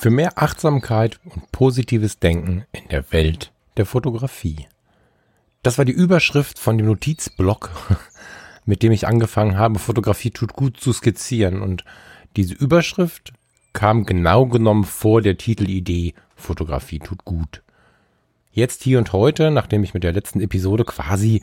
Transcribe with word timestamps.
Für 0.00 0.08
mehr 0.08 0.38
Achtsamkeit 0.38 1.20
und 1.26 1.52
positives 1.52 2.18
Denken 2.18 2.64
in 2.72 2.88
der 2.88 3.12
Welt 3.12 3.52
der 3.76 3.84
Fotografie. 3.84 4.66
Das 5.62 5.76
war 5.76 5.84
die 5.84 5.92
Überschrift 5.92 6.58
von 6.58 6.78
dem 6.78 6.86
Notizblock, 6.86 7.98
mit 8.64 8.82
dem 8.82 8.92
ich 8.92 9.06
angefangen 9.06 9.58
habe, 9.58 9.78
Fotografie 9.78 10.30
tut 10.30 10.54
gut 10.54 10.80
zu 10.80 10.94
skizzieren. 10.94 11.60
Und 11.60 11.84
diese 12.34 12.54
Überschrift 12.54 13.34
kam 13.74 14.06
genau 14.06 14.46
genommen 14.46 14.84
vor 14.84 15.20
der 15.20 15.36
Titelidee 15.36 16.14
Fotografie 16.34 17.00
tut 17.00 17.26
gut. 17.26 17.62
Jetzt 18.52 18.82
hier 18.82 18.96
und 18.96 19.12
heute, 19.12 19.50
nachdem 19.50 19.84
ich 19.84 19.92
mit 19.92 20.02
der 20.02 20.14
letzten 20.14 20.40
Episode 20.40 20.86
quasi 20.86 21.42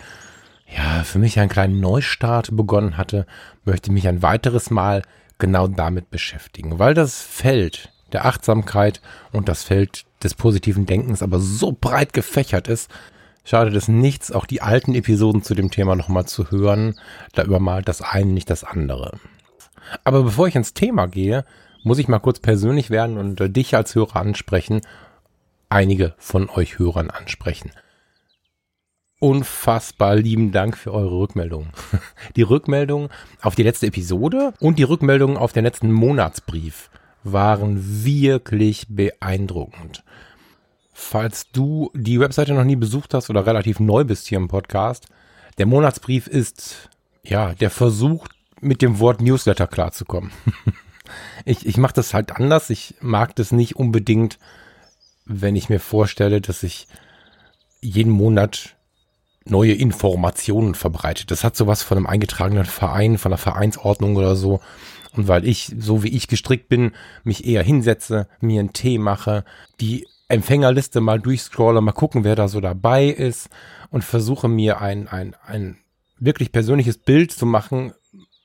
ja, 0.76 1.04
für 1.04 1.20
mich 1.20 1.40
einen 1.40 1.50
kleinen 1.50 1.80
Neustart 1.80 2.58
begonnen 2.58 2.98
hatte, 2.98 3.28
möchte 3.66 3.92
ich 3.92 3.94
mich 3.94 4.08
ein 4.08 4.24
weiteres 4.24 4.72
Mal 4.72 5.04
genau 5.38 5.68
damit 5.68 6.10
beschäftigen, 6.10 6.80
weil 6.80 6.96
das 6.96 7.22
Feld 7.22 7.92
der 8.14 8.26
Achtsamkeit 8.26 9.02
und 9.32 9.50
das 9.50 9.64
Feld 9.64 10.06
des 10.24 10.34
positiven 10.34 10.86
Denkens 10.86 11.22
aber 11.22 11.40
so 11.40 11.76
breit 11.80 12.14
gefächert 12.14 12.68
ist, 12.68 12.90
schadet 13.44 13.76
es 13.76 13.88
nichts, 13.88 14.32
auch 14.32 14.46
die 14.46 14.62
alten 14.62 14.96
Episoden 14.96 15.44
zu 15.44 15.56
dem 15.56 15.72
Thema 15.72 15.96
nochmal 15.96 16.26
zu 16.26 16.52
hören. 16.52 16.96
Da 17.34 17.44
übermalt 17.44 17.88
das 17.88 18.02
eine 18.02 18.32
nicht 18.32 18.50
das 18.50 18.64
andere. 18.64 19.20
Aber 20.04 20.24
bevor 20.24 20.48
ich 20.48 20.56
ins 20.56 20.74
Thema 20.74 21.08
gehe, 21.08 21.46
muss 21.84 22.00
ich 22.00 22.08
mal 22.08 22.20
kurz 22.20 22.40
persönlich 22.40 22.90
werden 22.90 23.18
und 23.18 23.40
äh, 23.40 23.50
dich 23.50 23.76
als 23.76 23.96
Hörer 23.96 24.18
ansprechen, 24.18 24.82
einige 25.70 26.14
von 26.18 26.50
euch 26.50 26.80
Hörern 26.80 27.10
ansprechen. 27.10 27.72
Unfassbar 29.20 30.16
lieben 30.16 30.52
Dank 30.52 30.78
für 30.78 30.94
eure 30.94 31.18
Rückmeldung. 31.18 31.70
Die 32.36 32.44
Rückmeldung 32.44 33.10
auf 33.42 33.56
die 33.56 33.64
letzte 33.64 33.88
Episode 33.88 34.54
und 34.60 34.78
die 34.78 34.84
Rückmeldung 34.84 35.38
auf 35.38 35.54
den 35.54 35.64
letzten 35.64 35.92
Monatsbrief 35.92 36.92
waren 37.34 38.04
wirklich 38.04 38.86
beeindruckend. 38.90 40.04
Falls 40.94 41.52
du 41.52 41.92
die 41.94 42.20
Webseite 42.20 42.54
noch 42.54 42.64
nie 42.64 42.76
besucht 42.76 43.14
hast 43.14 43.30
oder 43.30 43.46
relativ 43.46 43.80
neu 43.80 44.04
bist 44.04 44.28
hier 44.28 44.38
im 44.38 44.48
Podcast, 44.48 45.08
der 45.58 45.66
Monatsbrief 45.66 46.28
ist 46.28 46.90
ja 47.24 47.54
der 47.54 47.70
Versuch, 47.70 48.28
mit 48.60 48.82
dem 48.82 49.00
Wort 49.00 49.22
Newsletter 49.22 49.68
klarzukommen. 49.68 50.32
ich 51.46 51.66
ich 51.66 51.78
mache 51.78 51.94
das 51.94 52.14
halt 52.14 52.32
anders. 52.32 52.70
Ich 52.70 52.96
mag 53.02 53.36
das 53.36 53.52
nicht 53.52 53.76
unbedingt, 53.76 54.40
wenn 55.26 55.56
ich 55.56 55.70
mir 55.70 55.80
vorstelle, 55.80 56.42
dass 56.42 56.64
ich 56.64 56.88
jeden 57.82 58.12
Monat 58.12 58.76
neue 59.46 59.74
Informationen 59.74 60.76
verbreite. 60.76 61.26
Das 61.26 61.44
hat 61.44 61.56
sowas 61.56 61.84
von 61.84 61.98
einem 61.98 62.08
eingetragenen 62.08 62.66
Verein, 62.66 63.18
von 63.18 63.32
einer 63.32 63.38
Vereinsordnung 63.38 64.16
oder 64.16 64.36
so. 64.36 64.60
Und 65.18 65.28
weil 65.28 65.46
ich, 65.46 65.76
so 65.78 66.04
wie 66.04 66.16
ich 66.16 66.28
gestrickt 66.28 66.70
bin, 66.70 66.92
mich 67.24 67.46
eher 67.46 67.64
hinsetze, 67.64 68.28
mir 68.40 68.60
einen 68.60 68.74
Tee 68.74 69.00
mache, 69.00 69.44
die 69.82 70.08
Empfängerliste 70.30 71.02
mal 71.02 71.20
durchscrolle, 71.20 71.82
mal 71.82 71.92
gucken, 71.92 72.24
wer 72.24 72.36
da 72.36 72.48
so 72.48 72.62
dabei 72.62 73.08
ist 73.08 73.50
und 73.90 74.04
versuche 74.04 74.48
mir 74.48 74.80
ein, 74.80 75.08
ein, 75.08 75.36
ein 75.46 75.78
wirklich 76.20 76.52
persönliches 76.52 76.98
Bild 76.98 77.32
zu 77.32 77.46
machen 77.46 77.94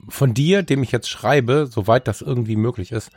von 0.08 0.34
dir, 0.34 0.62
dem 0.62 0.82
ich 0.82 0.92
jetzt 0.92 1.08
schreibe, 1.08 1.68
soweit 1.70 2.08
das 2.08 2.22
irgendwie 2.22 2.56
möglich 2.56 2.90
ist, 2.90 3.10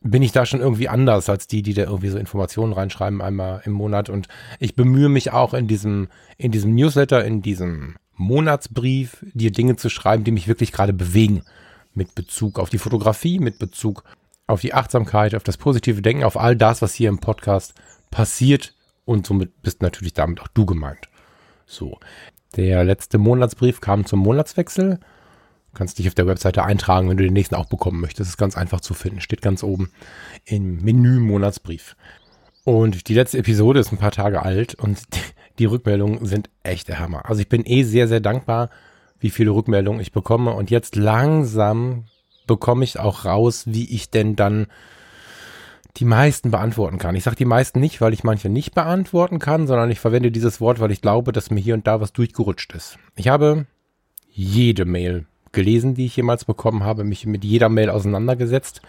bin 0.00 0.22
ich 0.22 0.32
da 0.32 0.46
schon 0.46 0.60
irgendwie 0.60 0.88
anders 0.88 1.28
als 1.28 1.48
die, 1.48 1.62
die 1.62 1.74
da 1.74 1.82
irgendwie 1.82 2.10
so 2.10 2.18
Informationen 2.18 2.72
reinschreiben 2.72 3.20
einmal 3.20 3.62
im 3.64 3.72
Monat. 3.72 4.08
Und 4.08 4.28
ich 4.60 4.76
bemühe 4.76 5.08
mich 5.08 5.32
auch 5.32 5.52
in 5.52 5.66
diesem, 5.66 6.08
in 6.36 6.52
diesem 6.52 6.74
Newsletter, 6.74 7.24
in 7.24 7.42
diesem 7.42 7.96
Monatsbrief, 8.14 9.24
dir 9.34 9.50
Dinge 9.50 9.76
zu 9.76 9.90
schreiben, 9.90 10.24
die 10.24 10.30
mich 10.30 10.48
wirklich 10.48 10.72
gerade 10.72 10.92
bewegen 10.92 11.42
mit 11.96 12.14
Bezug 12.14 12.58
auf 12.58 12.70
die 12.70 12.78
Fotografie, 12.78 13.38
mit 13.38 13.58
Bezug 13.58 14.04
auf 14.46 14.60
die 14.60 14.74
Achtsamkeit, 14.74 15.34
auf 15.34 15.42
das 15.42 15.56
positive 15.56 16.02
Denken, 16.02 16.24
auf 16.24 16.36
all 16.36 16.56
das, 16.56 16.82
was 16.82 16.94
hier 16.94 17.08
im 17.08 17.18
Podcast 17.18 17.74
passiert. 18.10 18.74
Und 19.04 19.26
somit 19.26 19.62
bist 19.62 19.82
natürlich 19.82 20.14
damit 20.14 20.40
auch 20.40 20.48
du 20.48 20.66
gemeint. 20.66 21.08
So. 21.66 21.98
Der 22.56 22.84
letzte 22.84 23.18
Monatsbrief 23.18 23.80
kam 23.80 24.06
zum 24.06 24.20
Monatswechsel. 24.20 24.98
Du 24.98 25.78
kannst 25.78 25.98
dich 25.98 26.08
auf 26.08 26.14
der 26.14 26.26
Webseite 26.26 26.64
eintragen, 26.64 27.08
wenn 27.08 27.16
du 27.16 27.24
den 27.24 27.32
nächsten 27.32 27.54
auch 27.54 27.66
bekommen 27.66 28.00
möchtest. 28.00 28.20
Das 28.20 28.28
ist 28.28 28.36
ganz 28.38 28.56
einfach 28.56 28.80
zu 28.80 28.94
finden. 28.94 29.20
Steht 29.20 29.42
ganz 29.42 29.62
oben 29.62 29.90
im 30.44 30.82
Menü 30.82 31.18
Monatsbrief. 31.18 31.96
Und 32.64 33.08
die 33.08 33.14
letzte 33.14 33.38
Episode 33.38 33.80
ist 33.80 33.92
ein 33.92 33.98
paar 33.98 34.10
Tage 34.10 34.42
alt 34.42 34.74
und 34.74 35.00
die 35.58 35.66
Rückmeldungen 35.66 36.24
sind 36.26 36.50
echt 36.62 36.88
der 36.88 36.98
Hammer. 36.98 37.28
Also 37.28 37.40
ich 37.40 37.48
bin 37.48 37.64
eh 37.64 37.84
sehr, 37.84 38.08
sehr 38.08 38.20
dankbar 38.20 38.70
wie 39.20 39.30
viele 39.30 39.50
Rückmeldungen 39.50 40.00
ich 40.00 40.12
bekomme. 40.12 40.52
Und 40.52 40.70
jetzt 40.70 40.96
langsam 40.96 42.04
bekomme 42.46 42.84
ich 42.84 42.98
auch 42.98 43.24
raus, 43.24 43.64
wie 43.66 43.92
ich 43.94 44.10
denn 44.10 44.36
dann 44.36 44.66
die 45.96 46.04
meisten 46.04 46.50
beantworten 46.50 46.98
kann. 46.98 47.16
Ich 47.16 47.24
sage 47.24 47.36
die 47.36 47.44
meisten 47.44 47.80
nicht, 47.80 48.00
weil 48.00 48.12
ich 48.12 48.24
manche 48.24 48.48
nicht 48.48 48.74
beantworten 48.74 49.38
kann, 49.38 49.66
sondern 49.66 49.90
ich 49.90 49.98
verwende 49.98 50.30
dieses 50.30 50.60
Wort, 50.60 50.78
weil 50.78 50.90
ich 50.90 51.00
glaube, 51.00 51.32
dass 51.32 51.50
mir 51.50 51.60
hier 51.60 51.74
und 51.74 51.86
da 51.86 52.00
was 52.00 52.12
durchgerutscht 52.12 52.72
ist. 52.72 52.98
Ich 53.14 53.28
habe 53.28 53.66
jede 54.30 54.84
Mail 54.84 55.26
gelesen, 55.52 55.94
die 55.94 56.04
ich 56.04 56.16
jemals 56.16 56.44
bekommen 56.44 56.84
habe, 56.84 57.02
mich 57.02 57.24
mit 57.24 57.44
jeder 57.44 57.70
Mail 57.70 57.88
auseinandergesetzt. 57.88 58.82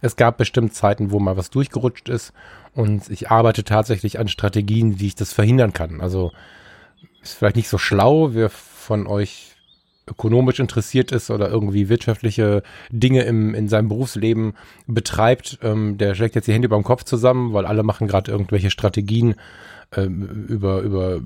Es 0.00 0.16
gab 0.16 0.38
bestimmt 0.38 0.74
Zeiten, 0.74 1.10
wo 1.10 1.20
mal 1.20 1.36
was 1.36 1.50
durchgerutscht 1.50 2.08
ist 2.08 2.32
und 2.74 3.10
ich 3.10 3.30
arbeite 3.30 3.64
tatsächlich 3.64 4.18
an 4.18 4.28
Strategien, 4.28 4.98
wie 5.00 5.08
ich 5.08 5.14
das 5.14 5.34
verhindern 5.34 5.74
kann. 5.74 6.00
Also 6.00 6.32
ist 7.22 7.34
vielleicht 7.34 7.56
nicht 7.56 7.68
so 7.68 7.78
schlau, 7.78 8.32
wer 8.32 8.48
von 8.48 9.06
euch 9.06 9.53
ökonomisch 10.06 10.60
interessiert 10.60 11.12
ist 11.12 11.30
oder 11.30 11.48
irgendwie 11.48 11.88
wirtschaftliche 11.88 12.62
Dinge 12.90 13.22
im, 13.22 13.54
in 13.54 13.68
seinem 13.68 13.88
Berufsleben 13.88 14.54
betreibt, 14.86 15.58
ähm, 15.62 15.98
der 15.98 16.14
schlägt 16.14 16.34
jetzt 16.34 16.46
die 16.46 16.52
Hände 16.52 16.66
über 16.66 16.76
dem 16.76 16.84
Kopf 16.84 17.04
zusammen, 17.04 17.52
weil 17.52 17.66
alle 17.66 17.82
machen 17.82 18.06
gerade 18.06 18.30
irgendwelche 18.30 18.70
Strategien 18.70 19.34
ähm, 19.96 20.46
über, 20.48 20.80
über 20.80 21.20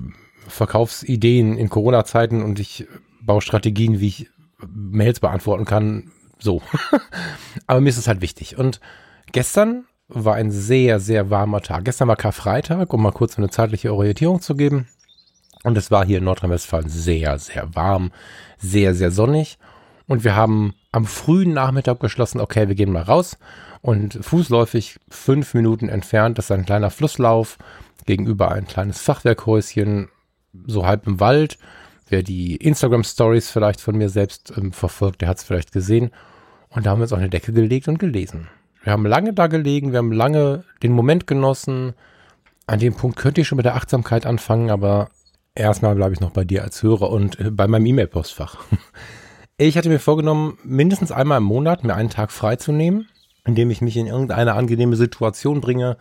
Verkaufsideen 0.47 1.57
in 1.57 1.69
Corona-Zeiten 1.69 2.41
und 2.41 2.59
ich 2.59 2.87
baue 3.21 3.41
Strategien, 3.41 3.99
wie 3.99 4.07
ich 4.07 4.29
Mails 4.67 5.19
beantworten 5.19 5.65
kann. 5.65 6.11
So. 6.39 6.61
Aber 7.67 7.81
mir 7.81 7.89
ist 7.89 7.97
es 7.97 8.07
halt 8.07 8.21
wichtig. 8.21 8.57
Und 8.57 8.79
gestern 9.31 9.85
war 10.07 10.35
ein 10.35 10.51
sehr, 10.51 10.99
sehr 10.99 11.29
warmer 11.29 11.61
Tag. 11.61 11.85
Gestern 11.85 12.07
war 12.07 12.15
Karfreitag, 12.15 12.91
um 12.93 13.03
mal 13.03 13.11
kurz 13.11 13.37
eine 13.37 13.49
zeitliche 13.49 13.93
Orientierung 13.93 14.41
zu 14.41 14.55
geben. 14.55 14.87
Und 15.63 15.77
es 15.77 15.91
war 15.91 16.05
hier 16.05 16.19
in 16.19 16.23
Nordrhein-Westfalen 16.23 16.89
sehr, 16.89 17.37
sehr 17.39 17.75
warm, 17.75 18.11
sehr, 18.57 18.93
sehr 18.95 19.11
sonnig. 19.11 19.57
Und 20.07 20.23
wir 20.23 20.35
haben 20.35 20.73
am 20.91 21.05
frühen 21.05 21.53
Nachmittag 21.53 21.99
beschlossen, 21.99 22.39
okay, 22.39 22.67
wir 22.67 22.75
gehen 22.75 22.91
mal 22.91 23.03
raus. 23.03 23.37
Und 23.81 24.17
fußläufig 24.21 24.99
fünf 25.09 25.53
Minuten 25.53 25.87
entfernt, 25.87 26.37
das 26.37 26.45
ist 26.45 26.51
ein 26.51 26.65
kleiner 26.65 26.89
Flusslauf, 26.89 27.57
gegenüber 28.05 28.51
ein 28.51 28.67
kleines 28.67 29.01
Fachwerkhäuschen, 29.01 30.09
so 30.65 30.85
halb 30.85 31.07
im 31.07 31.19
Wald. 31.19 31.57
Wer 32.09 32.23
die 32.23 32.55
Instagram-Stories 32.55 33.51
vielleicht 33.51 33.81
von 33.81 33.95
mir 33.95 34.09
selbst 34.09 34.51
ähm, 34.57 34.73
verfolgt, 34.73 35.21
der 35.21 35.29
hat 35.29 35.37
es 35.37 35.43
vielleicht 35.43 35.71
gesehen. 35.71 36.11
Und 36.69 36.85
da 36.85 36.91
haben 36.91 36.99
wir 36.99 37.03
uns 37.03 37.13
auf 37.13 37.19
eine 37.19 37.29
Decke 37.29 37.53
gelegt 37.53 37.87
und 37.87 37.99
gelesen. 37.99 38.47
Wir 38.83 38.93
haben 38.93 39.05
lange 39.05 39.33
da 39.33 39.47
gelegen, 39.47 39.91
wir 39.91 39.99
haben 39.99 40.11
lange 40.11 40.63
den 40.81 40.91
Moment 40.91 41.27
genossen. 41.27 41.93
An 42.65 42.79
dem 42.79 42.95
Punkt 42.95 43.17
könnt 43.17 43.37
ihr 43.37 43.45
schon 43.45 43.57
mit 43.57 43.65
der 43.65 43.75
Achtsamkeit 43.75 44.25
anfangen, 44.25 44.71
aber 44.71 45.09
erstmal 45.59 45.95
bleibe 45.95 46.13
ich 46.13 46.19
noch 46.19 46.31
bei 46.31 46.43
dir 46.43 46.63
als 46.63 46.81
Hörer 46.81 47.11
und 47.11 47.39
äh, 47.39 47.51
bei 47.51 47.67
meinem 47.67 47.85
E-Mail-Postfach. 47.85 48.57
Ich 49.61 49.77
hatte 49.77 49.89
mir 49.89 49.99
vorgenommen, 49.99 50.57
mindestens 50.63 51.11
einmal 51.11 51.39
im 51.39 51.43
Monat 51.43 51.83
mir 51.83 51.93
einen 51.93 52.09
Tag 52.09 52.31
freizunehmen, 52.31 53.09
indem 53.43 53.71
ich 53.71 53.81
mich 53.81 53.97
in 53.97 54.07
irgendeine 54.07 54.53
angenehme 54.53 54.95
Situation 54.95 55.59
bringe, 55.59 55.97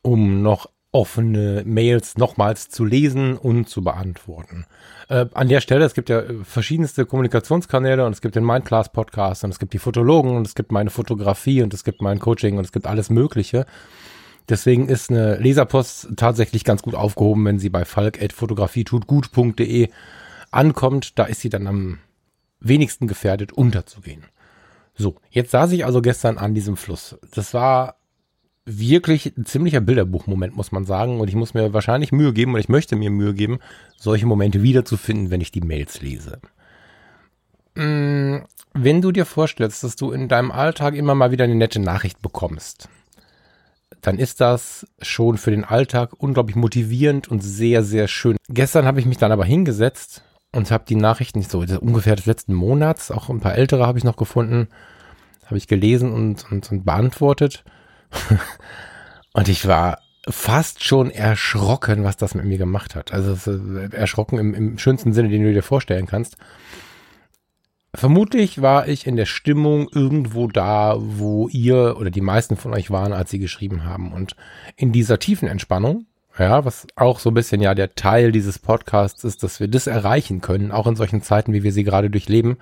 um 0.00 0.42
noch 0.42 0.68
offene 0.92 1.64
Mails 1.66 2.18
nochmals 2.18 2.68
zu 2.68 2.84
lesen 2.84 3.36
und 3.36 3.68
zu 3.68 3.82
beantworten. 3.82 4.64
Äh, 5.08 5.26
an 5.34 5.48
der 5.48 5.60
Stelle, 5.60 5.84
es 5.84 5.94
gibt 5.94 6.08
ja 6.08 6.20
äh, 6.20 6.44
verschiedenste 6.44 7.04
Kommunikationskanäle 7.04 8.06
und 8.06 8.12
es 8.12 8.20
gibt 8.20 8.36
den 8.36 8.44
Mindclass 8.44 8.92
Podcast 8.92 9.42
und 9.42 9.50
es 9.50 9.58
gibt 9.58 9.72
die 9.72 9.78
Fotologen 9.78 10.36
und 10.36 10.46
es 10.46 10.54
gibt 10.54 10.70
meine 10.70 10.90
Fotografie 10.90 11.62
und 11.62 11.74
es 11.74 11.82
gibt 11.82 12.02
mein 12.02 12.20
Coaching 12.20 12.58
und 12.58 12.64
es 12.64 12.70
gibt 12.70 12.86
alles 12.86 13.10
Mögliche. 13.10 13.66
Deswegen 14.50 14.88
ist 14.88 15.10
eine 15.10 15.36
Leserpost 15.36 16.08
tatsächlich 16.16 16.64
ganz 16.64 16.82
gut 16.82 16.94
aufgehoben, 16.94 17.44
wenn 17.44 17.60
sie 17.60 17.70
bei 17.70 17.84
falk.fotografietutgut.de 17.84 19.88
ankommt. 20.50 21.18
Da 21.18 21.24
ist 21.24 21.40
sie 21.40 21.48
dann 21.48 21.66
am 21.66 21.98
wenigsten 22.58 23.06
gefährdet, 23.06 23.52
unterzugehen. 23.52 24.24
So, 24.94 25.16
jetzt 25.30 25.52
saß 25.52 25.72
ich 25.72 25.86
also 25.86 26.02
gestern 26.02 26.36
an 26.36 26.54
diesem 26.54 26.76
Fluss. 26.76 27.16
Das 27.32 27.54
war 27.54 27.96
wirklich 28.66 29.34
ein 29.36 29.46
ziemlicher 29.46 29.80
Bilderbuchmoment, 29.80 30.56
muss 30.56 30.72
man 30.72 30.84
sagen. 30.84 31.20
Und 31.20 31.28
ich 31.28 31.34
muss 31.34 31.54
mir 31.54 31.72
wahrscheinlich 31.72 32.12
Mühe 32.12 32.32
geben 32.32 32.54
und 32.54 32.60
ich 32.60 32.68
möchte 32.68 32.96
mir 32.96 33.10
Mühe 33.10 33.34
geben, 33.34 33.58
solche 33.96 34.26
Momente 34.26 34.62
wiederzufinden, 34.62 35.30
wenn 35.30 35.40
ich 35.40 35.52
die 35.52 35.62
Mails 35.62 36.02
lese. 36.02 36.40
Mm, 37.74 38.38
wenn 38.74 39.00
du 39.00 39.12
dir 39.12 39.26
vorstellst, 39.26 39.84
dass 39.84 39.96
du 39.96 40.12
in 40.12 40.28
deinem 40.28 40.50
Alltag 40.50 40.94
immer 40.94 41.14
mal 41.14 41.30
wieder 41.30 41.44
eine 41.44 41.54
nette 41.54 41.80
Nachricht 41.80 42.20
bekommst, 42.20 42.88
dann 44.02 44.18
ist 44.18 44.40
das 44.40 44.86
schon 45.02 45.36
für 45.36 45.50
den 45.50 45.64
Alltag 45.64 46.12
unglaublich 46.16 46.56
motivierend 46.56 47.28
und 47.28 47.40
sehr, 47.40 47.82
sehr 47.82 48.08
schön. 48.08 48.36
Gestern 48.48 48.86
habe 48.86 49.00
ich 49.00 49.06
mich 49.06 49.18
dann 49.18 49.32
aber 49.32 49.44
hingesetzt 49.44 50.22
und 50.52 50.70
habe 50.70 50.84
die 50.88 50.96
Nachrichten 50.96 51.42
so 51.42 51.60
ungefähr 51.80 52.16
des 52.16 52.26
letzten 52.26 52.54
Monats, 52.54 53.10
auch 53.10 53.28
ein 53.28 53.40
paar 53.40 53.54
ältere 53.54 53.86
habe 53.86 53.98
ich 53.98 54.04
noch 54.04 54.16
gefunden, 54.16 54.68
habe 55.46 55.58
ich 55.58 55.68
gelesen 55.68 56.12
und, 56.12 56.50
und, 56.50 56.70
und 56.70 56.84
beantwortet. 56.84 57.64
und 59.32 59.48
ich 59.48 59.66
war 59.66 59.98
fast 60.28 60.84
schon 60.84 61.10
erschrocken, 61.10 62.04
was 62.04 62.16
das 62.16 62.34
mit 62.34 62.44
mir 62.44 62.58
gemacht 62.58 62.94
hat. 62.94 63.12
Also 63.12 63.36
erschrocken 63.90 64.38
im, 64.38 64.54
im 64.54 64.78
schönsten 64.78 65.12
Sinne, 65.12 65.28
den 65.28 65.42
du 65.42 65.52
dir 65.52 65.62
vorstellen 65.62 66.06
kannst. 66.06 66.36
Vermutlich 67.92 68.62
war 68.62 68.86
ich 68.86 69.06
in 69.06 69.16
der 69.16 69.26
Stimmung 69.26 69.88
irgendwo 69.92 70.46
da, 70.46 70.94
wo 70.98 71.48
ihr 71.48 71.96
oder 71.98 72.10
die 72.10 72.20
meisten 72.20 72.56
von 72.56 72.72
euch 72.72 72.90
waren, 72.90 73.12
als 73.12 73.30
sie 73.30 73.40
geschrieben 73.40 73.84
haben. 73.84 74.12
Und 74.12 74.36
in 74.76 74.92
dieser 74.92 75.18
tiefen 75.18 75.48
Entspannung, 75.48 76.06
ja, 76.38 76.64
was 76.64 76.86
auch 76.94 77.18
so 77.18 77.30
ein 77.30 77.34
bisschen 77.34 77.60
ja 77.60 77.74
der 77.74 77.96
Teil 77.96 78.30
dieses 78.30 78.60
Podcasts 78.60 79.24
ist, 79.24 79.42
dass 79.42 79.58
wir 79.58 79.66
das 79.66 79.88
erreichen 79.88 80.40
können, 80.40 80.70
auch 80.70 80.86
in 80.86 80.94
solchen 80.94 81.22
Zeiten, 81.22 81.52
wie 81.52 81.64
wir 81.64 81.72
sie 81.72 81.82
gerade 81.82 82.10
durchleben. 82.10 82.58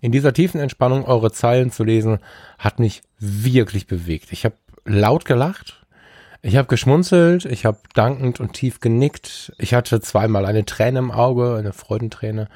In 0.00 0.12
dieser 0.12 0.32
tiefen 0.32 0.60
Entspannung 0.60 1.04
eure 1.04 1.30
Zeilen 1.30 1.70
zu 1.70 1.84
lesen, 1.84 2.18
hat 2.58 2.78
mich 2.78 3.02
wirklich 3.18 3.86
bewegt. 3.86 4.32
Ich 4.32 4.46
habe 4.46 4.56
laut 4.86 5.26
gelacht, 5.26 5.84
ich 6.40 6.56
habe 6.56 6.68
geschmunzelt, 6.68 7.44
ich 7.44 7.66
habe 7.66 7.78
dankend 7.94 8.40
und 8.40 8.54
tief 8.54 8.80
genickt. 8.80 9.52
Ich 9.58 9.74
hatte 9.74 10.00
zweimal 10.00 10.46
eine 10.46 10.64
Träne 10.64 10.98
im 10.98 11.10
Auge, 11.10 11.56
eine 11.56 11.72
Freudenträne 11.72 12.48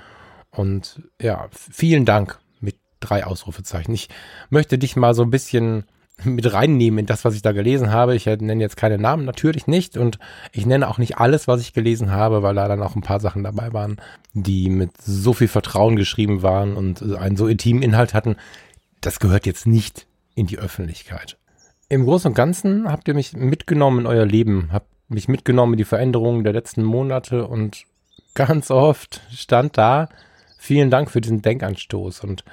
und 0.50 1.02
ja, 1.20 1.48
vielen 1.50 2.04
Dank 2.04 2.38
mit 2.60 2.76
drei 3.00 3.24
Ausrufezeichen. 3.24 3.94
Ich 3.94 4.08
möchte 4.50 4.78
dich 4.78 4.96
mal 4.96 5.14
so 5.14 5.22
ein 5.22 5.30
bisschen 5.30 5.84
mit 6.24 6.52
reinnehmen 6.52 6.98
in 6.98 7.06
das, 7.06 7.24
was 7.24 7.34
ich 7.34 7.42
da 7.42 7.52
gelesen 7.52 7.92
habe. 7.92 8.16
Ich 8.16 8.26
nenne 8.26 8.60
jetzt 8.60 8.76
keine 8.76 8.98
Namen, 8.98 9.24
natürlich 9.24 9.66
nicht. 9.66 9.96
Und 9.96 10.18
ich 10.52 10.66
nenne 10.66 10.88
auch 10.88 10.98
nicht 10.98 11.18
alles, 11.18 11.46
was 11.46 11.60
ich 11.60 11.72
gelesen 11.72 12.10
habe, 12.10 12.42
weil 12.42 12.54
da 12.54 12.66
dann 12.66 12.82
auch 12.82 12.96
ein 12.96 13.02
paar 13.02 13.20
Sachen 13.20 13.44
dabei 13.44 13.72
waren, 13.72 14.00
die 14.32 14.68
mit 14.68 15.00
so 15.00 15.32
viel 15.32 15.48
Vertrauen 15.48 15.96
geschrieben 15.96 16.42
waren 16.42 16.76
und 16.76 17.02
einen 17.16 17.36
so 17.36 17.46
intimen 17.46 17.82
Inhalt 17.82 18.14
hatten. 18.14 18.36
Das 19.00 19.20
gehört 19.20 19.46
jetzt 19.46 19.66
nicht 19.66 20.06
in 20.34 20.46
die 20.46 20.58
Öffentlichkeit. 20.58 21.38
Im 21.88 22.04
Großen 22.04 22.30
und 22.30 22.34
Ganzen 22.34 22.90
habt 22.90 23.08
ihr 23.08 23.14
mich 23.14 23.34
mitgenommen 23.34 24.00
in 24.00 24.06
euer 24.06 24.26
Leben, 24.26 24.70
habt 24.72 24.88
mich 25.08 25.28
mitgenommen 25.28 25.74
in 25.74 25.78
die 25.78 25.84
Veränderungen 25.84 26.44
der 26.44 26.52
letzten 26.52 26.82
Monate 26.82 27.46
und 27.46 27.84
ganz 28.34 28.70
oft 28.70 29.22
stand 29.32 29.78
da, 29.78 30.08
Vielen 30.58 30.90
Dank 30.90 31.10
für 31.10 31.20
diesen 31.20 31.40
Denkanstoß. 31.40 32.25
Und 32.25 32.44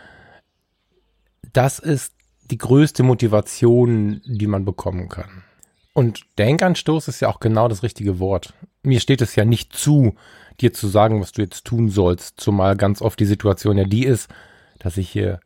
das 1.51 1.79
ist 1.79 2.13
die 2.51 2.57
größte 2.57 3.01
Motivation, 3.03 4.21
die 4.25 4.47
man 4.47 4.63
bekommen 4.63 5.09
kann. 5.09 5.43
Und 5.93 6.21
Denkanstoß 6.37 7.07
ist 7.07 7.21
ja 7.21 7.29
auch 7.29 7.39
genau 7.39 7.67
das 7.67 7.81
richtige 7.81 8.19
Wort. 8.19 8.53
Mir 8.83 8.99
steht 8.99 9.21
es 9.21 9.35
ja 9.35 9.43
nicht 9.43 9.73
zu, 9.73 10.15
dir 10.61 10.71
zu 10.71 10.87
sagen, 10.87 11.19
was 11.19 11.31
du 11.31 11.41
jetzt 11.41 11.65
tun 11.65 11.89
sollst, 11.89 12.39
zumal 12.39 12.77
ganz 12.77 13.01
oft 13.01 13.19
die 13.19 13.25
Situation 13.25 13.77
ja 13.77 13.85
die 13.85 14.05
ist, 14.05 14.29
dass 14.77 14.97
ich 14.97 15.09
hier 15.09 15.39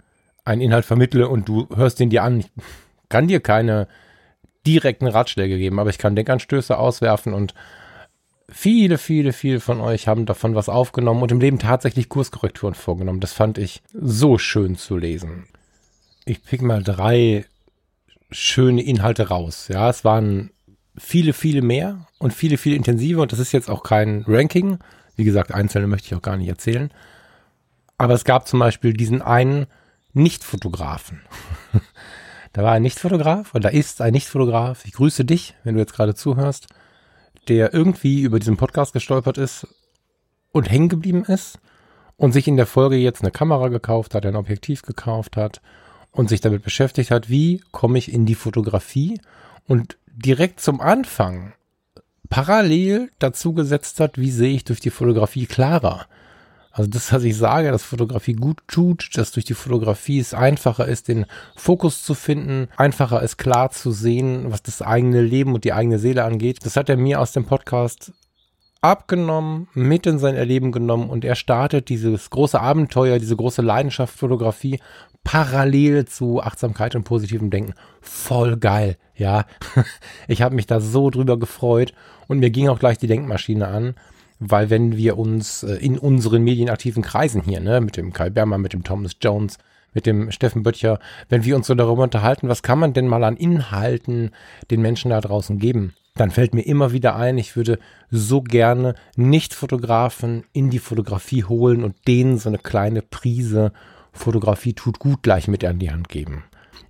einen 0.44 0.62
Inhalt 0.62 0.86
vermittle 0.86 1.30
und 1.30 1.48
du 1.48 1.68
hörst 1.74 2.00
den 2.00 2.10
dir 2.10 2.24
an. 2.24 2.40
Ich 2.40 2.52
kann 3.08 3.28
dir 3.28 3.40
keine 3.40 3.88
direkten 4.68 5.08
Ratschläge 5.08 5.58
geben, 5.58 5.80
aber 5.80 5.92
ich 5.92 5.98
kann 5.98 6.16
Denkanstöße 6.16 6.78
auswerfen 6.78 7.34
und 7.34 7.54
viele, 8.52 8.98
viele, 8.98 9.34
viele 9.34 9.60
von 9.60 9.82
euch 9.82 10.08
haben 10.08 10.26
davon 10.26 10.56
was 10.56 10.70
aufgenommen 10.70 11.22
und 11.22 11.32
im 11.32 11.40
Leben 11.40 11.60
tatsächlich 11.60 12.10
Kurskorrekturen 12.10 12.74
vorgenommen. 12.74 13.20
Das 13.20 13.34
fand 13.34 13.58
ich 13.58 13.82
so 13.94 14.38
schön 14.38 14.76
zu 14.76 14.98
lesen. 14.98 15.48
Ich 16.26 16.44
pick 16.44 16.62
mal 16.62 16.84
drei 16.84 17.46
schöne 18.32 18.82
Inhalte 18.82 19.30
raus. 19.30 19.68
Ja, 19.68 19.90
es 19.90 20.04
waren 20.04 20.52
viele, 20.98 21.34
viele 21.34 21.62
mehr 21.62 22.08
und 22.20 22.34
viele, 22.34 22.58
viele 22.58 22.76
intensive 22.76 23.22
und 23.22 23.32
das 23.32 23.40
ist 23.40 23.52
jetzt 23.52 23.70
auch 23.70 23.84
kein 23.84 24.24
Ranking. 24.28 24.80
Wie 25.16 25.24
gesagt, 25.24 25.54
einzelne 25.54 25.88
möchte 25.88 26.08
ich 26.08 26.16
auch 26.16 26.22
gar 26.22 26.38
nicht 26.38 26.50
erzählen. 26.50 26.92
Aber 27.98 28.14
es 28.14 28.24
gab 28.24 28.48
zum 28.48 28.60
Beispiel 28.60 28.94
diesen 28.94 29.22
einen 29.22 29.68
Nicht-Fotografen. 30.14 31.22
da 32.54 32.64
war 32.64 32.74
ein 32.74 32.82
Nicht-Fotograf 32.82 33.54
und 33.54 33.64
da 33.64 33.70
ist 33.70 34.02
ein 34.02 34.14
Nicht-Fotograf. 34.14 34.86
Ich 34.86 34.94
grüße 34.94 35.26
dich, 35.26 35.56
wenn 35.64 35.76
du 35.76 35.82
jetzt 35.82 35.94
gerade 35.94 36.16
zuhörst 36.16 36.68
der 37.48 37.74
irgendwie 37.74 38.22
über 38.22 38.40
diesen 38.40 38.58
Podcast 38.58 38.94
gestolpert 38.94 39.38
ist 39.38 39.68
und 40.52 40.70
hängen 40.70 40.90
geblieben 40.90 41.24
ist 41.26 41.60
und 42.18 42.34
sich 42.34 42.48
in 42.48 42.58
der 42.58 42.66
Folge 42.66 42.98
jetzt 42.98 43.22
eine 43.22 43.32
Kamera 43.32 43.70
gekauft 43.70 44.14
hat, 44.14 44.26
ein 44.26 44.36
Objektiv 44.36 44.82
gekauft 44.82 45.38
hat 45.38 45.62
und 46.12 46.30
sich 46.30 46.42
damit 46.42 46.64
beschäftigt 46.64 47.12
hat, 47.12 47.30
wie 47.30 47.62
komme 47.72 47.98
ich 47.98 48.12
in 48.12 48.26
die 48.26 48.36
Fotografie 48.36 49.20
und 49.68 49.98
direkt 50.08 50.60
zum 50.60 50.82
Anfang 50.82 51.54
parallel 52.30 53.10
dazu 53.20 53.54
gesetzt 53.54 54.00
hat, 54.00 54.18
wie 54.18 54.32
sehe 54.32 54.56
ich 54.56 54.64
durch 54.64 54.80
die 54.80 54.90
Fotografie 54.90 55.46
klarer. 55.46 56.08
Also 56.72 56.90
das, 56.90 57.12
was 57.12 57.24
ich 57.24 57.36
sage, 57.36 57.72
dass 57.72 57.84
Fotografie 57.84 58.34
gut 58.34 58.62
tut, 58.68 59.10
dass 59.16 59.32
durch 59.32 59.46
die 59.46 59.54
Fotografie 59.56 60.20
es 60.20 60.34
einfacher 60.34 60.88
ist, 60.88 61.08
den 61.08 61.26
Fokus 61.56 62.04
zu 62.04 62.14
finden, 62.14 62.68
einfacher 62.78 63.24
ist 63.24 63.38
klar 63.38 63.72
zu 63.72 63.92
sehen, 63.92 64.52
was 64.52 64.62
das 64.62 64.82
eigene 64.82 65.22
Leben 65.22 65.54
und 65.54 65.64
die 65.64 65.74
eigene 65.74 66.00
Seele 66.00 66.24
angeht. 66.24 66.60
Das 66.64 66.76
hat 66.76 66.90
er 66.90 66.98
mir 66.98 67.20
aus 67.20 67.32
dem 67.32 67.46
Podcast 67.46 68.14
abgenommen, 68.82 69.68
mit 69.74 70.06
in 70.06 70.20
sein 70.20 70.36
Erleben 70.36 70.72
genommen 70.72 71.10
und 71.10 71.26
er 71.26 71.36
startet 71.36 71.90
dieses 71.90 72.30
große 72.30 72.60
Abenteuer, 72.60 73.20
diese 73.20 73.36
große 73.36 73.62
Leidenschaft 73.62 74.16
Fotografie 74.16 74.80
parallel 75.24 76.06
zu 76.06 76.42
Achtsamkeit 76.42 76.96
und 76.96 77.04
positivem 77.04 77.50
Denken. 77.50 77.74
Voll 78.00 78.58
geil, 78.58 78.98
ja. 79.16 79.46
Ich 80.28 80.42
habe 80.42 80.56
mich 80.56 80.66
da 80.66 80.80
so 80.80 81.10
drüber 81.10 81.38
gefreut 81.38 81.94
und 82.28 82.40
mir 82.40 82.52
ging 82.52 82.70
auch 82.70 82.80
gleich 82.80 82.98
die 82.98 83.08
Denkmaschine 83.08 83.68
an 83.68 83.96
weil 84.40 84.70
wenn 84.70 84.98
wir 84.98 85.18
uns 85.18 85.64
äh, 85.64 85.76
in 85.76 85.98
unseren 85.98 86.44
medienaktiven 86.44 87.04
Kreisen 87.04 87.42
hier, 87.42 87.60
ne, 87.60 87.82
mit 87.82 87.98
dem 87.98 88.14
Kai 88.14 88.30
Bermer, 88.30 88.58
mit 88.58 88.74
dem 88.74 88.84
Thomas 88.84 89.18
Jones, 89.22 89.58
mit 89.94 90.06
dem 90.06 90.32
Steffen 90.32 90.64
Böttcher, 90.64 91.00
wenn 91.30 91.44
wir 91.44 91.56
uns 91.56 91.68
so 91.68 91.76
darüber 91.76 92.04
unterhalten, 92.04 92.48
was 92.48 92.64
kann 92.64 92.80
man 92.80 92.94
denn 92.94 93.08
mal 93.08 93.24
an 93.24 93.38
Inhalten 93.38 94.32
den 94.72 94.82
Menschen 94.82 95.10
da 95.10 95.20
draußen 95.20 95.60
geben, 95.60 95.94
dann 96.16 96.32
fällt 96.32 96.54
mir 96.54 96.62
immer 96.62 96.92
wieder 96.92 97.16
ein, 97.16 97.38
ich 97.38 97.56
würde 97.56 97.80
so 98.10 98.42
gerne 98.42 98.96
Nicht-Fotografen 99.16 100.44
in 100.54 100.70
die 100.70 100.80
Fotografie 100.80 101.44
holen 101.44 101.84
und 101.84 101.96
denen 102.08 102.38
so 102.38 102.50
eine 102.50 102.58
kleine 102.58 103.02
Prise 103.02 103.72
Fotografie 104.12 104.74
tut 104.74 105.00
gut 105.00 105.24
gleich 105.24 105.48
mit 105.48 105.64
an 105.64 105.80
die 105.80 105.92
Hand 105.92 106.10
geben. 106.10 106.44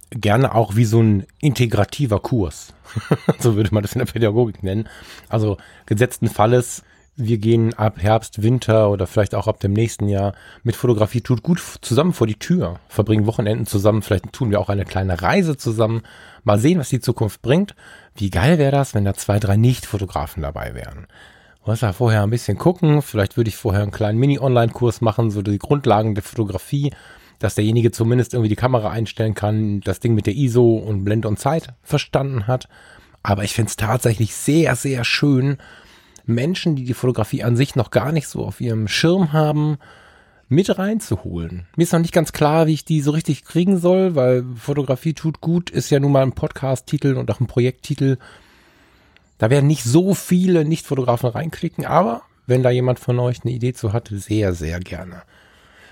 Gerne 0.09 0.55
auch 0.55 0.75
wie 0.75 0.85
so 0.85 1.01
ein 1.01 1.25
integrativer 1.39 2.19
Kurs. 2.19 2.73
so 3.39 3.55
würde 3.55 3.69
man 3.71 3.83
das 3.83 3.93
in 3.93 4.00
der 4.00 4.12
Pädagogik 4.12 4.63
nennen. 4.63 4.89
Also 5.27 5.57
gesetzten 5.85 6.27
Falles 6.27 6.83
wir 7.19 7.38
gehen 7.38 7.73
ab 7.73 7.95
Herbst, 7.97 8.41
Winter 8.41 8.89
oder 8.89 9.05
vielleicht 9.05 9.35
auch 9.35 9.47
ab 9.47 9.59
dem 9.59 9.73
nächsten 9.73 10.07
Jahr 10.07 10.33
mit 10.63 10.75
Fotografie 10.75 11.21
tut 11.21 11.43
gut 11.43 11.61
zusammen 11.81 12.13
vor 12.13 12.27
die 12.27 12.39
Tür, 12.39 12.79
verbringen 12.88 13.25
Wochenenden 13.25 13.65
zusammen, 13.65 14.01
vielleicht 14.01 14.31
tun 14.31 14.51
wir 14.51 14.59
auch 14.59 14.69
eine 14.69 14.85
kleine 14.85 15.21
Reise 15.21 15.57
zusammen, 15.57 16.03
mal 16.43 16.57
sehen, 16.59 16.79
was 16.79 16.89
die 16.89 17.01
Zukunft 17.01 17.41
bringt. 17.41 17.75
Wie 18.15 18.29
geil 18.29 18.57
wäre 18.57 18.71
das, 18.71 18.93
wenn 18.93 19.05
da 19.05 19.13
zwei, 19.13 19.39
drei 19.39 19.57
Nicht-Fotografen 19.57 20.41
dabei 20.41 20.73
wären? 20.73 21.07
Du 21.63 21.71
musst 21.71 21.81
ja 21.81 21.91
vorher 21.91 22.23
ein 22.23 22.29
bisschen 22.29 22.57
gucken, 22.57 23.01
vielleicht 23.01 23.35
würde 23.35 23.49
ich 23.49 23.57
vorher 23.57 23.83
einen 23.83 23.91
kleinen 23.91 24.17
Mini-Online-Kurs 24.17 25.01
machen, 25.01 25.29
so 25.29 25.41
die 25.41 25.59
Grundlagen 25.59 26.15
der 26.15 26.23
Fotografie, 26.23 26.91
dass 27.39 27.55
derjenige 27.55 27.91
zumindest 27.91 28.33
irgendwie 28.33 28.49
die 28.49 28.55
Kamera 28.55 28.89
einstellen 28.89 29.33
kann, 29.33 29.81
das 29.81 29.99
Ding 29.99 30.13
mit 30.13 30.25
der 30.25 30.35
ISO 30.35 30.77
und 30.77 31.03
Blende 31.03 31.27
und 31.27 31.38
Zeit 31.38 31.73
verstanden 31.83 32.47
hat. 32.47 32.69
Aber 33.23 33.43
ich 33.43 33.53
finde 33.53 33.69
es 33.69 33.75
tatsächlich 33.75 34.33
sehr, 34.33 34.75
sehr 34.75 35.03
schön, 35.03 35.57
Menschen, 36.29 36.75
die 36.75 36.86
die 36.86 36.93
Fotografie 36.93 37.43
an 37.43 37.57
sich 37.57 37.75
noch 37.75 37.91
gar 37.91 38.12
nicht 38.12 38.27
so 38.27 38.45
auf 38.45 38.62
ihrem 38.62 38.88
Schirm 38.88 39.33
haben, 39.33 39.77
mit 40.48 40.79
reinzuholen. 40.79 41.67
Mir 41.75 41.83
ist 41.83 41.93
noch 41.93 42.00
nicht 42.00 42.13
ganz 42.13 42.31
klar, 42.31 42.65
wie 42.65 42.74
ich 42.74 42.86
die 42.86 43.01
so 43.01 43.12
richtig 43.12 43.45
kriegen 43.45 43.77
soll, 43.77 44.15
weil 44.15 44.43
Fotografie 44.55 45.13
tut 45.13 45.41
gut 45.41 45.69
ist 45.69 45.91
ja 45.91 46.00
nun 46.00 46.12
mal 46.12 46.24
ein 46.24 46.33
Podcast-Titel 46.33 47.15
und 47.15 47.29
auch 47.29 47.39
ein 47.39 47.48
Projekttitel. 47.48 48.17
Da 49.38 49.50
werden 49.50 49.67
nicht 49.67 49.83
so 49.83 50.15
viele 50.15 50.65
Nicht-Fotografen 50.65 51.29
reinklicken, 51.29 51.86
aber 51.86 52.24
wenn 52.48 52.63
da 52.63 52.71
jemand 52.71 53.00
von 53.00 53.19
euch 53.19 53.41
eine 53.43 53.53
Idee 53.53 53.74
zu 53.74 53.93
hat, 53.93 54.09
sehr, 54.12 54.53
sehr 54.53 54.79
gerne. 54.79 55.21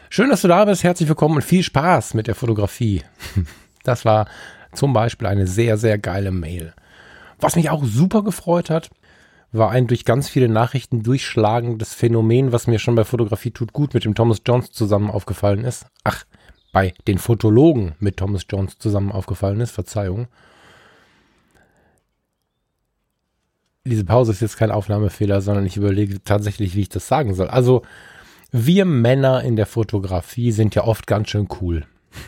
Schön, 0.09 0.29
dass 0.29 0.41
du 0.41 0.47
da 0.47 0.65
bist. 0.65 0.83
Herzlich 0.83 1.07
willkommen 1.07 1.35
und 1.35 1.43
viel 1.43 1.63
Spaß 1.63 2.13
mit 2.13 2.27
der 2.27 2.35
Fotografie. 2.35 3.03
Das 3.83 4.03
war 4.03 4.27
zum 4.73 4.91
Beispiel 4.91 5.29
eine 5.29 5.47
sehr, 5.47 5.77
sehr 5.77 5.97
geile 5.97 6.31
Mail. 6.31 6.73
Was 7.39 7.55
mich 7.55 7.69
auch 7.69 7.85
super 7.85 8.21
gefreut 8.21 8.69
hat, 8.69 8.89
war 9.51 9.71
ein 9.71 9.87
durch 9.87 10.05
ganz 10.05 10.29
viele 10.29 10.49
Nachrichten 10.49 11.03
durchschlagendes 11.03 11.93
Phänomen, 11.93 12.51
was 12.51 12.67
mir 12.67 12.79
schon 12.79 12.95
bei 12.95 13.05
Fotografie 13.05 13.51
tut 13.51 13.73
gut 13.73 13.93
mit 13.93 14.05
dem 14.05 14.15
Thomas 14.15 14.41
Jones 14.45 14.71
zusammen 14.71 15.09
aufgefallen 15.09 15.63
ist. 15.63 15.85
Ach, 16.03 16.25
bei 16.73 16.93
den 17.07 17.17
Fotologen 17.17 17.95
mit 17.99 18.17
Thomas 18.17 18.45
Jones 18.49 18.77
zusammen 18.77 19.11
aufgefallen 19.11 19.61
ist, 19.61 19.71
Verzeihung. 19.71 20.27
diese 23.87 24.05
Pause 24.05 24.31
ist 24.31 24.41
jetzt 24.41 24.57
kein 24.57 24.71
Aufnahmefehler, 24.71 25.41
sondern 25.41 25.65
ich 25.65 25.77
überlege 25.77 26.23
tatsächlich, 26.23 26.75
wie 26.75 26.81
ich 26.81 26.89
das 26.89 27.07
sagen 27.07 27.33
soll. 27.33 27.47
Also, 27.47 27.83
wir 28.51 28.85
Männer 28.85 29.43
in 29.43 29.55
der 29.55 29.65
Fotografie 29.65 30.51
sind 30.51 30.75
ja 30.75 30.83
oft 30.83 31.07
ganz 31.07 31.29
schön 31.29 31.47
cool. 31.61 31.85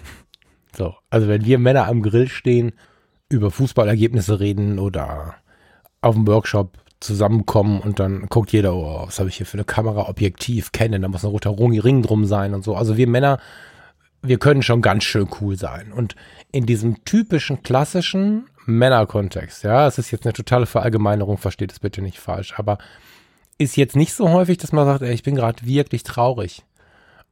So, 0.78 0.94
also 1.10 1.28
wenn 1.28 1.44
wir 1.44 1.58
Männer 1.58 1.88
am 1.88 2.04
Grill 2.04 2.30
stehen, 2.30 2.74
über 3.28 3.50
Fußballergebnisse 3.52 4.40
reden 4.40 4.80
oder 4.80 5.36
auf 6.00 6.16
dem 6.16 6.26
Workshop 6.28 6.78
zusammenkommen 7.00 7.79
und 7.79 8.00
dann 8.00 8.27
guckt 8.27 8.51
jeder, 8.51 8.75
oh, 8.75 9.03
was 9.08 9.20
habe 9.20 9.29
ich 9.29 9.38
hier 9.38 9.46
für 9.46 9.58
eine 9.58 9.63
Kamera, 9.63 10.10
Objektiv, 10.10 10.72
kennen, 10.72 11.01
da 11.01 11.08
muss 11.08 11.24
ein 11.24 11.32
roter 11.32 11.58
Ring 11.58 12.01
drum 12.01 12.25
sein 12.25 12.53
und 12.53 12.63
so. 12.63 12.75
Also 12.75 12.98
wir 12.98 13.08
Männer, 13.08 13.39
wir 14.22 14.38
können 14.38 14.63
schon 14.63 14.82
ganz 14.82 15.06
schön 15.06 15.29
cool 15.39 15.56
sein. 15.56 15.94
Und 15.94 16.15
in 16.51 16.65
diesem 16.65 17.06
typischen, 17.06 17.63
klassischen 17.63 18.50
Männerkontext, 18.65 19.63
ja, 19.63 19.88
es 19.88 19.98
ist 19.98 20.12
jetzt 20.12 20.25
eine 20.25 20.34
totale 20.34 20.65
Verallgemeinerung, 20.65 21.38
versteht 21.38 21.72
es 21.72 21.79
bitte 21.79 22.01
nicht 22.01 22.20
falsch, 22.20 22.53
aber 22.58 22.77
ist 23.58 23.77
jetzt 23.77 23.96
nicht 23.96 24.13
so 24.13 24.29
häufig, 24.29 24.58
dass 24.58 24.72
man 24.72 24.86
sagt, 24.86 25.01
ey, 25.01 25.13
ich 25.13 25.24
bin 25.24 25.36
gerade 25.36 25.65
wirklich 25.65 26.03
traurig 26.03 26.63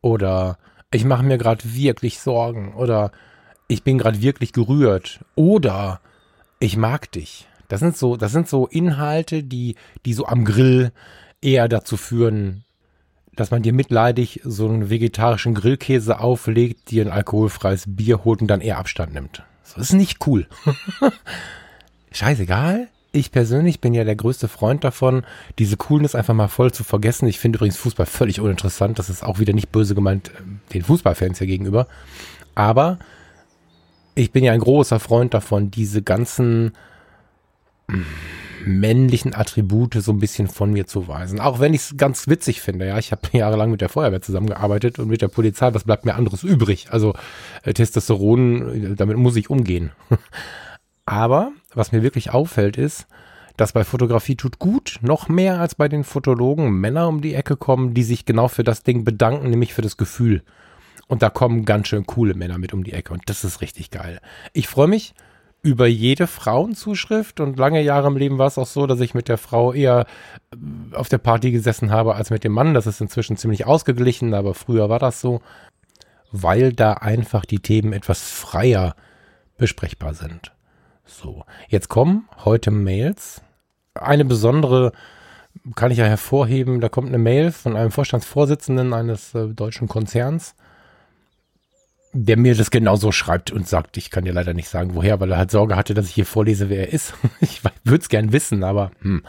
oder 0.01 0.57
ich 0.91 1.05
mache 1.05 1.23
mir 1.23 1.37
gerade 1.37 1.75
wirklich 1.75 2.19
Sorgen 2.19 2.73
oder 2.73 3.11
ich 3.67 3.83
bin 3.83 3.97
gerade 3.97 4.21
wirklich 4.21 4.53
gerührt 4.53 5.19
oder 5.35 5.99
ich 6.59 6.77
mag 6.77 7.11
dich. 7.11 7.47
Das 7.67 7.79
sind 7.79 7.97
so, 7.97 8.15
das 8.15 8.31
sind 8.31 8.47
so 8.47 8.67
Inhalte, 8.67 9.43
die, 9.43 9.75
die 10.05 10.13
so 10.13 10.25
am 10.25 10.45
Grill 10.45 10.91
eher 11.41 11.67
dazu 11.67 11.97
führen, 11.97 12.63
dass 13.35 13.51
man 13.51 13.61
dir 13.61 13.73
mitleidig 13.73 14.41
so 14.43 14.67
einen 14.67 14.89
vegetarischen 14.89 15.53
Grillkäse 15.53 16.19
auflegt, 16.19 16.91
dir 16.91 17.05
ein 17.05 17.11
alkoholfreies 17.11 17.85
Bier 17.87 18.23
holt 18.23 18.41
und 18.41 18.47
dann 18.47 18.61
eher 18.61 18.77
Abstand 18.77 19.13
nimmt. 19.13 19.43
Das 19.63 19.77
ist 19.77 19.93
nicht 19.93 20.25
cool. 20.25 20.47
Scheißegal. 22.11 22.87
Ich 23.11 23.31
persönlich 23.31 23.79
bin 23.79 23.93
ja 23.93 24.03
der 24.03 24.15
größte 24.15 24.47
Freund 24.47 24.83
davon, 24.83 25.23
diese 25.59 25.77
Coolness 25.77 26.13
einfach 26.13 26.33
mal 26.33 26.49
voll 26.49 26.71
zu 26.71 26.83
vergessen. 26.83 27.27
Ich 27.27 27.39
finde 27.39 27.57
übrigens 27.57 27.77
Fußball 27.77 28.05
völlig 28.05 28.39
uninteressant. 28.39 28.99
Das 28.99 29.09
ist 29.09 29.23
auch 29.23 29.39
wieder 29.39 29.53
nicht 29.53 29.71
böse 29.71 29.95
gemeint 29.95 30.29
äh, 30.29 30.73
den 30.73 30.83
Fußballfans 30.83 31.37
hier 31.37 31.47
gegenüber. 31.47 31.87
Aber 32.55 32.99
ich 34.15 34.31
bin 34.31 34.43
ja 34.43 34.51
ein 34.51 34.59
großer 34.59 34.99
Freund 34.99 35.33
davon, 35.33 35.71
diese 35.71 36.01
ganzen 36.01 36.73
männlichen 38.65 39.33
Attribute 39.33 39.95
so 39.95 40.11
ein 40.11 40.19
bisschen 40.19 40.47
von 40.47 40.71
mir 40.71 40.87
zu 40.87 41.07
weisen. 41.07 41.39
Auch 41.39 41.59
wenn 41.59 41.73
ich 41.73 41.81
es 41.81 41.97
ganz 41.97 42.27
witzig 42.27 42.61
finde, 42.61 42.87
ja. 42.87 42.97
Ich 42.97 43.11
habe 43.11 43.21
jahrelang 43.31 43.71
mit 43.71 43.81
der 43.81 43.89
Feuerwehr 43.89 44.21
zusammengearbeitet 44.21 44.99
und 44.99 45.07
mit 45.07 45.21
der 45.21 45.29
Polizei, 45.29 45.73
was 45.73 45.83
bleibt 45.83 46.05
mir 46.05 46.15
anderes 46.15 46.43
übrig? 46.43 46.87
Also 46.91 47.13
äh, 47.63 47.73
Testosteron, 47.73 48.95
damit 48.95 49.17
muss 49.17 49.35
ich 49.35 49.49
umgehen. 49.49 49.91
Aber 51.05 51.51
was 51.73 51.91
mir 51.91 52.03
wirklich 52.03 52.31
auffällt, 52.31 52.77
ist, 52.77 53.07
dass 53.55 53.71
bei 53.71 53.83
Fotografie 53.83 54.35
tut 54.35 54.59
gut 54.59 54.99
noch 55.01 55.29
mehr 55.29 55.59
als 55.59 55.73
bei 55.73 55.87
den 55.87 56.03
Fotologen 56.03 56.69
Männer 56.71 57.07
um 57.07 57.21
die 57.21 57.33
Ecke 57.33 57.55
kommen, 57.55 57.93
die 57.93 58.03
sich 58.03 58.25
genau 58.25 58.49
für 58.49 58.63
das 58.63 58.83
Ding 58.83 59.03
bedanken, 59.03 59.49
nämlich 59.49 59.73
für 59.73 59.81
das 59.81 59.97
Gefühl. 59.97 60.43
Und 61.07 61.21
da 61.21 61.29
kommen 61.29 61.63
ganz 61.63 61.87
schön 61.87 62.05
coole 62.05 62.33
Männer 62.33 62.57
mit 62.57 62.73
um 62.73 62.83
die 62.83 62.91
Ecke 62.91 63.13
und 63.13 63.23
das 63.27 63.45
ist 63.45 63.61
richtig 63.61 63.89
geil. 63.91 64.19
Ich 64.51 64.67
freue 64.67 64.89
mich 64.89 65.13
über 65.67 65.85
jede 65.85 66.27
Frauenzuschrift 66.27 67.41
und 67.41 67.59
lange 67.59 67.81
Jahre 67.81 68.07
im 68.07 68.15
Leben 68.15 68.37
war 68.37 68.47
es 68.47 68.57
auch 68.57 68.65
so, 68.65 68.87
dass 68.87 69.01
ich 69.01 69.13
mit 69.13 69.27
der 69.27 69.37
Frau 69.37 69.73
eher 69.73 70.05
äh, 70.53 70.95
auf 70.95 71.09
der 71.09 71.17
Party 71.17 71.51
gesessen 71.51 71.91
habe 71.91 72.15
als 72.15 72.29
mit 72.29 72.45
dem 72.45 72.53
Mann. 72.53 72.73
Das 72.73 72.87
ist 72.87 73.01
inzwischen 73.01 73.35
ziemlich 73.35 73.65
ausgeglichen, 73.65 74.33
aber 74.33 74.53
früher 74.53 74.89
war 74.89 74.99
das 74.99 75.19
so, 75.19 75.41
weil 76.31 76.71
da 76.71 76.93
einfach 76.93 77.43
die 77.43 77.59
Themen 77.59 77.91
etwas 77.91 78.21
freier 78.21 78.95
besprechbar 79.57 80.13
sind. 80.13 80.53
So, 81.03 81.43
jetzt 81.67 81.89
kommen 81.89 82.29
heute 82.45 82.71
Mails. 82.71 83.41
Eine 83.93 84.23
besondere 84.23 84.93
kann 85.75 85.91
ich 85.91 85.97
ja 85.97 86.05
hervorheben, 86.05 86.79
da 86.79 86.87
kommt 86.87 87.09
eine 87.09 87.17
Mail 87.17 87.51
von 87.51 87.75
einem 87.75 87.91
Vorstandsvorsitzenden 87.91 88.93
eines 88.93 89.35
äh, 89.35 89.47
deutschen 89.47 89.89
Konzerns 89.89 90.55
der 92.25 92.37
mir 92.37 92.55
das 92.55 92.71
genauso 92.71 93.11
schreibt 93.11 93.51
und 93.51 93.67
sagt, 93.67 93.97
ich 93.97 94.09
kann 94.09 94.25
dir 94.25 94.33
leider 94.33 94.53
nicht 94.53 94.69
sagen, 94.69 94.95
woher, 94.95 95.19
weil 95.19 95.31
er 95.31 95.37
halt 95.37 95.51
Sorge 95.51 95.75
hatte, 95.75 95.93
dass 95.93 96.07
ich 96.07 96.15
hier 96.15 96.25
vorlese, 96.25 96.69
wer 96.69 96.87
er 96.87 96.93
ist. 96.93 97.13
ich 97.41 97.61
würde 97.83 98.01
es 98.01 98.09
gern 98.09 98.31
wissen, 98.31 98.63
aber 98.63 98.91
hm. 99.01 99.23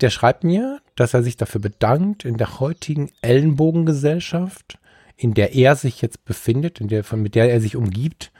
Der 0.00 0.10
schreibt 0.10 0.44
mir, 0.44 0.80
dass 0.96 1.14
er 1.14 1.22
sich 1.22 1.36
dafür 1.36 1.60
bedankt, 1.60 2.24
in 2.24 2.38
der 2.38 2.58
heutigen 2.58 3.10
Ellenbogengesellschaft, 3.20 4.78
in 5.16 5.34
der 5.34 5.54
er 5.54 5.76
sich 5.76 6.00
jetzt 6.00 6.24
befindet, 6.24 6.80
in 6.80 6.88
der, 6.88 7.04
mit 7.16 7.34
der 7.34 7.52
er 7.52 7.60
sich 7.60 7.76
umgibt, 7.76 8.32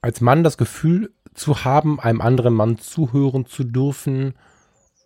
als 0.00 0.20
Mann 0.20 0.42
das 0.42 0.56
Gefühl 0.56 1.12
zu 1.34 1.64
haben, 1.64 2.00
einem 2.00 2.20
anderen 2.20 2.54
Mann 2.54 2.78
zuhören 2.78 3.46
zu 3.46 3.64
dürfen 3.64 4.34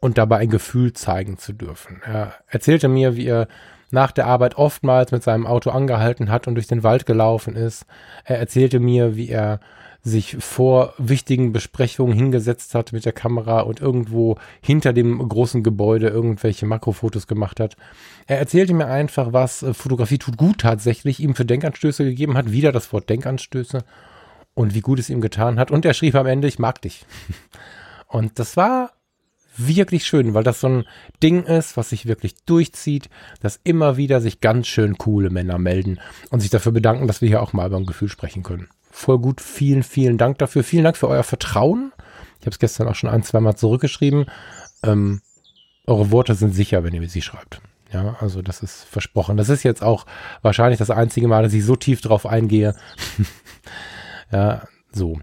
und 0.00 0.18
dabei 0.18 0.38
ein 0.38 0.50
Gefühl 0.50 0.92
zeigen 0.92 1.38
zu 1.38 1.52
dürfen. 1.52 2.00
Er 2.04 2.34
erzählte 2.46 2.88
mir, 2.88 3.16
wie 3.16 3.26
er 3.26 3.48
nach 3.90 4.12
der 4.12 4.26
Arbeit 4.26 4.56
oftmals 4.56 5.12
mit 5.12 5.22
seinem 5.22 5.46
Auto 5.46 5.70
angehalten 5.70 6.30
hat 6.30 6.46
und 6.46 6.54
durch 6.54 6.66
den 6.66 6.82
Wald 6.82 7.06
gelaufen 7.06 7.56
ist. 7.56 7.86
Er 8.24 8.38
erzählte 8.38 8.80
mir, 8.80 9.16
wie 9.16 9.28
er 9.28 9.60
sich 10.06 10.36
vor 10.38 10.94
wichtigen 10.98 11.52
Besprechungen 11.52 12.16
hingesetzt 12.16 12.76
hat 12.76 12.92
mit 12.92 13.04
der 13.04 13.12
Kamera 13.12 13.60
und 13.60 13.80
irgendwo 13.80 14.36
hinter 14.60 14.92
dem 14.92 15.28
großen 15.28 15.64
Gebäude 15.64 16.08
irgendwelche 16.08 16.64
Makrofotos 16.64 17.26
gemacht 17.26 17.58
hat. 17.58 17.76
Er 18.28 18.38
erzählte 18.38 18.72
mir 18.72 18.86
einfach, 18.86 19.32
was 19.32 19.64
äh, 19.64 19.74
Fotografie 19.74 20.18
tut 20.18 20.36
gut 20.36 20.58
tatsächlich 20.58 21.18
ihm 21.18 21.34
für 21.34 21.44
Denkanstöße 21.44 22.04
gegeben 22.04 22.36
hat, 22.36 22.52
wieder 22.52 22.70
das 22.70 22.92
Wort 22.92 23.10
Denkanstöße 23.10 23.82
und 24.54 24.74
wie 24.74 24.80
gut 24.80 25.00
es 25.00 25.10
ihm 25.10 25.20
getan 25.20 25.58
hat. 25.58 25.72
Und 25.72 25.84
er 25.84 25.92
schrieb 25.92 26.14
am 26.14 26.26
Ende, 26.26 26.46
ich 26.46 26.60
mag 26.60 26.80
dich. 26.82 27.04
Und 28.08 28.38
das 28.38 28.56
war 28.56 28.92
wirklich 29.58 30.06
schön, 30.06 30.34
weil 30.34 30.44
das 30.44 30.60
so 30.60 30.68
ein 30.68 30.84
Ding 31.22 31.44
ist, 31.44 31.76
was 31.76 31.90
sich 31.90 32.06
wirklich 32.06 32.34
durchzieht, 32.44 33.08
dass 33.40 33.60
immer 33.64 33.96
wieder 33.96 34.20
sich 34.20 34.40
ganz 34.40 34.66
schön 34.66 34.98
coole 34.98 35.30
Männer 35.30 35.58
melden 35.58 35.98
und 36.30 36.40
sich 36.40 36.50
dafür 36.50 36.72
bedanken, 36.72 37.06
dass 37.06 37.20
wir 37.20 37.28
hier 37.28 37.42
auch 37.42 37.52
mal 37.52 37.66
über 37.66 37.76
ein 37.76 37.86
Gefühl 37.86 38.08
sprechen 38.08 38.42
können. 38.42 38.68
Voll 38.90 39.18
gut, 39.18 39.40
vielen, 39.40 39.82
vielen 39.82 40.18
Dank 40.18 40.38
dafür. 40.38 40.64
Vielen 40.64 40.84
Dank 40.84 40.96
für 40.96 41.08
euer 41.08 41.22
Vertrauen. 41.22 41.92
Ich 42.40 42.46
habe 42.46 42.52
es 42.52 42.58
gestern 42.58 42.88
auch 42.88 42.94
schon 42.94 43.10
ein, 43.10 43.22
zwei 43.22 43.40
Mal 43.40 43.56
zurückgeschrieben. 43.56 44.26
Ähm, 44.82 45.20
eure 45.86 46.10
Worte 46.10 46.34
sind 46.34 46.54
sicher, 46.54 46.82
wenn 46.82 46.94
ihr 46.94 47.00
mir 47.00 47.08
sie 47.08 47.22
schreibt. 47.22 47.60
Ja, 47.92 48.16
also 48.20 48.42
das 48.42 48.62
ist 48.62 48.84
versprochen. 48.84 49.36
Das 49.36 49.48
ist 49.48 49.62
jetzt 49.62 49.82
auch 49.82 50.06
wahrscheinlich 50.42 50.78
das 50.78 50.90
einzige 50.90 51.28
Mal, 51.28 51.42
dass 51.42 51.52
ich 51.52 51.64
so 51.64 51.76
tief 51.76 52.00
drauf 52.00 52.26
eingehe. 52.26 52.74
ja, 54.32 54.62
so. 54.92 55.18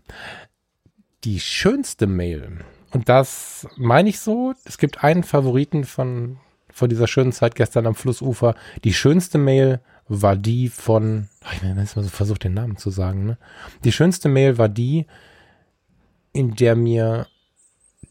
Die 1.24 1.40
schönste 1.40 2.08
Mail, 2.08 2.60
und 2.94 3.10
das 3.10 3.68
meine 3.76 4.10
ich 4.10 4.20
so. 4.20 4.54
Es 4.66 4.78
gibt 4.78 5.04
einen 5.04 5.24
Favoriten 5.24 5.84
von, 5.84 6.38
von 6.72 6.90
dieser 6.90 7.08
schönen 7.08 7.32
Zeit 7.32 7.56
gestern 7.56 7.88
am 7.88 7.96
Flussufer. 7.96 8.56
Die 8.84 8.94
schönste 8.94 9.38
Mail 9.38 9.80
war 10.08 10.36
die 10.36 10.70
von, 10.70 11.30
ich 11.52 11.64
habe 11.64 11.80
jetzt 11.80 11.96
mal 11.96 12.04
so 12.04 12.10
versucht, 12.10 12.44
den 12.44 12.54
Namen 12.54 12.78
zu 12.78 12.90
sagen, 12.90 13.26
ne? 13.26 13.38
Die 13.84 13.92
schönste 13.92 14.30
Mail 14.30 14.58
war 14.58 14.70
die, 14.70 15.08
in 16.34 16.56
der 16.56 16.76
mir 16.76 17.28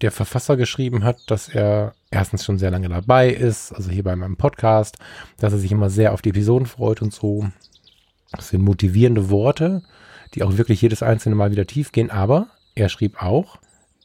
der 0.01 0.11
Verfasser 0.11 0.57
geschrieben 0.57 1.05
hat, 1.05 1.31
dass 1.31 1.49
er 1.49 1.95
erstens 2.11 2.45
schon 2.45 2.59
sehr 2.59 2.71
lange 2.71 2.89
dabei 2.89 3.31
ist, 3.31 3.73
also 3.73 3.91
hier 3.91 4.03
bei 4.03 4.17
meinem 4.17 4.37
Podcast, 4.37 4.99
dass 5.39 5.53
er 5.53 5.59
sich 5.59 5.71
immer 5.71 5.91
sehr 5.91 6.12
auf 6.12 6.23
die 6.23 6.31
Episoden 6.31 6.67
freut 6.67 7.03
und 7.03 7.15
so. 7.15 7.47
Das 8.33 8.49
sind 8.49 8.62
motivierende 8.62 9.31
Worte, 9.31 9.83
die 10.35 10.43
auch 10.43 10.57
wirklich 10.57 10.83
jedes 10.83 11.03
einzelne 11.03 11.37
Mal 11.37 11.53
wieder 11.53 11.67
tief 11.67 11.93
gehen, 11.93 12.11
aber 12.11 12.49
er 12.75 12.89
schrieb 12.89 13.23
auch, 13.23 13.59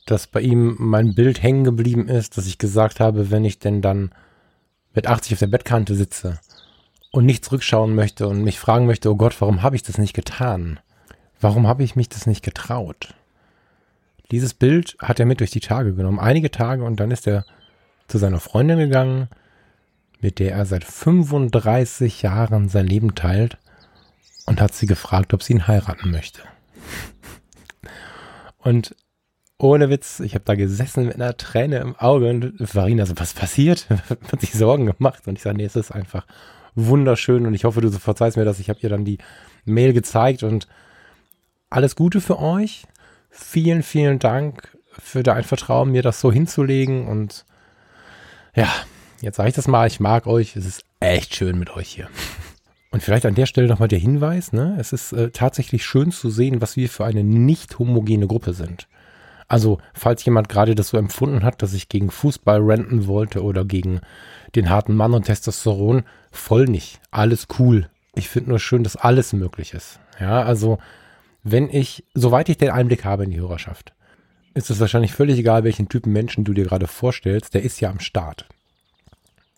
dass 0.08 0.28
bei 0.28 0.42
ihm 0.42 0.76
mein 0.80 1.14
Bild 1.14 1.44
hängen 1.44 1.64
geblieben 1.64 2.08
ist, 2.08 2.38
dass 2.38 2.48
ich 2.48 2.58
gesagt 2.58 3.00
habe, 3.00 3.30
wenn 3.30 3.46
ich 3.46 3.60
denn 3.60 3.82
dann 3.82 4.12
mit 4.94 5.06
80 5.06 5.34
auf 5.34 5.40
der 5.40 5.48
Bettkante 5.48 5.96
sitze 5.96 6.40
und 7.12 7.26
nicht 7.26 7.46
zurückschauen 7.46 7.94
möchte 7.94 8.28
und 8.28 8.44
mich 8.44 8.60
fragen 8.60 8.86
möchte, 8.86 9.12
oh 9.12 9.16
Gott, 9.16 9.40
warum 9.40 9.62
habe 9.62 9.76
ich 9.76 9.84
das 9.84 9.98
nicht 9.98 10.14
getan? 10.14 10.80
Warum 11.40 11.68
habe 11.68 11.84
ich 11.84 11.96
mich 11.96 12.10
das 12.10 12.26
nicht 12.26 12.44
getraut? 12.44 13.14
Dieses 14.32 14.54
Bild 14.54 14.98
hat 15.00 15.20
er 15.20 15.26
mit 15.26 15.40
durch 15.40 15.52
die 15.52 15.60
Tage 15.60 15.94
genommen, 15.94 16.20
einige 16.20 16.52
Tage, 16.52 16.84
und 16.84 17.00
dann 17.00 17.12
ist 17.12 17.28
er 17.28 17.46
zu 18.08 18.18
seiner 18.18 18.40
Freundin 18.40 18.80
gegangen, 18.80 19.30
mit 20.20 20.40
der 20.40 20.54
er 20.54 20.66
seit 20.66 20.84
35 20.84 22.24
Jahren 22.24 22.70
sein 22.70 22.88
Leben 22.88 23.14
teilt, 23.14 23.58
und 24.46 24.62
hat 24.62 24.74
sie 24.74 24.88
gefragt, 24.88 25.34
ob 25.34 25.44
sie 25.44 25.54
ihn 25.54 25.68
heiraten 25.68 26.10
möchte. 26.10 26.42
Und 28.58 28.96
ohne 29.60 29.90
Witz, 29.90 30.20
ich 30.20 30.36
habe 30.36 30.46
da 30.46 30.56
gesessen 30.56 31.08
mit 31.08 31.16
einer 31.16 31.36
Träne 31.36 31.78
im 31.80 31.96
Auge 31.96 32.30
und 32.30 32.68
Farina 32.68 33.06
so, 33.06 33.14
was 33.18 33.34
passiert? 33.34 33.88
hat 34.32 34.42
sich 34.42 34.54
Sorgen 34.54 34.86
gemacht. 34.86 35.28
Und 35.28 35.38
ich 35.38 35.44
sage, 35.44 35.58
nee, 35.58 35.66
es 35.66 35.76
ist 35.76 35.92
einfach 35.92 36.26
wunderschön 36.76 37.48
und 37.48 37.56
ich 37.56 37.64
hoffe, 37.66 37.82
du 37.82 37.92
verzeihst 37.92 38.38
mir 38.38 38.46
das. 38.46 38.60
Ich 38.60 38.70
habe 38.70 38.80
ihr 38.82 38.90
dann 38.90 39.04
die 39.04 39.18
Mail 39.66 39.94
gezeigt 39.94 40.44
und 40.44 40.68
alles 41.70 41.96
Gute 41.96 42.22
für 42.22 42.40
euch. 42.40 42.86
Vielen, 43.30 43.82
vielen 43.84 44.20
Dank 44.20 44.78
für 44.92 45.24
dein 45.24 45.44
Vertrauen, 45.44 45.92
mir 45.92 46.04
das 46.04 46.22
so 46.22 46.32
hinzulegen. 46.32 47.08
Und 47.08 47.46
ja, 48.56 48.72
jetzt 49.22 49.38
sage 49.38 49.50
ich 49.50 49.56
das 49.56 49.68
mal, 49.68 49.88
ich 49.88 50.00
mag 50.00 50.28
euch. 50.28 50.56
Es 50.56 50.66
ist 50.66 50.84
echt 51.00 51.36
schön 51.36 51.58
mit 51.58 51.76
euch 51.76 51.90
hier. 51.90 52.10
Und 52.92 53.04
vielleicht 53.04 53.26
an 53.26 53.36
der 53.36 53.48
Stelle 53.48 53.68
nochmal 53.68 53.90
der 53.90 54.00
Hinweis, 54.00 54.54
ne? 54.54 54.78
Es 54.80 54.94
ist 54.94 55.12
äh, 55.12 55.30
tatsächlich 55.32 55.86
schön 55.86 56.12
zu 56.12 56.30
sehen, 56.30 56.62
was 56.62 56.78
wir 56.78 56.90
für 56.90 57.06
eine 57.06 57.24
nicht 57.24 57.80
homogene 57.80 58.28
Gruppe 58.28 58.54
sind. 58.54 58.88
Also, 59.48 59.80
falls 59.94 60.26
jemand 60.26 60.50
gerade 60.50 60.76
das 60.76 60.90
so 60.90 60.98
empfunden 60.98 61.44
hat, 61.44 61.62
dass 61.62 61.74
ich 61.74 61.88
gegen 61.88 62.12
Fußball 62.12 62.60
renten 62.62 63.08
wollte 63.08 63.44
oder 63.44 63.64
gegen 63.64 64.02
den 64.56 64.70
harten 64.70 64.96
Mann 64.96 65.14
und 65.14 65.24
Testosteron, 65.24 66.04
voll 66.32 66.66
nicht. 66.66 67.00
Alles 67.12 67.48
cool. 67.58 67.90
Ich 68.16 68.30
finde 68.30 68.50
nur 68.50 68.60
schön, 68.60 68.84
dass 68.84 68.98
alles 68.98 69.32
möglich 69.32 69.74
ist. 69.74 70.00
Ja, 70.20 70.42
also, 70.42 70.80
wenn 71.44 71.70
ich, 71.70 72.04
soweit 72.14 72.50
ich 72.50 72.58
den 72.58 72.72
Einblick 72.72 73.06
habe 73.06 73.24
in 73.24 73.32
die 73.32 73.40
Hörerschaft, 73.40 73.94
ist 74.54 74.70
es 74.70 74.80
wahrscheinlich 74.80 75.14
völlig 75.14 75.38
egal, 75.38 75.64
welchen 75.64 75.88
Typen 75.88 76.12
Menschen 76.12 76.44
du 76.44 76.54
dir 76.54 76.66
gerade 76.66 76.88
vorstellst, 76.88 77.54
der 77.54 77.64
ist 77.64 77.80
ja 77.80 77.90
am 77.90 78.00
Start. 78.00 78.48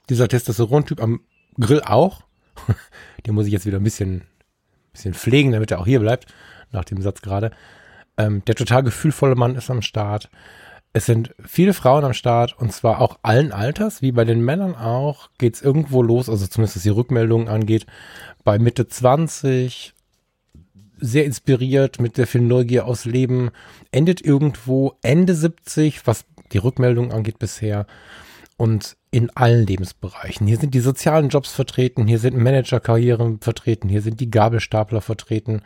Dieser 0.10 0.28
Testosteron-Typ 0.28 1.02
am 1.02 1.22
Grill 1.60 1.82
auch. 1.82 2.24
Den 3.26 3.34
muss 3.34 3.48
ich 3.48 3.54
jetzt 3.54 3.66
wieder 3.66 3.78
ein 3.78 3.84
bisschen, 3.84 4.24
bisschen 4.92 5.14
pflegen, 5.14 5.52
damit 5.52 5.72
er 5.72 5.80
auch 5.80 5.86
hier 5.86 6.00
bleibt, 6.00 6.28
nach 6.72 6.84
dem 6.84 7.02
Satz 7.02 7.22
gerade. 7.22 7.52
Ähm, 8.20 8.44
der 8.46 8.56
total 8.56 8.84
gefühlvolle 8.84 9.36
Mann 9.36 9.56
ist 9.56 9.72
am 9.72 9.82
Start. 9.82 10.30
Es 10.92 11.06
sind 11.06 11.34
viele 11.46 11.74
Frauen 11.74 12.04
am 12.04 12.14
Start 12.14 12.56
und 12.60 12.74
zwar 12.74 13.00
auch 13.00 13.18
allen 13.22 13.54
Alters, 13.54 14.02
wie 14.02 14.12
bei 14.12 14.26
den 14.26 14.44
Männern 14.44 14.76
auch, 14.76 15.30
geht 15.38 15.56
es 15.56 15.62
irgendwo 15.62 16.04
los, 16.04 16.30
also 16.30 16.46
zumindest 16.46 16.76
was 16.76 16.84
die 16.84 16.90
Rückmeldungen 16.90 17.48
angeht, 17.48 17.86
bei 18.44 18.60
Mitte 18.60 18.88
20, 18.88 19.94
sehr 20.98 21.26
inspiriert, 21.26 22.02
mit 22.02 22.18
sehr 22.18 22.28
viel 22.28 22.42
Neugier 22.42 22.86
aus 22.86 23.06
Leben, 23.06 23.52
endet 23.92 24.20
irgendwo 24.20 24.98
Ende 25.02 25.34
70, 25.34 26.06
was 26.06 26.26
die 26.52 26.58
Rückmeldung 26.58 27.14
angeht 27.14 27.40
bisher. 27.40 27.86
Und 28.58 28.98
in 29.12 29.30
allen 29.36 29.66
Lebensbereichen. 29.66 30.46
Hier 30.46 30.58
sind 30.58 30.74
die 30.74 30.82
sozialen 30.82 31.30
Jobs 31.30 31.54
vertreten, 31.54 32.08
hier 32.08 32.20
sind 32.20 32.36
Managerkarrieren 32.36 33.40
vertreten, 33.40 33.88
hier 33.88 34.02
sind 34.02 34.20
die 34.20 34.30
Gabelstapler 34.30 35.00
vertreten. 35.00 35.62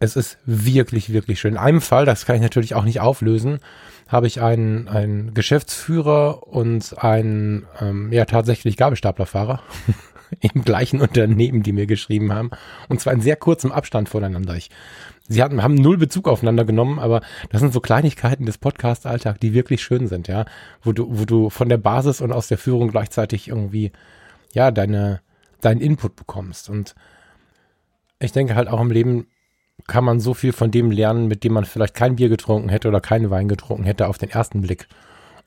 Es 0.00 0.16
ist 0.16 0.38
wirklich, 0.44 1.12
wirklich 1.12 1.40
schön. 1.40 1.54
In 1.54 1.58
einem 1.58 1.80
Fall, 1.80 2.04
das 2.04 2.26
kann 2.26 2.36
ich 2.36 2.42
natürlich 2.42 2.74
auch 2.74 2.84
nicht 2.84 3.00
auflösen, 3.00 3.60
habe 4.08 4.26
ich 4.26 4.42
einen, 4.42 4.88
einen 4.88 5.34
Geschäftsführer 5.34 6.46
und 6.46 6.96
einen, 6.98 7.66
ähm, 7.80 8.12
ja, 8.12 8.24
tatsächlich 8.24 8.76
Gabelstaplerfahrer 8.76 9.62
im 10.40 10.64
gleichen 10.64 11.00
Unternehmen, 11.00 11.62
die 11.62 11.72
mir 11.72 11.86
geschrieben 11.86 12.32
haben. 12.32 12.50
Und 12.88 13.00
zwar 13.00 13.12
in 13.12 13.20
sehr 13.20 13.36
kurzem 13.36 13.72
Abstand 13.72 14.08
voneinander. 14.08 14.56
Ich, 14.56 14.70
sie 15.28 15.42
hatten, 15.42 15.62
haben 15.62 15.74
null 15.74 15.96
Bezug 15.96 16.28
aufeinander 16.28 16.64
genommen, 16.64 16.98
aber 16.98 17.22
das 17.50 17.60
sind 17.60 17.72
so 17.72 17.80
Kleinigkeiten 17.80 18.46
des 18.46 18.58
Podcast-Alltag, 18.58 19.40
die 19.40 19.54
wirklich 19.54 19.82
schön 19.82 20.08
sind, 20.08 20.28
ja. 20.28 20.44
Wo 20.82 20.92
du, 20.92 21.06
wo 21.08 21.24
du 21.24 21.50
von 21.50 21.68
der 21.68 21.78
Basis 21.78 22.20
und 22.20 22.32
aus 22.32 22.48
der 22.48 22.58
Führung 22.58 22.90
gleichzeitig 22.90 23.48
irgendwie, 23.48 23.92
ja, 24.52 24.70
deine, 24.70 25.20
deinen 25.60 25.80
Input 25.80 26.16
bekommst. 26.16 26.68
Und 26.68 26.94
ich 28.18 28.32
denke 28.32 28.54
halt 28.54 28.68
auch 28.68 28.80
im 28.80 28.90
Leben 28.90 29.28
kann 29.86 30.04
man 30.04 30.20
so 30.20 30.34
viel 30.34 30.52
von 30.52 30.70
dem 30.70 30.90
lernen, 30.90 31.26
mit 31.28 31.44
dem 31.44 31.52
man 31.52 31.64
vielleicht 31.64 31.94
kein 31.94 32.16
Bier 32.16 32.28
getrunken 32.28 32.68
hätte 32.68 32.88
oder 32.88 33.00
keinen 33.00 33.30
Wein 33.30 33.48
getrunken 33.48 33.84
hätte 33.84 34.08
auf 34.08 34.18
den 34.18 34.30
ersten 34.30 34.60
Blick. 34.60 34.88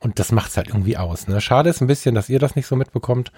Und 0.00 0.18
das 0.18 0.30
macht's 0.30 0.56
halt 0.56 0.68
irgendwie 0.68 0.96
aus. 0.96 1.26
Ne? 1.26 1.40
Schade 1.40 1.70
ist 1.70 1.80
ein 1.80 1.88
bisschen, 1.88 2.14
dass 2.14 2.28
ihr 2.28 2.38
das 2.38 2.54
nicht 2.54 2.66
so 2.66 2.76
mitbekommt 2.76 3.32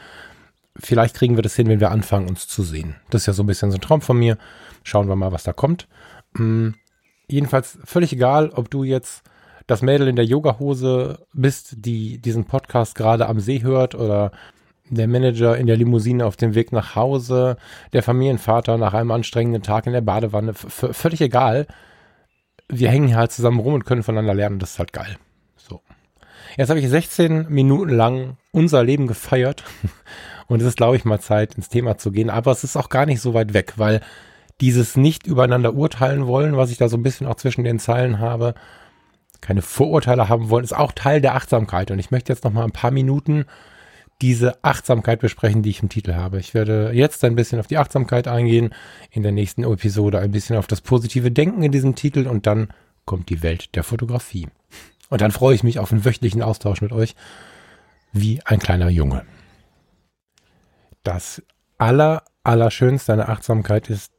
vielleicht 0.79 1.17
kriegen 1.17 1.37
wir 1.37 1.43
das 1.43 1.57
hin, 1.57 1.69
wenn 1.69 1.81
wir 1.81 1.91
anfangen, 1.91 2.29
uns 2.29 2.49
zu 2.49 2.63
sehen. 2.63 2.97
Das 3.11 3.23
ist 3.23 3.27
ja 3.27 3.33
so 3.33 3.43
ein 3.43 3.47
bisschen 3.47 3.71
so 3.71 3.79
ein 3.79 3.81
Traum 3.81 4.01
von 4.01 4.19
mir. 4.19 4.39
Schauen 4.83 5.09
wir 5.09 5.17
mal, 5.17 5.33
was 5.33 5.43
da 5.43 5.53
kommt. 5.53 5.89
Hm, 6.37 6.75
jedenfalls 7.29 7.79
völlig 7.85 8.13
egal, 8.13 8.51
ob 8.51 8.71
du 8.71 8.85
jetzt 8.85 9.23
das 9.67 9.83
Mädel 9.83 10.09
in 10.09 10.17
der 10.17 10.25
Yogahose 10.25 11.27
bist, 11.33 11.75
die 11.79 12.19
diesen 12.19 12.45
Podcast 12.45 12.95
gerade 12.95 13.29
am 13.29 13.41
See 13.41 13.63
hört 13.63 13.95
oder 13.95 14.33
der 14.91 15.09
Manager 15.09 15.57
in 15.57 15.67
der 15.67 15.77
Limousine 15.77 16.27
auf 16.27 16.37
dem 16.37 16.55
Weg 16.55 16.73
nach 16.73 16.95
Hause, 16.97 17.57
der 17.93 18.03
Familienvater 18.03 18.77
nach 18.77 18.95
einem 18.95 19.11
anstrengenden 19.11 19.63
Tag 19.63 19.87
in 19.87 19.93
der 19.93 20.01
Badewanne, 20.01 20.55
völlig 20.55 21.21
egal. 21.21 21.67
Wir 22.69 22.91
hängen 22.91 23.09
hier 23.09 23.17
halt 23.17 23.33
zusammen 23.33 23.61
rum 23.61 23.75
und 23.75 23.85
können 23.85 24.03
voneinander 24.03 24.35
lernen. 24.35 24.59
Das 24.59 24.73
ist 24.73 24.79
halt 24.79 24.93
geil. 24.93 25.17
So. 25.57 25.81
Jetzt 26.57 26.71
habe 26.71 26.81
ich 26.81 26.89
16 26.89 27.47
Minuten 27.49 27.91
lang 27.91 28.37
unser 28.53 28.85
Leben 28.85 29.07
gefeiert 29.07 29.65
Und 30.51 30.61
es 30.61 30.67
ist, 30.67 30.79
glaube 30.79 30.97
ich, 30.97 31.05
mal 31.05 31.21
Zeit, 31.21 31.55
ins 31.55 31.69
Thema 31.69 31.97
zu 31.97 32.11
gehen. 32.11 32.29
Aber 32.29 32.51
es 32.51 32.65
ist 32.65 32.77
auch 32.77 32.89
gar 32.89 33.07
nicht 33.07 33.21
so 33.21 33.35
weit 33.35 33.55
weg, 33.55 33.75
weil 33.77 34.01
dieses 34.61 34.97
nicht 34.97 35.29
übereinander 35.29 35.75
urteilen 35.75 36.27
wollen, 36.27 36.57
was 36.57 36.73
ich 36.73 36.77
da 36.77 36.89
so 36.89 36.97
ein 36.97 37.05
bisschen 37.05 37.29
auch 37.29 37.37
zwischen 37.37 37.63
den 37.63 37.79
Zeilen 37.79 38.19
habe, 38.19 38.55
keine 39.41 39.63
Vorurteile 39.63 40.29
haben 40.29 40.51
wollen, 40.51 40.65
ist 40.65 40.77
auch 40.77 40.91
Teil 40.91 41.21
der 41.21 41.37
Achtsamkeit. 41.37 41.93
Und 41.93 42.01
ich 42.01 42.11
möchte 42.11 42.33
jetzt 42.33 42.43
noch 42.43 42.53
mal 42.53 42.65
ein 42.65 42.73
paar 42.73 42.91
Minuten 42.91 43.45
diese 44.21 44.63
Achtsamkeit 44.63 45.21
besprechen, 45.21 45.63
die 45.63 45.71
ich 45.71 45.83
im 45.83 45.89
Titel 45.89 46.15
habe. 46.15 46.39
Ich 46.39 46.55
werde 46.55 46.91
jetzt 46.93 47.25
ein 47.25 47.37
bisschen 47.37 47.59
auf 47.59 47.67
die 47.67 47.79
Achtsamkeit 47.79 48.29
eingehen, 48.29 48.75
in 49.11 49.23
der 49.23 49.33
nächsten 49.33 49.65
Episode 49.65 50.19
ein 50.19 50.31
bisschen 50.31 50.57
auf 50.57 50.67
das 50.67 50.81
positive 50.81 51.31
Denken 51.31 51.63
in 51.63 51.73
diesem 51.73 51.95
Titel 51.95 52.27
und 52.27 52.47
dann 52.47 52.69
kommt 53.05 53.29
die 53.29 53.43
Welt 53.43 53.75
der 53.75 53.85
Fotografie. 53.85 54.49
Und 55.09 55.21
dann 55.21 55.33
freue 55.33 55.55
ich 55.55 55.65
mich 55.65 55.79
auf 55.79 55.91
einen 55.91 56.05
wöchentlichen 56.05 56.43
Austausch 56.43 56.83
mit 56.83 56.93
euch, 56.93 57.17
wie 58.13 58.41
ein 58.45 58.59
kleiner 58.59 58.89
Junge 58.89 59.25
das 61.03 61.43
aller, 61.79 62.23
allerschönste 62.43 63.13
an 63.13 63.19
der 63.19 63.29
Achtsamkeit 63.29 63.91
ist, 63.91 64.13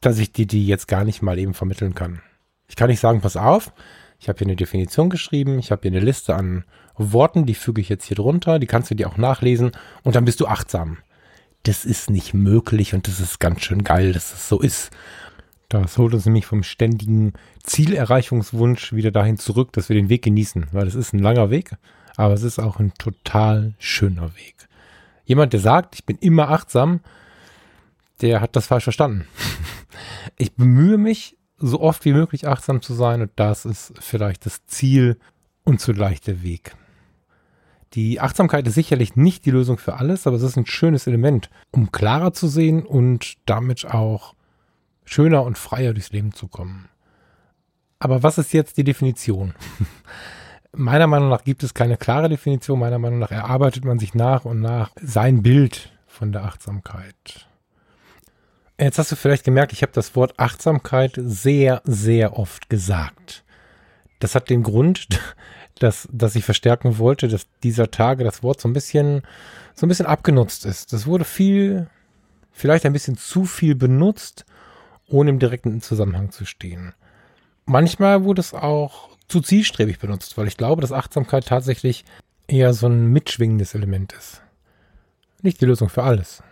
dass 0.00 0.18
ich 0.18 0.32
dir 0.32 0.46
die 0.46 0.66
jetzt 0.66 0.88
gar 0.88 1.04
nicht 1.04 1.22
mal 1.22 1.38
eben 1.38 1.54
vermitteln 1.54 1.94
kann. 1.94 2.20
Ich 2.68 2.76
kann 2.76 2.88
nicht 2.88 3.00
sagen, 3.00 3.20
pass 3.20 3.36
auf, 3.36 3.72
ich 4.18 4.28
habe 4.28 4.38
hier 4.38 4.46
eine 4.46 4.56
Definition 4.56 5.10
geschrieben, 5.10 5.58
ich 5.58 5.70
habe 5.70 5.82
hier 5.82 5.90
eine 5.90 6.04
Liste 6.04 6.34
an 6.34 6.64
Worten, 6.96 7.46
die 7.46 7.54
füge 7.54 7.80
ich 7.80 7.88
jetzt 7.88 8.06
hier 8.06 8.16
drunter, 8.16 8.58
die 8.58 8.66
kannst 8.66 8.90
du 8.90 8.94
dir 8.94 9.08
auch 9.08 9.16
nachlesen 9.16 9.72
und 10.02 10.14
dann 10.14 10.24
bist 10.24 10.40
du 10.40 10.46
achtsam. 10.46 10.98
Das 11.64 11.84
ist 11.84 12.10
nicht 12.10 12.34
möglich 12.34 12.94
und 12.94 13.08
das 13.08 13.20
ist 13.20 13.40
ganz 13.40 13.62
schön 13.62 13.84
geil, 13.84 14.12
dass 14.12 14.26
es 14.26 14.30
das 14.32 14.48
so 14.48 14.60
ist. 14.60 14.90
Das 15.68 15.98
holt 15.98 16.14
uns 16.14 16.26
nämlich 16.26 16.46
vom 16.46 16.62
ständigen 16.62 17.32
Zielerreichungswunsch 17.62 18.92
wieder 18.92 19.10
dahin 19.10 19.38
zurück, 19.38 19.72
dass 19.72 19.88
wir 19.88 19.96
den 19.96 20.08
Weg 20.08 20.22
genießen, 20.22 20.68
weil 20.72 20.86
es 20.86 20.94
ist 20.94 21.12
ein 21.12 21.18
langer 21.18 21.50
Weg, 21.50 21.72
aber 22.16 22.34
es 22.34 22.42
ist 22.42 22.58
auch 22.58 22.78
ein 22.78 22.92
total 22.94 23.74
schöner 23.78 24.36
Weg. 24.36 24.54
Jemand, 25.24 25.52
der 25.52 25.60
sagt, 25.60 25.94
ich 25.94 26.04
bin 26.04 26.18
immer 26.18 26.50
achtsam, 26.50 27.00
der 28.20 28.40
hat 28.40 28.56
das 28.56 28.66
falsch 28.66 28.84
verstanden. 28.84 29.26
ich 30.36 30.54
bemühe 30.54 30.98
mich, 30.98 31.36
so 31.56 31.80
oft 31.80 32.04
wie 32.04 32.12
möglich 32.12 32.46
achtsam 32.46 32.82
zu 32.82 32.94
sein 32.94 33.22
und 33.22 33.30
das 33.36 33.64
ist 33.64 33.94
vielleicht 33.98 34.44
das 34.44 34.66
Ziel 34.66 35.18
und 35.64 35.80
zugleich 35.80 36.20
der 36.20 36.42
Weg. 36.42 36.76
Die 37.94 38.20
Achtsamkeit 38.20 38.66
ist 38.66 38.74
sicherlich 38.74 39.14
nicht 39.14 39.46
die 39.46 39.50
Lösung 39.50 39.78
für 39.78 39.94
alles, 39.94 40.26
aber 40.26 40.36
es 40.36 40.42
ist 40.42 40.56
ein 40.56 40.66
schönes 40.66 41.06
Element, 41.06 41.48
um 41.70 41.92
klarer 41.92 42.32
zu 42.32 42.48
sehen 42.48 42.84
und 42.84 43.34
damit 43.46 43.86
auch 43.86 44.34
schöner 45.04 45.44
und 45.44 45.58
freier 45.58 45.92
durchs 45.92 46.10
Leben 46.10 46.32
zu 46.32 46.48
kommen. 46.48 46.88
Aber 48.00 48.22
was 48.22 48.38
ist 48.38 48.52
jetzt 48.52 48.76
die 48.76 48.84
Definition? 48.84 49.54
meiner 50.76 51.06
Meinung 51.06 51.28
nach 51.28 51.44
gibt 51.44 51.62
es 51.62 51.74
keine 51.74 51.96
klare 51.96 52.28
Definition. 52.28 52.78
Meiner 52.78 52.98
Meinung 52.98 53.18
nach 53.18 53.30
erarbeitet 53.30 53.84
man 53.84 53.98
sich 53.98 54.14
nach 54.14 54.44
und 54.44 54.60
nach 54.60 54.90
sein 55.00 55.42
Bild 55.42 55.92
von 56.06 56.32
der 56.32 56.44
Achtsamkeit. 56.44 57.48
Jetzt 58.78 58.98
hast 58.98 59.12
du 59.12 59.16
vielleicht 59.16 59.44
gemerkt, 59.44 59.72
ich 59.72 59.82
habe 59.82 59.92
das 59.92 60.16
Wort 60.16 60.38
Achtsamkeit 60.38 61.12
sehr, 61.16 61.80
sehr 61.84 62.36
oft 62.38 62.68
gesagt. 62.68 63.44
Das 64.18 64.34
hat 64.34 64.50
den 64.50 64.62
Grund, 64.62 65.08
dass, 65.78 66.08
dass 66.12 66.36
ich 66.36 66.44
verstärken 66.44 66.98
wollte, 66.98 67.28
dass 67.28 67.46
dieser 67.62 67.90
Tage 67.90 68.24
das 68.24 68.42
Wort 68.42 68.60
so 68.60 68.68
ein 68.68 68.72
bisschen, 68.72 69.22
so 69.74 69.86
ein 69.86 69.88
bisschen 69.88 70.06
abgenutzt 70.06 70.64
ist. 70.66 70.92
Das 70.92 71.06
wurde 71.06 71.24
viel, 71.24 71.88
vielleicht 72.52 72.86
ein 72.86 72.92
bisschen 72.92 73.16
zu 73.16 73.44
viel 73.44 73.74
benutzt, 73.74 74.44
ohne 75.08 75.30
im 75.30 75.38
direkten 75.38 75.80
Zusammenhang 75.80 76.30
zu 76.30 76.44
stehen. 76.44 76.94
Manchmal 77.66 78.24
wurde 78.24 78.40
es 78.40 78.54
auch 78.54 79.08
zu 79.28 79.40
zielstrebig 79.40 79.98
benutzt, 79.98 80.36
weil 80.38 80.46
ich 80.46 80.56
glaube, 80.56 80.80
dass 80.80 80.92
Achtsamkeit 80.92 81.46
tatsächlich 81.46 82.04
eher 82.46 82.74
so 82.74 82.86
ein 82.86 83.06
mitschwingendes 83.06 83.74
Element 83.74 84.12
ist. 84.12 84.42
Nicht 85.42 85.60
die 85.60 85.66
Lösung 85.66 85.88
für 85.88 86.02
alles. 86.02 86.42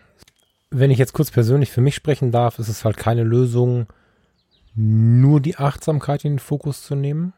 Wenn 0.71 0.91
ich 0.91 0.99
jetzt 0.99 1.13
kurz 1.13 1.31
persönlich 1.31 1.71
für 1.71 1.83
mich 1.83 1.95
sprechen 1.95 2.33
darf, 2.33 2.59
ist 2.59 2.69
es 2.69 2.85
halt 2.85 2.97
keine 2.97 3.25
Lösung, 3.25 3.87
nur 4.75 5.41
die 5.41 5.57
Achtsamkeit 5.57 6.25
in 6.25 6.33
den 6.35 6.39
Fokus 6.39 6.83
zu 6.83 6.95
nehmen 6.95 7.35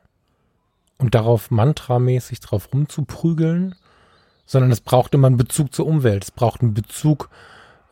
und 0.98 1.14
darauf 1.14 1.50
mantramäßig 1.50 2.40
drauf 2.40 2.68
rumzuprügeln, 2.72 3.74
sondern 4.46 4.70
es 4.70 4.80
braucht 4.80 5.14
immer 5.14 5.26
einen 5.26 5.36
Bezug 5.36 5.74
zur 5.74 5.86
Umwelt. 5.86 6.24
Es 6.24 6.30
braucht 6.30 6.62
einen 6.62 6.74
Bezug 6.74 7.28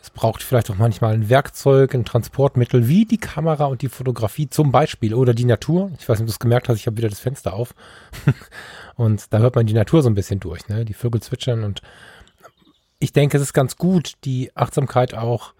es 0.02 0.10
braucht 0.10 0.42
vielleicht 0.42 0.68
auch 0.68 0.76
manchmal 0.76 1.14
ein 1.14 1.28
Werkzeug, 1.28 1.94
ein 1.94 2.04
Transportmittel, 2.04 2.88
wie 2.88 3.04
die 3.04 3.18
Kamera 3.18 3.66
und 3.66 3.82
die 3.82 3.88
Fotografie 3.88 4.50
zum 4.50 4.72
Beispiel 4.72 5.14
oder 5.14 5.32
die 5.32 5.44
Natur. 5.44 5.92
Ich 5.96 6.08
weiß 6.08 6.18
nicht, 6.18 6.22
ob 6.22 6.26
du 6.26 6.32
es 6.32 6.38
gemerkt 6.40 6.68
hast, 6.68 6.78
ich 6.78 6.88
habe 6.88 6.96
wieder 6.96 7.08
das 7.08 7.20
Fenster 7.20 7.54
auf. 7.54 7.72
und 8.96 9.32
da 9.32 9.38
hört 9.38 9.54
man 9.54 9.64
die 9.64 9.74
Natur 9.74 10.02
so 10.02 10.10
ein 10.10 10.16
bisschen 10.16 10.40
durch, 10.40 10.66
ne? 10.66 10.84
Die 10.84 10.92
Vögel 10.92 11.22
zwitschern 11.22 11.62
und 11.62 11.82
ich 12.98 13.12
denke, 13.12 13.36
es 13.36 13.44
ist 13.44 13.52
ganz 13.52 13.76
gut, 13.76 14.14
die 14.24 14.50
Achtsamkeit 14.56 15.14
auch 15.14 15.54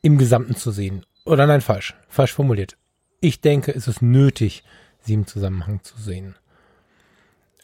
im 0.00 0.16
Gesamten 0.16 0.56
zu 0.56 0.70
sehen. 0.70 1.04
Oder 1.26 1.46
nein, 1.46 1.60
falsch, 1.60 1.94
falsch 2.08 2.32
formuliert. 2.32 2.78
Ich 3.20 3.42
denke, 3.42 3.74
es 3.74 3.86
ist 3.86 4.00
nötig, 4.00 4.64
sie 5.00 5.12
im 5.12 5.26
Zusammenhang 5.26 5.82
zu 5.82 5.98
sehen. 5.98 6.36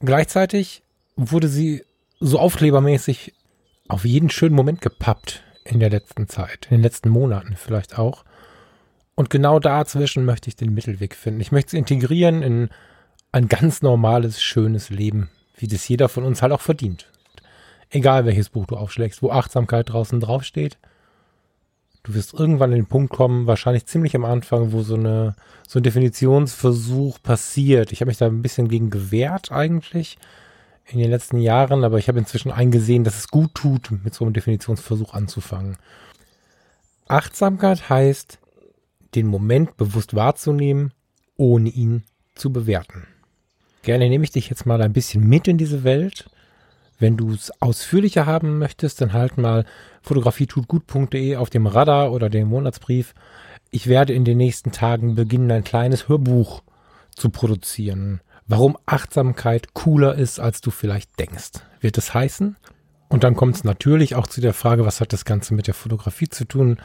Gleichzeitig 0.01 0.83
wurde 1.17 1.49
sie 1.49 1.85
so 2.21 2.39
aufklebermäßig 2.39 3.35
auf 3.89 4.05
jeden 4.05 4.31
schönen 4.31 4.55
Moment 4.55 4.81
gepappt 4.81 5.43
in 5.65 5.81
der 5.81 5.91
letzten 5.91 6.29
Zeit, 6.29 6.67
in 6.71 6.77
den 6.77 6.83
letzten 6.83 7.09
Monaten 7.09 7.57
vielleicht 7.57 7.99
auch. 7.99 8.25
Und 9.15 9.31
genau 9.31 9.59
dazwischen 9.59 10.25
möchte 10.25 10.49
ich 10.49 10.57
den 10.57 10.75
Mittelweg 10.75 11.17
finden. 11.17 11.41
Ich 11.41 11.51
möchte 11.51 11.69
es 11.69 11.79
integrieren 11.79 12.43
in 12.43 12.69
ein 13.33 13.49
ganz 13.49 13.83
normales, 13.83 14.41
schönes 14.41 14.91
Leben, 14.91 15.31
wie 15.57 15.67
das 15.67 15.89
jeder 15.89 16.09
von 16.09 16.25
uns 16.25 16.43
halt 16.43 16.53
auch 16.53 16.61
verdient. 16.61 17.11
Egal 17.91 18.27
welches 18.27 18.51
Buch 18.51 18.67
du 18.67 18.77
aufschlägst, 18.77 19.23
wo 19.23 19.31
Achtsamkeit 19.31 19.91
draußen 19.91 20.21
draufsteht. 20.21 20.79
Du 22.03 22.15
wirst 22.15 22.35
irgendwann 22.35 22.73
in 22.73 22.79
den 22.79 22.87
Punkt 22.87 23.13
kommen, 23.13 23.47
wahrscheinlich 23.47 23.87
ziemlich 23.87 24.15
am 24.17 24.25
Anfang, 24.25 24.73
wo 24.73 24.83
so 24.83 24.95
eine 24.95 25.35
so 25.69 25.79
ein 25.79 25.83
Definitionsversuch 25.83 27.21
passiert. 27.23 27.93
Ich 27.93 28.01
habe 28.01 28.09
mich 28.09 28.17
da 28.17 28.27
ein 28.27 28.41
bisschen 28.41 28.69
gegen 28.69 28.89
gewehrt 28.89 29.53
eigentlich 29.53 30.17
in 30.87 30.99
den 30.99 31.11
letzten 31.11 31.39
Jahren, 31.39 31.85
aber 31.85 31.99
ich 31.99 32.09
habe 32.09 32.19
inzwischen 32.19 32.51
eingesehen, 32.51 33.05
dass 33.05 33.19
es 33.19 33.29
gut 33.29 33.55
tut, 33.55 33.91
mit 34.03 34.15
so 34.15 34.25
einem 34.25 34.33
Definitionsversuch 34.33 35.13
anzufangen. 35.13 35.77
Achtsamkeit 37.07 37.91
heißt, 37.91 38.39
den 39.15 39.27
Moment 39.27 39.77
bewusst 39.77 40.15
wahrzunehmen, 40.15 40.93
ohne 41.37 41.69
ihn 41.69 42.05
zu 42.35 42.51
bewerten. 42.51 43.07
Gerne 43.83 44.09
nehme 44.09 44.25
ich 44.25 44.31
dich 44.31 44.49
jetzt 44.49 44.65
mal 44.65 44.81
ein 44.81 44.93
bisschen 44.93 45.29
mit 45.29 45.49
in 45.49 45.59
diese 45.59 45.85
Welt. 45.85 46.31
Wenn 46.99 47.17
du 47.17 47.33
es 47.33 47.53
ausführlicher 47.61 48.27
haben 48.27 48.59
möchtest, 48.59 49.01
dann 49.01 49.13
halt 49.13 49.39
mal 49.39 49.65
fotografietutgut.de 50.03 51.37
auf 51.37 51.51
dem 51.51 51.67
Radar 51.67 52.13
oder 52.13 52.29
dem 52.29 52.49
Monatsbrief. 52.49 53.15
Ich 53.71 53.87
werde 53.87 54.13
in 54.13 54.25
den 54.25 54.39
nächsten 54.39 54.73
Tagen 54.73 55.15
beginnen, 55.15 55.51
ein 55.53 55.65
kleines 55.65 56.09
Hörbuch 56.09 56.63
zu 57.15 57.31
produzieren. 57.31 58.21
Warum 58.47 58.77
Achtsamkeit 58.87 59.75
cooler 59.75 60.15
ist, 60.15 60.41
als 60.41 60.61
du 60.61 60.71
vielleicht 60.71 61.19
denkst. 61.19 61.61
Wird 61.81 61.99
es 61.99 62.15
heißen? 62.15 62.57
Und 63.09 63.25
dann 63.25 63.37
kommt 63.37 63.57
es 63.57 63.65
natürlich 63.65 64.15
auch 64.15 64.27
zu 64.27 64.41
der 64.41 64.55
Frage, 64.55 64.85
was 64.85 65.01
hat 65.01 65.13
das 65.13 65.25
Ganze 65.25 65.55
mit 65.55 65.67
der 65.67 65.75
Fotografie 65.75 66.29
zu 66.29 66.45
tun? 66.47 66.79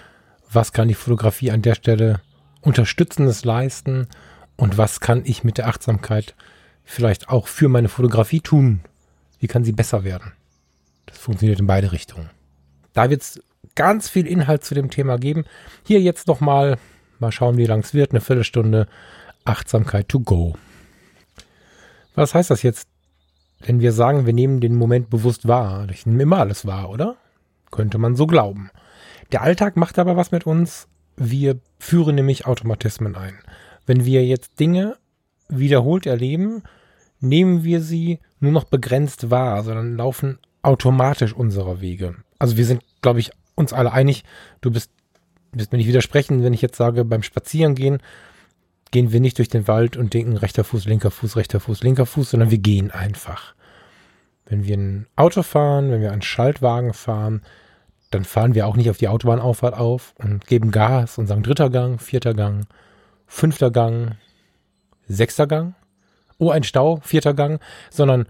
Was 0.51 0.73
kann 0.73 0.87
die 0.87 0.93
Fotografie 0.93 1.51
an 1.51 1.61
der 1.61 1.75
Stelle 1.75 2.21
Unterstützendes 2.61 3.45
leisten? 3.45 4.07
Und 4.55 4.77
was 4.77 4.99
kann 4.99 5.23
ich 5.25 5.43
mit 5.43 5.57
der 5.57 5.67
Achtsamkeit 5.67 6.35
vielleicht 6.83 7.29
auch 7.29 7.47
für 7.47 7.69
meine 7.69 7.89
Fotografie 7.89 8.41
tun? 8.41 8.81
Wie 9.43 9.47
kann 9.47 9.65
sie 9.65 9.73
besser 9.73 10.05
werden? 10.05 10.31
Das 11.05 11.17
funktioniert 11.17 11.59
in 11.59 11.67
beide 11.67 11.91
Richtungen. 11.91 12.29
Da 12.93 13.09
wird 13.09 13.23
es 13.23 13.43
ganz 13.75 14.07
viel 14.07 14.25
Inhalt 14.25 14.63
zu 14.63 14.73
dem 14.73 14.89
Thema 14.89 15.17
geben. 15.17 15.43
Hier 15.85 15.99
jetzt 15.99 16.29
nochmal, 16.29 16.77
mal 17.19 17.33
schauen, 17.33 17.57
wie 17.57 17.65
lang 17.65 17.81
es 17.81 17.93
wird, 17.93 18.11
eine 18.11 18.21
Viertelstunde 18.21 18.87
Achtsamkeit 19.43 20.07
to 20.07 20.21
go. 20.21 20.55
Was 22.15 22.33
heißt 22.33 22.51
das 22.51 22.63
jetzt, 22.63 22.87
wenn 23.59 23.81
wir 23.81 23.91
sagen, 23.91 24.25
wir 24.25 24.31
nehmen 24.31 24.61
den 24.61 24.77
Moment 24.77 25.09
bewusst 25.09 25.45
wahr? 25.45 25.89
Ich 25.89 26.05
nehme 26.05 26.23
immer 26.23 26.39
alles 26.39 26.65
wahr, 26.65 26.89
oder? 26.89 27.17
Könnte 27.69 27.97
man 27.97 28.15
so 28.15 28.27
glauben. 28.27 28.71
Der 29.33 29.41
Alltag 29.41 29.75
macht 29.75 29.99
aber 29.99 30.15
was 30.15 30.31
mit 30.31 30.45
uns. 30.45 30.87
Wir 31.17 31.59
führen 31.79 32.15
nämlich 32.15 32.45
Automatismen 32.45 33.17
ein. 33.17 33.37
Wenn 33.85 34.05
wir 34.05 34.25
jetzt 34.25 34.57
Dinge 34.61 34.95
wiederholt 35.49 36.05
erleben, 36.05 36.63
nehmen 37.19 37.65
wir 37.65 37.81
sie 37.81 38.19
nur 38.43 38.51
noch 38.51 38.65
begrenzt 38.65 39.31
wahr, 39.31 39.63
sondern 39.63 39.95
laufen 39.95 40.37
automatisch 40.61 41.33
unserer 41.33 41.81
Wege. 41.81 42.15
Also 42.39 42.57
wir 42.57 42.65
sind, 42.65 42.83
glaube 43.01 43.19
ich, 43.19 43.31
uns 43.55 43.73
alle 43.73 43.93
einig. 43.93 44.23
Du 44.61 44.69
bist, 44.69 44.91
wirst 45.53 45.71
mir 45.71 45.77
nicht 45.77 45.87
widersprechen, 45.87 46.43
wenn 46.43 46.53
ich 46.53 46.61
jetzt 46.61 46.75
sage, 46.75 47.05
beim 47.05 47.23
Spazierengehen 47.23 47.99
gehen 48.91 49.11
wir 49.11 49.21
nicht 49.21 49.37
durch 49.39 49.47
den 49.47 49.67
Wald 49.67 49.97
und 49.97 50.13
denken 50.13 50.37
rechter 50.37 50.63
Fuß, 50.63 50.85
linker 50.85 51.09
Fuß, 51.09 51.37
rechter 51.37 51.59
Fuß, 51.59 51.83
linker 51.83 52.05
Fuß, 52.05 52.31
sondern 52.31 52.51
wir 52.51 52.59
gehen 52.59 52.91
einfach. 52.91 53.55
Wenn 54.45 54.65
wir 54.65 54.77
ein 54.77 55.07
Auto 55.15 55.41
fahren, 55.41 55.89
wenn 55.89 56.01
wir 56.01 56.11
einen 56.11 56.21
Schaltwagen 56.21 56.93
fahren, 56.93 57.41
dann 58.11 58.25
fahren 58.25 58.53
wir 58.53 58.67
auch 58.67 58.75
nicht 58.75 58.89
auf 58.89 58.97
die 58.97 59.07
Autobahnauffahrt 59.07 59.75
auf 59.75 60.13
und 60.17 60.45
geben 60.45 60.69
Gas 60.69 61.17
und 61.17 61.27
sagen 61.27 61.43
dritter 61.43 61.69
Gang, 61.69 61.99
vierter 61.99 62.33
Gang, 62.33 62.67
fünfter 63.25 63.71
Gang, 63.71 64.17
sechster 65.07 65.47
Gang, 65.47 65.75
oh 66.37 66.51
ein 66.51 66.63
Stau, 66.63 66.99
vierter 67.03 67.33
Gang, 67.33 67.61
sondern 67.89 68.27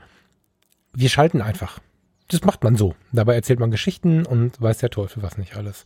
wir 0.93 1.09
schalten 1.09 1.41
einfach. 1.41 1.79
Das 2.27 2.43
macht 2.43 2.63
man 2.63 2.75
so. 2.75 2.95
Dabei 3.11 3.35
erzählt 3.35 3.59
man 3.59 3.71
Geschichten 3.71 4.25
und 4.25 4.61
weiß 4.61 4.79
der 4.79 4.89
Teufel 4.89 5.23
was 5.23 5.37
nicht 5.37 5.55
alles. 5.55 5.83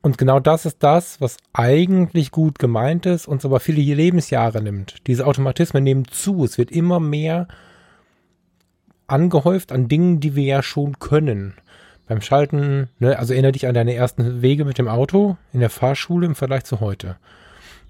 Und 0.00 0.18
genau 0.18 0.40
das 0.40 0.66
ist 0.66 0.82
das, 0.82 1.20
was 1.20 1.36
eigentlich 1.52 2.32
gut 2.32 2.58
gemeint 2.58 3.06
ist, 3.06 3.28
uns 3.28 3.44
aber 3.44 3.60
viele 3.60 3.80
Lebensjahre 3.94 4.60
nimmt. 4.60 5.06
Diese 5.06 5.26
Automatismen 5.26 5.84
nehmen 5.84 6.08
zu. 6.08 6.44
Es 6.44 6.58
wird 6.58 6.72
immer 6.72 6.98
mehr 6.98 7.46
angehäuft 9.06 9.70
an 9.70 9.86
Dingen, 9.86 10.18
die 10.18 10.34
wir 10.34 10.44
ja 10.44 10.62
schon 10.62 10.98
können. 10.98 11.54
Beim 12.08 12.20
Schalten, 12.20 12.88
ne, 12.98 13.16
also 13.16 13.32
erinnere 13.32 13.52
dich 13.52 13.68
an 13.68 13.74
deine 13.74 13.94
ersten 13.94 14.42
Wege 14.42 14.64
mit 14.64 14.78
dem 14.78 14.88
Auto 14.88 15.36
in 15.52 15.60
der 15.60 15.70
Fahrschule 15.70 16.26
im 16.26 16.34
Vergleich 16.34 16.64
zu 16.64 16.80
heute. 16.80 17.16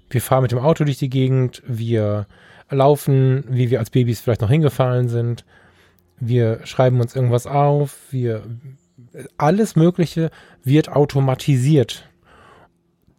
Wir 0.09 0.21
fahren 0.21 0.43
mit 0.43 0.51
dem 0.51 0.59
Auto 0.59 0.83
durch 0.83 0.99
die 0.99 1.09
Gegend, 1.09 1.63
wir 1.65 2.27
laufen, 2.73 3.43
wie 3.49 3.69
wir 3.69 3.79
als 3.79 3.89
Babys 3.89 4.21
vielleicht 4.21 4.41
noch 4.41 4.49
hingefallen 4.49 5.09
sind. 5.09 5.45
Wir 6.19 6.59
schreiben 6.65 7.01
uns 7.01 7.15
irgendwas 7.15 7.47
auf, 7.47 7.97
wir 8.11 8.43
alles 9.37 9.75
Mögliche 9.75 10.31
wird 10.63 10.89
automatisiert. 10.89 12.07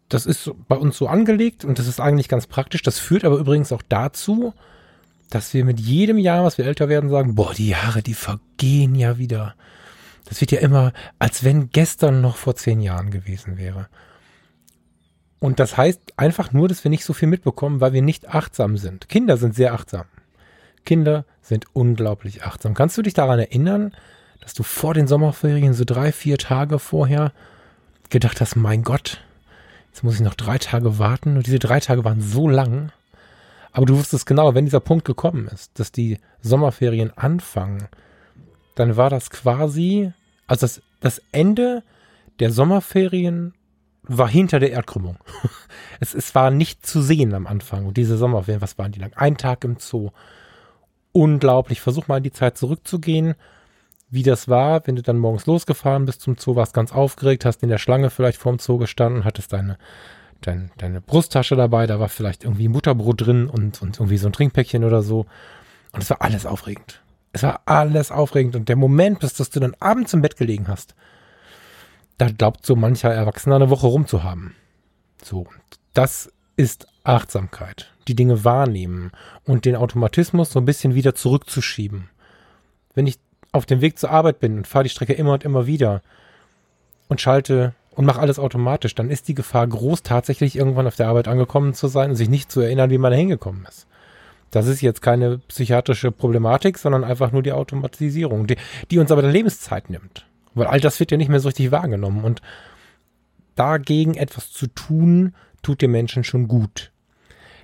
Das 0.08 0.26
ist 0.26 0.50
bei 0.68 0.76
uns 0.76 0.96
so 0.96 1.08
angelegt 1.08 1.64
und 1.64 1.78
das 1.78 1.86
ist 1.86 2.00
eigentlich 2.00 2.28
ganz 2.28 2.46
praktisch. 2.46 2.82
Das 2.82 2.98
führt 2.98 3.24
aber 3.24 3.36
übrigens 3.36 3.72
auch 3.72 3.82
dazu, 3.88 4.54
dass 5.30 5.54
wir 5.54 5.64
mit 5.64 5.80
jedem 5.80 6.18
Jahr, 6.18 6.44
was 6.44 6.58
wir 6.58 6.66
älter 6.66 6.88
werden, 6.88 7.10
sagen, 7.10 7.34
boah, 7.34 7.52
die 7.54 7.68
Jahre, 7.68 8.02
die 8.02 8.14
vergehen 8.14 8.94
ja 8.94 9.18
wieder. 9.18 9.54
Das 10.26 10.40
wird 10.40 10.52
ja 10.52 10.60
immer, 10.60 10.92
als 11.18 11.44
wenn 11.44 11.70
gestern 11.70 12.20
noch 12.20 12.36
vor 12.36 12.54
zehn 12.54 12.80
Jahren 12.80 13.10
gewesen 13.10 13.58
wäre. 13.58 13.88
Und 15.40 15.60
das 15.60 15.76
heißt 15.76 16.14
einfach 16.16 16.52
nur, 16.52 16.68
dass 16.68 16.84
wir 16.84 16.90
nicht 16.90 17.04
so 17.04 17.12
viel 17.12 17.28
mitbekommen, 17.28 17.80
weil 17.80 17.92
wir 17.92 18.02
nicht 18.02 18.28
achtsam 18.28 18.76
sind. 18.76 19.08
Kinder 19.08 19.36
sind 19.36 19.54
sehr 19.54 19.74
achtsam. 19.74 20.06
Kinder 20.84 21.24
sind 21.42 21.66
unglaublich 21.72 22.44
achtsam. 22.44 22.74
Kannst 22.74 22.96
du 22.96 23.02
dich 23.02 23.14
daran 23.14 23.38
erinnern, 23.38 23.94
dass 24.40 24.54
du 24.54 24.62
vor 24.62 24.94
den 24.94 25.06
Sommerferien 25.06 25.74
so 25.74 25.84
drei, 25.84 26.12
vier 26.12 26.38
Tage 26.38 26.78
vorher 26.78 27.32
gedacht 28.10 28.40
hast, 28.40 28.56
mein 28.56 28.82
Gott, 28.82 29.22
jetzt 29.90 30.04
muss 30.04 30.14
ich 30.14 30.20
noch 30.20 30.34
drei 30.34 30.58
Tage 30.58 30.98
warten. 30.98 31.36
Und 31.36 31.46
diese 31.46 31.58
drei 31.58 31.80
Tage 31.80 32.04
waren 32.04 32.20
so 32.20 32.48
lang. 32.48 32.92
Aber 33.72 33.86
du 33.86 33.98
wusstest 33.98 34.26
genau, 34.26 34.54
wenn 34.54 34.66
dieser 34.66 34.80
Punkt 34.80 35.04
gekommen 35.04 35.48
ist, 35.48 35.78
dass 35.78 35.92
die 35.92 36.18
Sommerferien 36.42 37.10
anfangen, 37.16 37.88
dann 38.76 38.96
war 38.96 39.10
das 39.10 39.30
quasi, 39.30 40.12
also 40.46 40.60
das, 40.62 40.82
das 41.00 41.22
Ende 41.32 41.82
der 42.40 42.50
Sommerferien 42.50 43.54
war 44.06 44.28
hinter 44.28 44.60
der 44.60 44.72
Erdkrümmung. 44.72 45.16
es, 46.00 46.14
es 46.14 46.34
war 46.34 46.50
nicht 46.50 46.86
zu 46.86 47.02
sehen 47.02 47.34
am 47.34 47.46
Anfang. 47.46 47.86
Und 47.86 47.96
diese 47.96 48.16
Sommerferien, 48.16 48.62
was 48.62 48.78
waren 48.78 48.92
die 48.92 49.00
lang? 49.00 49.12
Ein 49.14 49.36
Tag 49.36 49.64
im 49.64 49.76
Zoo. 49.78 50.10
Unglaublich. 51.12 51.80
Versuch 51.80 52.08
mal 52.08 52.18
in 52.18 52.22
die 52.22 52.32
Zeit 52.32 52.56
zurückzugehen 52.58 53.34
wie 54.14 54.22
das 54.22 54.48
war, 54.48 54.86
wenn 54.86 54.94
du 54.94 55.02
dann 55.02 55.18
morgens 55.18 55.46
losgefahren 55.46 56.06
bist 56.06 56.20
zum 56.20 56.36
Zoo, 56.38 56.54
warst 56.54 56.72
ganz 56.72 56.92
aufgeregt, 56.92 57.44
hast 57.44 57.64
in 57.64 57.68
der 57.68 57.78
Schlange 57.78 58.10
vielleicht 58.10 58.38
vorm 58.38 58.60
Zoo 58.60 58.78
gestanden, 58.78 59.24
hattest 59.24 59.52
deine, 59.52 59.76
dein, 60.40 60.70
deine 60.78 61.00
Brusttasche 61.00 61.56
dabei, 61.56 61.88
da 61.88 61.98
war 61.98 62.08
vielleicht 62.08 62.44
irgendwie 62.44 62.68
Mutterbrot 62.68 63.26
drin 63.26 63.48
und, 63.48 63.82
und 63.82 63.98
irgendwie 63.98 64.18
so 64.18 64.28
ein 64.28 64.32
Trinkpäckchen 64.32 64.84
oder 64.84 65.02
so. 65.02 65.26
Und 65.90 66.02
es 66.02 66.10
war 66.10 66.22
alles 66.22 66.46
aufregend. 66.46 67.02
Es 67.32 67.42
war 67.42 67.62
alles 67.66 68.12
aufregend. 68.12 68.54
Und 68.54 68.68
der 68.68 68.76
Moment, 68.76 69.18
bis 69.18 69.34
dass 69.34 69.50
du 69.50 69.58
dann 69.58 69.74
abends 69.80 70.14
im 70.14 70.22
Bett 70.22 70.36
gelegen 70.36 70.68
hast, 70.68 70.94
da 72.18 72.28
glaubt 72.28 72.64
so 72.64 72.76
mancher 72.76 73.12
Erwachsener 73.12 73.56
eine 73.56 73.70
Woche 73.70 73.86
rumzuhaben. 73.86 74.54
So, 75.22 75.46
das 75.92 76.32
ist 76.56 76.86
Achtsamkeit. 77.02 77.90
Die 78.08 78.14
Dinge 78.14 78.44
wahrnehmen 78.44 79.12
und 79.44 79.64
den 79.64 79.76
Automatismus 79.76 80.50
so 80.50 80.58
ein 80.58 80.64
bisschen 80.64 80.94
wieder 80.94 81.14
zurückzuschieben. 81.14 82.10
Wenn 82.94 83.06
ich 83.06 83.18
auf 83.52 83.66
dem 83.66 83.80
Weg 83.80 83.98
zur 83.98 84.10
Arbeit 84.10 84.40
bin 84.40 84.58
und 84.58 84.66
fahre 84.66 84.84
die 84.84 84.90
Strecke 84.90 85.14
immer 85.14 85.32
und 85.32 85.44
immer 85.44 85.66
wieder 85.66 86.02
und 87.08 87.20
schalte 87.20 87.74
und 87.92 88.04
mache 88.04 88.20
alles 88.20 88.38
automatisch, 88.38 88.94
dann 88.94 89.10
ist 89.10 89.28
die 89.28 89.34
Gefahr 89.34 89.66
groß, 89.66 90.02
tatsächlich 90.02 90.56
irgendwann 90.56 90.86
auf 90.86 90.96
der 90.96 91.08
Arbeit 91.08 91.28
angekommen 91.28 91.74
zu 91.74 91.88
sein 91.88 92.10
und 92.10 92.16
sich 92.16 92.28
nicht 92.28 92.50
zu 92.50 92.60
erinnern, 92.60 92.90
wie 92.90 92.98
man 92.98 93.12
da 93.12 93.16
hingekommen 93.16 93.64
ist. 93.68 93.86
Das 94.50 94.66
ist 94.66 94.82
jetzt 94.82 95.02
keine 95.02 95.38
psychiatrische 95.38 96.12
Problematik, 96.12 96.78
sondern 96.78 97.02
einfach 97.02 97.32
nur 97.32 97.42
die 97.42 97.52
Automatisierung, 97.52 98.46
die, 98.46 98.56
die 98.90 98.98
uns 98.98 99.10
aber 99.10 99.22
dann 99.22 99.32
Lebenszeit 99.32 99.90
nimmt. 99.90 100.26
Weil 100.54 100.66
all 100.66 100.80
das 100.80 101.00
wird 101.00 101.10
ja 101.10 101.16
nicht 101.16 101.28
mehr 101.28 101.40
so 101.40 101.48
richtig 101.48 101.70
wahrgenommen. 101.70 102.24
Und 102.24 102.42
dagegen 103.54 104.14
etwas 104.14 104.52
zu 104.52 104.66
tun, 104.68 105.34
tut 105.62 105.82
den 105.82 105.90
Menschen 105.90 106.24
schon 106.24 106.48
gut. 106.48 106.92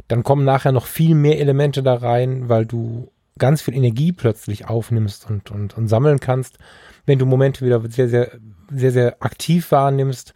Dann 0.08 0.22
kommen 0.22 0.44
nachher 0.44 0.72
noch 0.72 0.86
viel 0.86 1.14
mehr 1.14 1.38
Elemente 1.38 1.82
da 1.82 1.94
rein, 1.94 2.48
weil 2.48 2.66
du 2.66 3.12
ganz 3.38 3.62
viel 3.62 3.74
Energie 3.74 4.12
plötzlich 4.12 4.68
aufnimmst 4.68 5.28
und, 5.28 5.50
und, 5.50 5.76
und 5.76 5.88
sammeln 5.88 6.20
kannst, 6.20 6.58
wenn 7.06 7.18
du 7.18 7.26
Momente 7.26 7.64
wieder 7.64 7.80
sehr, 7.88 8.08
sehr, 8.08 8.38
sehr, 8.70 8.92
sehr 8.92 9.16
aktiv 9.20 9.70
wahrnimmst 9.72 10.34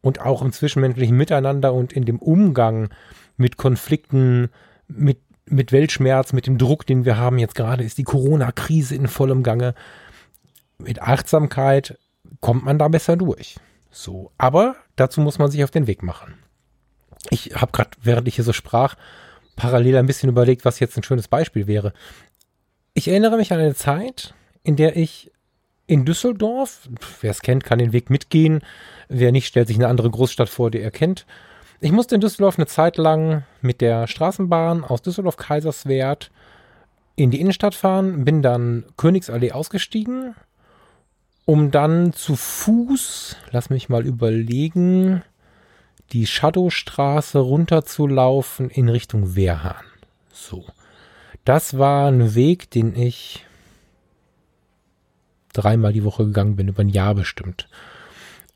und 0.00 0.20
auch 0.20 0.42
im 0.42 0.52
zwischenmenschlichen 0.52 1.16
Miteinander 1.16 1.74
und 1.74 1.92
in 1.92 2.04
dem 2.04 2.18
Umgang 2.18 2.88
mit 3.36 3.56
Konflikten, 3.56 4.48
mit, 4.88 5.18
mit 5.48 5.72
Weltschmerz, 5.72 6.32
mit 6.32 6.46
dem 6.46 6.58
Druck, 6.58 6.86
den 6.86 7.04
wir 7.04 7.18
haben. 7.18 7.38
Jetzt 7.38 7.54
gerade 7.54 7.84
ist 7.84 7.98
die 7.98 8.04
Corona-Krise 8.04 8.94
in 8.94 9.08
vollem 9.08 9.42
Gange. 9.42 9.74
Mit 10.78 11.00
Achtsamkeit 11.02 11.98
kommt 12.40 12.64
man 12.64 12.78
da 12.78 12.88
besser 12.88 13.16
durch. 13.16 13.56
So, 13.90 14.32
aber 14.36 14.76
dazu 14.96 15.20
muss 15.20 15.38
man 15.38 15.50
sich 15.50 15.64
auf 15.64 15.70
den 15.70 15.86
Weg 15.86 16.02
machen. 16.02 16.34
Ich 17.30 17.54
habe 17.54 17.72
gerade, 17.72 17.90
während 18.02 18.28
ich 18.28 18.36
hier 18.36 18.44
so 18.44 18.52
sprach, 18.52 18.96
parallel 19.56 19.96
ein 19.96 20.06
bisschen 20.06 20.28
überlegt, 20.28 20.64
was 20.64 20.80
jetzt 20.80 20.96
ein 20.96 21.02
schönes 21.02 21.28
Beispiel 21.28 21.66
wäre. 21.66 21.92
Ich 22.94 23.08
erinnere 23.08 23.36
mich 23.36 23.52
an 23.52 23.60
eine 23.60 23.74
Zeit, 23.74 24.34
in 24.62 24.76
der 24.76 24.96
ich 24.96 25.32
in 25.86 26.04
Düsseldorf, 26.04 26.88
wer 27.20 27.30
es 27.30 27.42
kennt, 27.42 27.64
kann 27.64 27.78
den 27.78 27.92
Weg 27.92 28.10
mitgehen. 28.10 28.60
Wer 29.08 29.32
nicht, 29.32 29.46
stellt 29.46 29.68
sich 29.68 29.76
eine 29.76 29.88
andere 29.88 30.10
Großstadt 30.10 30.48
vor, 30.48 30.70
die 30.70 30.80
er 30.80 30.90
kennt. 30.90 31.26
Ich 31.80 31.92
musste 31.92 32.14
in 32.14 32.20
Düsseldorf 32.20 32.58
eine 32.58 32.66
Zeit 32.66 32.96
lang 32.96 33.44
mit 33.60 33.80
der 33.80 34.06
Straßenbahn 34.06 34.84
aus 34.84 35.02
Düsseldorf-Kaiserswerth 35.02 36.30
in 37.14 37.30
die 37.30 37.40
Innenstadt 37.40 37.74
fahren, 37.74 38.24
bin 38.24 38.42
dann 38.42 38.84
Königsallee 38.96 39.52
ausgestiegen, 39.52 40.34
um 41.46 41.70
dann 41.70 42.12
zu 42.12 42.36
Fuß, 42.36 43.36
lass 43.52 43.70
mich 43.70 43.88
mal 43.88 44.04
überlegen, 44.04 45.22
die 46.12 46.26
Shadowstraße 46.26 47.38
runterzulaufen 47.38 48.68
in 48.68 48.88
Richtung 48.88 49.34
Wehrhahn. 49.36 49.84
So. 50.32 50.66
Das 51.44 51.78
war 51.78 52.10
ein 52.10 52.34
Weg, 52.34 52.70
den 52.72 52.94
ich 52.96 53.46
dreimal 55.52 55.92
die 55.92 56.04
Woche 56.04 56.26
gegangen 56.26 56.56
bin, 56.56 56.68
über 56.68 56.82
ein 56.82 56.88
Jahr 56.88 57.14
bestimmt. 57.14 57.68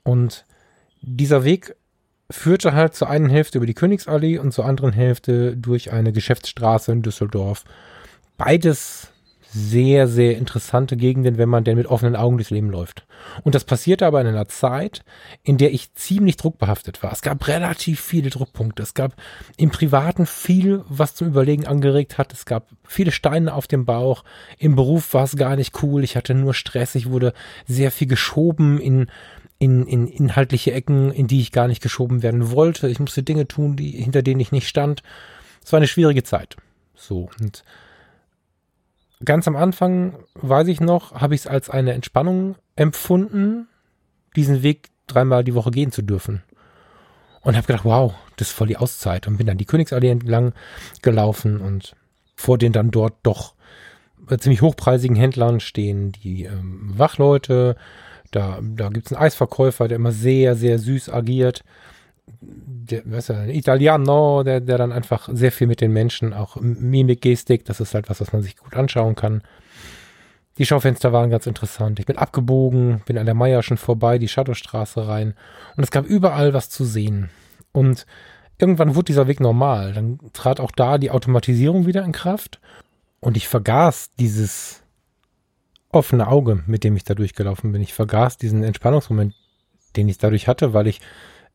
Und 0.03 0.44
dieser 1.00 1.44
Weg 1.44 1.76
führte 2.29 2.74
halt 2.74 2.94
zur 2.94 3.09
einen 3.09 3.31
Hälfte 3.31 3.59
über 3.59 3.66
die 3.66 3.74
Königsallee 3.74 4.38
und 4.38 4.53
zur 4.53 4.66
anderen 4.66 4.92
Hälfte 4.92 5.57
durch 5.57 5.92
eine 5.92 6.12
Geschäftsstraße 6.12 6.90
in 6.90 7.03
Düsseldorf. 7.03 7.64
Beides 8.37 9.12
sehr, 9.52 10.06
sehr 10.06 10.36
interessante 10.36 10.96
Gegenden, 10.96 11.36
wenn 11.36 11.48
man 11.48 11.64
denn 11.64 11.76
mit 11.76 11.88
offenen 11.88 12.14
Augen 12.14 12.36
durchs 12.36 12.50
Leben 12.50 12.70
läuft. 12.70 13.04
Und 13.42 13.54
das 13.54 13.64
passierte 13.64 14.06
aber 14.06 14.20
in 14.20 14.28
einer 14.28 14.48
Zeit, 14.48 15.02
in 15.42 15.58
der 15.58 15.72
ich 15.72 15.92
ziemlich 15.94 16.36
druckbehaftet 16.36 17.02
war. 17.02 17.12
Es 17.12 17.22
gab 17.22 17.48
relativ 17.48 18.00
viele 18.00 18.30
Druckpunkte. 18.30 18.82
Es 18.82 18.94
gab 18.94 19.14
im 19.56 19.70
Privaten 19.70 20.26
viel, 20.26 20.84
was 20.88 21.14
zum 21.14 21.28
Überlegen 21.28 21.66
angeregt 21.66 22.16
hat. 22.16 22.32
Es 22.32 22.44
gab 22.44 22.68
viele 22.86 23.10
Steine 23.10 23.52
auf 23.54 23.66
dem 23.66 23.84
Bauch. 23.84 24.22
Im 24.58 24.76
Beruf 24.76 25.14
war 25.14 25.24
es 25.24 25.36
gar 25.36 25.56
nicht 25.56 25.82
cool. 25.82 26.04
Ich 26.04 26.16
hatte 26.16 26.34
nur 26.34 26.54
Stress. 26.54 26.94
Ich 26.94 27.10
wurde 27.10 27.32
sehr 27.66 27.90
viel 27.90 28.06
geschoben 28.06 28.78
in 28.80 29.06
in, 29.58 29.86
in 29.86 30.06
inhaltliche 30.06 30.72
Ecken, 30.72 31.12
in 31.12 31.26
die 31.26 31.42
ich 31.42 31.52
gar 31.52 31.68
nicht 31.68 31.82
geschoben 31.82 32.22
werden 32.22 32.50
wollte. 32.50 32.88
Ich 32.88 32.98
musste 32.98 33.22
Dinge 33.22 33.46
tun, 33.46 33.76
die, 33.76 33.90
hinter 33.90 34.22
denen 34.22 34.40
ich 34.40 34.52
nicht 34.52 34.66
stand. 34.66 35.02
Es 35.62 35.70
war 35.70 35.76
eine 35.76 35.86
schwierige 35.86 36.22
Zeit. 36.22 36.56
So, 36.94 37.28
und 37.40 37.62
ganz 39.24 39.46
am 39.46 39.56
Anfang, 39.56 40.14
weiß 40.35 40.68
ich 40.68 40.80
noch, 40.80 41.20
habe 41.20 41.35
ich 41.35 41.42
es 41.42 41.46
als 41.46 41.70
eine 41.70 41.92
Entspannung 41.92 42.56
empfunden, 42.76 43.68
diesen 44.37 44.62
Weg 44.62 44.88
dreimal 45.06 45.44
die 45.44 45.54
Woche 45.54 45.70
gehen 45.70 45.92
zu 45.92 46.02
dürfen. 46.02 46.42
Und 47.42 47.56
habe 47.56 47.66
gedacht, 47.66 47.85
wow, 47.85 48.14
das 48.37 48.48
ist 48.48 48.54
voll 48.54 48.68
die 48.68 48.76
Auszeit. 48.76 49.26
Und 49.26 49.38
bin 49.38 49.46
dann 49.46 49.59
die 49.59 49.64
Königsallee 49.64 50.11
entlang 50.11 50.52
gelaufen 51.02 51.61
und 51.61 51.96
vor 52.37 52.59
den 52.59 52.72
dann 52.72 52.90
dort 52.90 53.14
doch 53.22 53.54
ziemlich 54.38 54.62
hochpreisigen 54.62 55.16
Händlern 55.16 55.61
stehen 55.61 56.12
die 56.12 56.44
ähm, 56.44 56.92
Wachleute. 56.96 57.76
Da, 58.30 58.61
da 58.62 58.90
gibt 58.90 59.06
es 59.06 59.12
einen 59.12 59.22
Eisverkäufer, 59.22 59.88
der 59.88 59.96
immer 59.96 60.12
sehr, 60.12 60.54
sehr 60.54 60.78
süß 60.78 61.09
agiert 61.09 61.64
der, 62.40 63.02
du, 63.02 63.34
ein 63.34 63.50
Italiano, 63.50 64.42
der, 64.42 64.60
der 64.60 64.78
dann 64.78 64.92
einfach 64.92 65.28
sehr 65.32 65.52
viel 65.52 65.66
mit 65.66 65.80
den 65.80 65.92
Menschen, 65.92 66.32
auch 66.32 66.56
Mimik, 66.56 67.20
Gestik, 67.20 67.64
das 67.64 67.80
ist 67.80 67.94
halt 67.94 68.10
was, 68.10 68.20
was 68.20 68.32
man 68.32 68.42
sich 68.42 68.56
gut 68.56 68.74
anschauen 68.74 69.14
kann. 69.14 69.42
Die 70.58 70.66
Schaufenster 70.66 71.12
waren 71.12 71.30
ganz 71.30 71.46
interessant. 71.46 71.98
Ich 72.00 72.06
bin 72.06 72.18
abgebogen, 72.18 73.02
bin 73.06 73.16
an 73.16 73.26
der 73.26 73.34
Meierschen 73.34 73.76
vorbei, 73.76 74.18
die 74.18 74.28
Shadowstraße 74.28 75.06
rein 75.08 75.34
und 75.76 75.84
es 75.84 75.90
gab 75.90 76.04
überall 76.04 76.52
was 76.52 76.68
zu 76.68 76.84
sehen. 76.84 77.30
Und 77.72 78.06
irgendwann 78.58 78.94
wurde 78.94 79.06
dieser 79.06 79.28
Weg 79.28 79.40
normal. 79.40 79.92
Dann 79.94 80.18
trat 80.32 80.60
auch 80.60 80.72
da 80.72 80.98
die 80.98 81.10
Automatisierung 81.10 81.86
wieder 81.86 82.04
in 82.04 82.12
Kraft 82.12 82.60
und 83.20 83.36
ich 83.36 83.48
vergaß 83.48 84.10
dieses 84.18 84.82
offene 85.92 86.28
Auge, 86.28 86.62
mit 86.66 86.84
dem 86.84 86.96
ich 86.96 87.04
da 87.04 87.14
durchgelaufen 87.14 87.72
bin. 87.72 87.82
Ich 87.82 87.94
vergaß 87.94 88.36
diesen 88.36 88.62
Entspannungsmoment, 88.62 89.34
den 89.96 90.08
ich 90.08 90.18
dadurch 90.18 90.46
hatte, 90.46 90.72
weil 90.72 90.86
ich 90.86 91.00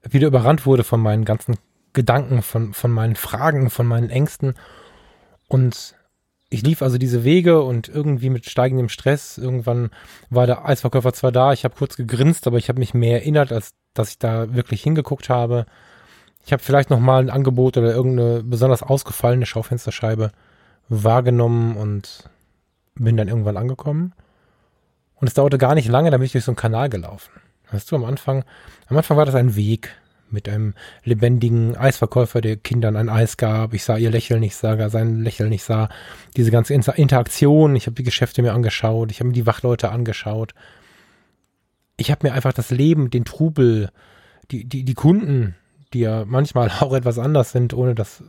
wieder 0.09 0.27
überrannt 0.27 0.65
wurde 0.65 0.83
von 0.83 0.99
meinen 0.99 1.25
ganzen 1.25 1.55
Gedanken, 1.93 2.41
von, 2.41 2.73
von 2.73 2.91
meinen 2.91 3.15
Fragen, 3.15 3.69
von 3.69 3.87
meinen 3.87 4.09
Ängsten. 4.09 4.55
Und 5.47 5.95
ich 6.49 6.61
lief 6.61 6.81
also 6.81 6.97
diese 6.97 7.23
Wege 7.23 7.61
und 7.63 7.89
irgendwie 7.89 8.29
mit 8.29 8.49
steigendem 8.49 8.89
Stress. 8.89 9.37
Irgendwann 9.37 9.89
war 10.29 10.45
der 10.45 10.65
Eisverkäufer 10.65 11.13
zwar 11.13 11.31
da, 11.31 11.53
ich 11.53 11.63
habe 11.63 11.75
kurz 11.75 11.95
gegrinst, 11.95 12.47
aber 12.47 12.57
ich 12.57 12.69
habe 12.69 12.79
mich 12.79 12.93
mehr 12.93 13.21
erinnert, 13.21 13.51
als 13.51 13.73
dass 13.93 14.11
ich 14.11 14.19
da 14.19 14.53
wirklich 14.53 14.83
hingeguckt 14.83 15.29
habe. 15.29 15.65
Ich 16.45 16.53
habe 16.53 16.61
vielleicht 16.61 16.91
noch 16.91 16.99
mal 16.99 17.21
ein 17.21 17.29
Angebot 17.29 17.77
oder 17.77 17.93
irgendeine 17.93 18.43
besonders 18.43 18.83
ausgefallene 18.83 19.45
Schaufensterscheibe 19.45 20.31
wahrgenommen 20.89 21.75
und 21.75 22.29
bin 22.93 23.17
dann 23.17 23.27
irgendwann 23.27 23.57
angekommen. 23.57 24.13
Und 25.15 25.27
es 25.27 25.33
dauerte 25.33 25.57
gar 25.57 25.75
nicht 25.75 25.87
lange, 25.87 26.11
da 26.11 26.17
bin 26.17 26.25
ich 26.25 26.33
durch 26.33 26.43
so 26.43 26.51
einen 26.51 26.57
Kanal 26.57 26.89
gelaufen. 26.89 27.31
Weißt 27.71 27.91
du, 27.91 27.95
am 27.95 28.05
Anfang, 28.05 28.43
am 28.87 28.97
Anfang 28.97 29.17
war 29.17 29.25
das 29.25 29.35
ein 29.35 29.55
Weg 29.55 29.91
mit 30.29 30.49
einem 30.49 30.73
lebendigen 31.03 31.75
Eisverkäufer, 31.75 32.41
der 32.41 32.57
Kindern 32.57 32.95
ein 32.95 33.09
Eis 33.09 33.37
gab. 33.37 33.73
Ich 33.73 33.83
sah 33.83 33.97
ihr 33.97 34.11
Lächeln, 34.11 34.43
ich 34.43 34.55
sah 34.55 34.89
sein 34.89 35.21
Lächeln, 35.21 35.51
ich 35.51 35.63
sah 35.63 35.89
diese 36.35 36.51
ganze 36.51 36.73
Interaktion. 36.73 37.75
Ich 37.75 37.85
habe 37.85 37.95
die 37.95 38.03
Geschäfte 38.03 38.41
mir 38.41 38.53
angeschaut, 38.53 39.11
ich 39.11 39.19
habe 39.19 39.27
mir 39.27 39.33
die 39.33 39.45
Wachleute 39.45 39.91
angeschaut. 39.91 40.53
Ich 41.97 42.11
habe 42.11 42.27
mir 42.27 42.33
einfach 42.33 42.53
das 42.53 42.71
Leben, 42.71 43.09
den 43.09 43.23
Trubel, 43.23 43.89
die, 44.51 44.65
die, 44.65 44.83
die 44.83 44.93
Kunden, 44.93 45.55
die 45.93 45.99
ja 45.99 46.25
manchmal 46.25 46.69
auch 46.79 46.93
etwas 46.93 47.19
anders 47.19 47.51
sind, 47.51 47.73
ohne 47.73 47.95
das 47.95 48.23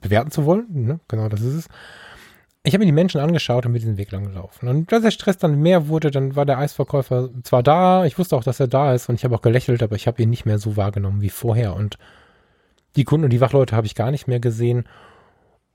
bewerten 0.00 0.30
zu 0.30 0.44
wollen. 0.44 0.66
Ne? 0.68 1.00
Genau, 1.08 1.28
das 1.28 1.40
ist 1.40 1.54
es 1.54 1.68
ich 2.66 2.74
habe 2.74 2.80
mir 2.80 2.86
die 2.86 2.92
Menschen 2.92 3.20
angeschaut 3.20 3.64
und 3.64 3.70
mit 3.70 3.82
diesen 3.82 3.96
Weg 3.96 4.10
lang 4.10 4.24
gelaufen. 4.24 4.68
Und 4.68 4.92
als 4.92 5.04
der 5.04 5.12
Stress 5.12 5.38
dann 5.38 5.62
mehr 5.62 5.86
wurde, 5.86 6.10
dann 6.10 6.34
war 6.34 6.44
der 6.44 6.58
Eisverkäufer 6.58 7.30
zwar 7.44 7.62
da, 7.62 8.04
ich 8.04 8.18
wusste 8.18 8.34
auch, 8.34 8.42
dass 8.42 8.58
er 8.58 8.66
da 8.66 8.92
ist 8.92 9.08
und 9.08 9.14
ich 9.14 9.24
habe 9.24 9.36
auch 9.36 9.42
gelächelt, 9.42 9.84
aber 9.84 9.94
ich 9.94 10.08
habe 10.08 10.20
ihn 10.20 10.30
nicht 10.30 10.46
mehr 10.46 10.58
so 10.58 10.76
wahrgenommen 10.76 11.22
wie 11.22 11.30
vorher. 11.30 11.76
Und 11.76 11.96
die 12.96 13.04
Kunden 13.04 13.22
und 13.22 13.30
die 13.30 13.40
Wachleute 13.40 13.76
habe 13.76 13.86
ich 13.86 13.94
gar 13.94 14.10
nicht 14.10 14.26
mehr 14.26 14.40
gesehen. 14.40 14.84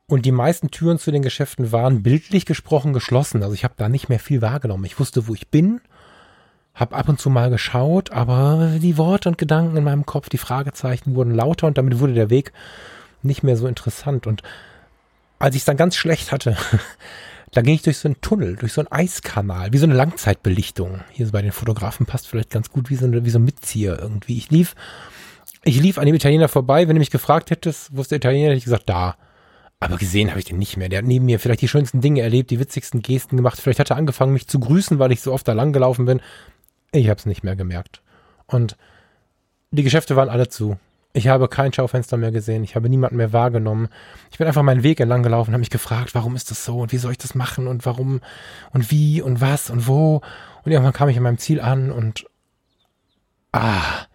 Und 0.07 0.25
die 0.25 0.33
meisten 0.33 0.69
Türen 0.69 0.99
zu 0.99 1.11
den 1.11 1.21
Geschäften 1.21 1.71
waren 1.71 2.03
bildlich 2.03 2.45
gesprochen 2.45 2.91
geschlossen. 2.91 3.41
Also 3.41 3.53
ich 3.53 3.63
habe 3.63 3.75
da 3.77 3.87
nicht 3.87 4.09
mehr 4.09 4.19
viel 4.19 4.41
wahrgenommen. 4.41 4.83
Ich 4.83 4.99
wusste, 4.99 5.29
wo 5.29 5.33
ich 5.33 5.47
bin, 5.47 5.79
habe 6.75 6.97
ab 6.97 7.07
und 7.07 7.21
zu 7.21 7.29
mal 7.29 7.49
geschaut, 7.49 8.11
aber 8.11 8.73
die 8.81 8.97
Worte 8.97 9.29
und 9.29 9.37
Gedanken 9.37 9.77
in 9.77 9.85
meinem 9.85 10.05
Kopf, 10.05 10.27
die 10.27 10.37
Fragezeichen 10.37 11.15
wurden 11.15 11.33
lauter 11.33 11.67
und 11.67 11.77
damit 11.77 11.99
wurde 11.99 12.15
der 12.15 12.29
Weg 12.29 12.51
nicht 13.23 13.43
mehr 13.43 13.55
so 13.55 13.65
interessant. 13.67 14.27
Und 14.27 14.43
als 15.41 15.55
ich 15.55 15.61
es 15.61 15.65
dann 15.65 15.77
ganz 15.77 15.95
schlecht 15.95 16.31
hatte, 16.31 16.55
da 17.51 17.61
ging 17.61 17.75
ich 17.75 17.81
durch 17.81 17.97
so 17.97 18.07
einen 18.07 18.21
Tunnel, 18.21 18.55
durch 18.55 18.73
so 18.73 18.81
einen 18.81 18.91
Eiskanal, 18.91 19.73
wie 19.73 19.77
so 19.77 19.85
eine 19.85 19.95
Langzeitbelichtung. 19.95 21.01
Hier 21.11 21.25
so 21.25 21.31
bei 21.31 21.41
den 21.41 21.51
Fotografen 21.51 22.05
passt 22.05 22.27
vielleicht 22.27 22.51
ganz 22.51 22.69
gut 22.69 22.89
wie 22.89 22.95
so, 22.95 23.05
eine, 23.05 23.25
wie 23.25 23.29
so 23.29 23.39
ein 23.39 23.45
Mitzieher 23.45 23.99
irgendwie. 23.99 24.37
Ich 24.37 24.51
lief, 24.51 24.75
ich 25.63 25.81
lief 25.81 25.97
an 25.97 26.05
dem 26.05 26.15
Italiener 26.15 26.47
vorbei. 26.47 26.87
Wenn 26.87 26.95
du 26.95 26.99
mich 26.99 27.11
gefragt 27.11 27.49
hättest, 27.49 27.95
wo 27.95 28.01
ist 28.01 28.11
der 28.11 28.17
Italiener, 28.17 28.47
hätte 28.47 28.57
ich 28.57 28.63
gesagt, 28.63 28.89
da. 28.89 29.17
Aber 29.79 29.97
gesehen 29.97 30.29
habe 30.29 30.39
ich 30.39 30.45
den 30.45 30.59
nicht 30.59 30.77
mehr. 30.77 30.89
Der 30.89 30.99
hat 30.99 31.05
neben 31.05 31.25
mir 31.25 31.39
vielleicht 31.39 31.61
die 31.61 31.67
schönsten 31.67 32.01
Dinge 32.01 32.21
erlebt, 32.21 32.51
die 32.51 32.59
witzigsten 32.59 33.01
Gesten 33.01 33.35
gemacht. 33.35 33.59
Vielleicht 33.59 33.79
hat 33.79 33.89
er 33.89 33.97
angefangen, 33.97 34.31
mich 34.31 34.47
zu 34.47 34.59
grüßen, 34.59 34.99
weil 34.99 35.11
ich 35.11 35.21
so 35.21 35.33
oft 35.33 35.47
da 35.47 35.53
lang 35.53 35.73
gelaufen 35.73 36.05
bin. 36.05 36.21
Ich 36.91 37.09
habe 37.09 37.17
es 37.17 37.25
nicht 37.25 37.43
mehr 37.43 37.55
gemerkt. 37.55 38.01
Und 38.45 38.77
die 39.71 39.83
Geschäfte 39.83 40.15
waren 40.15 40.29
alle 40.29 40.49
zu. 40.49 40.77
Ich 41.13 41.27
habe 41.27 41.49
kein 41.49 41.73
Schaufenster 41.73 42.15
mehr 42.15 42.31
gesehen. 42.31 42.63
Ich 42.63 42.75
habe 42.75 42.89
niemanden 42.89 43.17
mehr 43.17 43.33
wahrgenommen. 43.33 43.89
Ich 44.31 44.37
bin 44.37 44.47
einfach 44.47 44.63
meinen 44.63 44.83
Weg 44.83 44.99
entlang 44.99 45.23
gelaufen, 45.23 45.51
habe 45.51 45.59
mich 45.59 45.69
gefragt, 45.69 46.15
warum 46.15 46.35
ist 46.35 46.51
das 46.51 46.63
so 46.63 46.79
und 46.79 46.93
wie 46.93 46.97
soll 46.97 47.11
ich 47.11 47.17
das 47.17 47.35
machen 47.35 47.67
und 47.67 47.85
warum 47.85 48.21
und 48.71 48.91
wie 48.91 49.21
und 49.21 49.41
was 49.41 49.69
und 49.69 49.87
wo. 49.87 50.21
Und 50.63 50.71
irgendwann 50.71 50.93
kam 50.93 51.09
ich 51.09 51.17
an 51.17 51.23
meinem 51.23 51.37
Ziel 51.37 51.59
an 51.59 51.91
und 51.91 52.25
ah. 53.51 54.05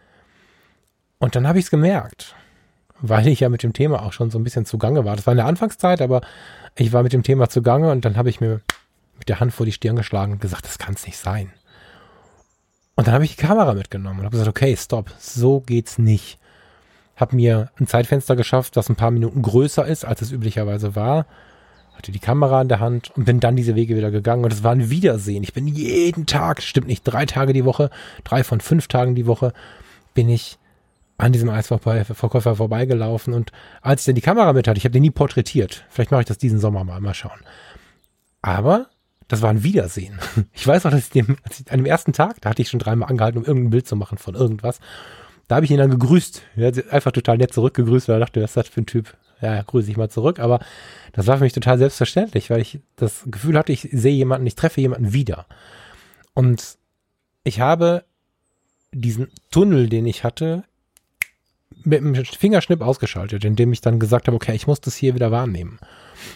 Und 1.19 1.37
dann 1.37 1.47
habe 1.47 1.59
ich 1.59 1.67
es 1.67 1.71
gemerkt, 1.71 2.35
weil 3.01 3.27
ich 3.27 3.41
ja 3.41 3.51
mit 3.51 3.63
dem 3.63 3.75
Thema 3.75 4.03
auch 4.03 4.13
schon 4.13 4.31
so 4.31 4.39
ein 4.39 4.45
bisschen 4.45 4.65
zugange 4.65 5.05
war. 5.05 5.17
Das 5.17 5.27
war 5.27 5.33
in 5.33 5.39
der 5.39 5.47
Anfangszeit, 5.47 6.01
aber 6.01 6.23
ich 6.77 6.93
war 6.93 7.03
mit 7.03 7.13
dem 7.13 7.23
Thema 7.23 7.51
zugange 7.51 7.91
und 7.91 8.07
dann 8.07 8.17
habe 8.17 8.31
ich 8.31 8.41
mir 8.41 8.63
mit 9.19 9.29
der 9.29 9.41
Hand 9.41 9.53
vor 9.53 9.67
die 9.67 9.73
Stirn 9.73 9.97
geschlagen 9.97 10.33
und 10.33 10.41
gesagt, 10.41 10.65
das 10.65 10.79
kann 10.79 10.95
es 10.95 11.05
nicht 11.05 11.19
sein. 11.19 11.53
Und 12.95 13.07
dann 13.07 13.15
habe 13.15 13.25
ich 13.25 13.37
die 13.37 13.43
Kamera 13.43 13.75
mitgenommen 13.75 14.21
und 14.21 14.25
habe 14.25 14.33
gesagt, 14.33 14.49
okay, 14.49 14.75
stopp, 14.77 15.11
so 15.19 15.61
geht's 15.61 15.99
nicht 15.99 16.39
habe 17.17 17.35
mir 17.35 17.71
ein 17.81 17.87
Zeitfenster 17.87 18.37
geschafft, 18.37 18.77
das 18.77 18.89
ein 18.89 18.97
paar 18.97 19.11
Minuten 19.11 19.43
größer 19.43 19.87
ist, 19.87 20.05
als 20.05 20.23
es 20.23 20.33
üblicherweise 20.33 20.95
war. 20.95 21.27
Hatte 21.97 22.13
die 22.13 22.19
Kamera 22.19 22.61
in 22.61 22.69
der 22.69 22.81
Hand 22.81 23.11
und 23.17 23.25
bin 23.25 23.41
dann 23.41 23.57
diese 23.57 23.75
Wege 23.75 23.97
wieder 23.97 24.11
gegangen 24.11 24.45
und 24.45 24.53
es 24.53 24.63
war 24.63 24.73
ein 24.73 24.91
Wiedersehen. 24.91 25.43
Ich 25.43 25.55
bin 25.55 25.67
jeden 25.67 26.27
Tag, 26.27 26.63
stimmt 26.63 26.89
nicht, 26.89 27.03
drei 27.05 27.25
Tage 27.25 27.55
die 27.55 27.65
Woche, 27.65 27.91
drei 28.23 28.45
von 28.45 28.61
fünf 28.61 28.87
Tagen 28.87 29.15
die 29.15 29.27
Woche, 29.27 29.55
bin 30.13 30.29
ich 30.29 30.59
an 31.19 31.33
diesem 31.33 31.49
Eisverkäufer 31.49 32.57
vorbeigelaufen 32.57 33.33
und 33.33 33.51
als 33.81 34.03
ich 34.03 34.07
dann 34.07 34.15
die 34.15 34.21
Kamera 34.21 34.53
mit 34.53 34.69
hatte, 34.69 34.77
ich 34.77 34.85
habe 34.85 34.93
den 34.93 35.03
nie 35.03 35.11
porträtiert. 35.11 35.87
Vielleicht 35.89 36.11
mache 36.11 36.21
ich 36.21 36.27
das 36.27 36.37
diesen 36.37 36.59
Sommer 36.59 36.85
mal, 36.85 37.01
mal 37.01 37.15
schauen. 37.15 37.41
Aber 38.43 38.89
das 39.29 39.41
war 39.41 39.51
ein 39.51 39.63
Wiedersehen. 39.63 40.19
Ich 40.53 40.67
weiß 40.67 40.85
auch, 40.85 40.91
dass 40.91 41.01
ich, 41.01 41.11
dem, 41.11 41.39
als 41.45 41.61
ich 41.61 41.73
an 41.73 41.79
dem 41.79 41.87
ersten 41.87 42.13
Tag, 42.13 42.41
da 42.41 42.51
hatte 42.51 42.63
ich 42.63 42.69
schon 42.69 42.81
dreimal 42.81 43.09
angehalten, 43.09 43.39
um 43.39 43.45
irgendein 43.45 43.71
Bild 43.71 43.87
zu 43.87 43.97
machen 43.97 44.19
von 44.19 44.35
irgendwas. 44.35 44.81
Da 45.49 45.57
habe 45.57 45.65
ich 45.65 45.71
ihn 45.71 45.79
dann 45.79 45.91
gegrüßt. 45.91 46.43
Er 46.57 46.69
hat 46.69 46.93
einfach 46.93 47.13
total 47.13 47.39
nett 47.39 47.53
zurückgegrüßt, 47.53 48.09
weil 48.09 48.17
er 48.17 48.21
dachte, 48.21 48.43
was 48.43 48.51
ist 48.51 48.57
das 48.57 48.69
für 48.69 48.83
ein 48.83 48.87
Typ? 48.87 49.17
Ja, 49.41 49.63
grüße 49.63 49.91
ich 49.91 49.97
mal 49.97 50.09
zurück, 50.09 50.39
aber 50.39 50.61
das 51.13 51.27
war 51.27 51.37
für 51.37 51.45
mich 51.45 51.53
total 51.53 51.79
selbstverständlich, 51.79 52.49
weil 52.49 52.61
ich 52.61 52.81
das 52.97 53.23
Gefühl 53.27 53.59
hatte, 53.59 53.73
ich 53.73 53.89
sehe 53.93 54.15
jemanden, 54.15 54.47
ich 54.47 54.55
treffe 54.55 54.81
jemanden 54.81 55.13
wieder. 55.13 55.47
Und 56.33 56.79
ich 57.45 57.61
habe 57.61 58.05
diesen 58.93 59.29
Tunnel, 59.51 59.89
den 59.89 60.07
ich 60.07 60.25
hatte, 60.25 60.65
mit 61.85 62.01
dem 62.01 62.15
Fingerschnipp 62.25 62.81
ausgeschaltet, 62.81 63.45
indem 63.45 63.73
ich 63.73 63.81
dann 63.81 64.01
gesagt 64.01 64.27
habe, 64.27 64.35
okay, 64.35 64.55
ich 64.55 64.67
muss 64.67 64.81
das 64.81 64.97
hier 64.97 65.15
wieder 65.15 65.31
wahrnehmen. 65.31 65.79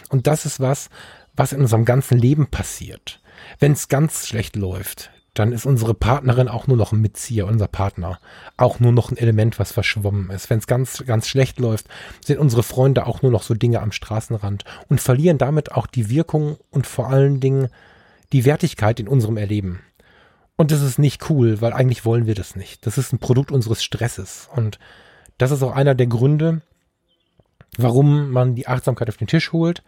Und 0.09 0.27
das 0.27 0.45
ist 0.45 0.59
was, 0.59 0.89
was 1.35 1.53
in 1.53 1.61
unserem 1.61 1.85
ganzen 1.85 2.17
Leben 2.17 2.47
passiert. 2.47 3.19
Wenn 3.59 3.73
es 3.73 3.87
ganz 3.87 4.27
schlecht 4.27 4.55
läuft, 4.55 5.11
dann 5.33 5.53
ist 5.53 5.65
unsere 5.65 5.93
Partnerin 5.93 6.49
auch 6.49 6.67
nur 6.67 6.75
noch 6.75 6.91
ein 6.91 6.99
Mitzieher, 6.99 7.47
unser 7.47 7.67
Partner. 7.67 8.19
Auch 8.57 8.79
nur 8.81 8.91
noch 8.91 9.11
ein 9.11 9.17
Element, 9.17 9.59
was 9.59 9.71
verschwommen 9.71 10.29
ist. 10.29 10.49
Wenn 10.49 10.59
es 10.59 10.67
ganz, 10.67 11.03
ganz 11.05 11.27
schlecht 11.27 11.59
läuft, 11.59 11.87
sind 12.25 12.39
unsere 12.39 12.63
Freunde 12.63 13.05
auch 13.05 13.21
nur 13.21 13.31
noch 13.31 13.43
so 13.43 13.53
Dinge 13.53 13.81
am 13.81 13.93
Straßenrand 13.93 14.65
und 14.89 14.99
verlieren 14.99 15.37
damit 15.37 15.71
auch 15.71 15.87
die 15.87 16.09
Wirkung 16.09 16.57
und 16.69 16.85
vor 16.85 17.07
allen 17.07 17.39
Dingen 17.39 17.69
die 18.33 18.43
Wertigkeit 18.43 18.99
in 18.99 19.07
unserem 19.07 19.37
Erleben. 19.37 19.81
Und 20.57 20.71
das 20.71 20.81
ist 20.81 20.99
nicht 20.99 21.29
cool, 21.29 21.61
weil 21.61 21.71
eigentlich 21.71 22.03
wollen 22.03 22.27
wir 22.27 22.35
das 22.35 22.57
nicht. 22.57 22.85
Das 22.85 22.97
ist 22.97 23.13
ein 23.13 23.19
Produkt 23.19 23.51
unseres 23.51 23.83
Stresses. 23.83 24.49
Und 24.53 24.79
das 25.37 25.51
ist 25.51 25.63
auch 25.63 25.75
einer 25.75 25.95
der 25.95 26.07
Gründe, 26.07 26.61
warum 27.77 28.31
man 28.31 28.53
die 28.55 28.67
Achtsamkeit 28.67 29.07
auf 29.07 29.17
den 29.17 29.27
Tisch 29.27 29.53
holt. 29.53 29.81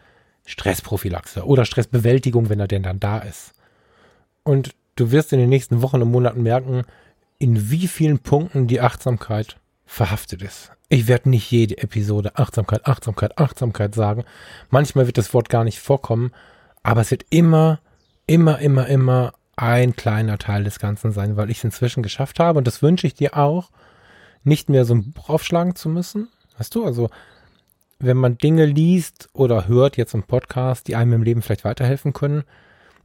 Stressprophylaxe 0.46 1.46
oder 1.46 1.66
Stressbewältigung, 1.66 2.50
wenn 2.50 2.60
er 2.60 2.68
denn 2.68 2.84
dann 2.84 3.00
da 3.00 3.20
ist. 3.20 3.54
Und 4.44 4.74
du 4.96 5.12
wirst 5.12 5.34
in 5.34 5.40
den 5.40 5.50
nächsten 5.50 5.82
Wochen 5.82 6.02
und 6.02 6.12
Monaten 6.12 6.44
merken, 6.44 6.84
in 7.40 7.70
wie 7.70 7.88
vielen 7.88 8.20
Punkten 8.20 8.68
die 8.68 8.82
Achtsamkeit 8.82 9.58
verhaftet 9.86 10.42
ist. 10.42 10.72
Ich 10.90 11.08
werde 11.08 11.30
nicht 11.30 11.50
jede 11.52 11.78
Episode 11.78 12.38
Achtsamkeit, 12.38 12.86
Achtsamkeit, 12.86 13.38
Achtsamkeit 13.38 13.96
sagen. 13.96 14.24
Manchmal 14.70 15.08
wird 15.08 15.18
das 15.18 15.34
Wort 15.34 15.50
gar 15.50 15.64
nicht 15.64 15.80
vorkommen, 15.80 16.32
aber 16.84 17.02
es 17.02 17.12
wird 17.12 17.26
immer, 17.30 17.80
immer, 18.28 18.60
immer, 18.60 18.88
immer 18.88 19.34
ein 19.56 19.96
kleiner 19.96 20.38
Teil 20.38 20.64
des 20.64 20.80
Ganzen 20.80 21.12
sein, 21.12 21.38
weil 21.38 21.50
ich 21.50 21.60
es 21.60 21.64
inzwischen 21.64 22.04
geschafft 22.04 22.40
habe 22.40 22.58
und 22.58 22.68
das 22.68 22.82
wünsche 22.82 23.08
ich 23.08 23.14
dir 23.14 23.38
auch, 23.38 23.70
nicht 24.44 24.70
mehr 24.70 24.86
so 24.86 24.96
ein 24.96 25.12
Buch 25.12 25.30
aufschlagen 25.30 25.76
zu 25.76 25.90
müssen. 25.90 26.28
Weißt 26.58 26.74
du, 26.76 26.86
also 26.86 27.10
wenn 28.00 28.18
man 28.18 28.38
Dinge 28.38 28.66
liest 28.66 29.30
oder 29.34 29.68
hört 29.68 29.98
jetzt 29.98 30.14
im 30.14 30.24
Podcast, 30.24 30.88
die 30.88 30.96
einem 30.96 31.14
im 31.14 31.24
Leben 31.24 31.42
vielleicht 31.42 31.64
weiterhelfen 31.64 32.14
können, 32.14 32.44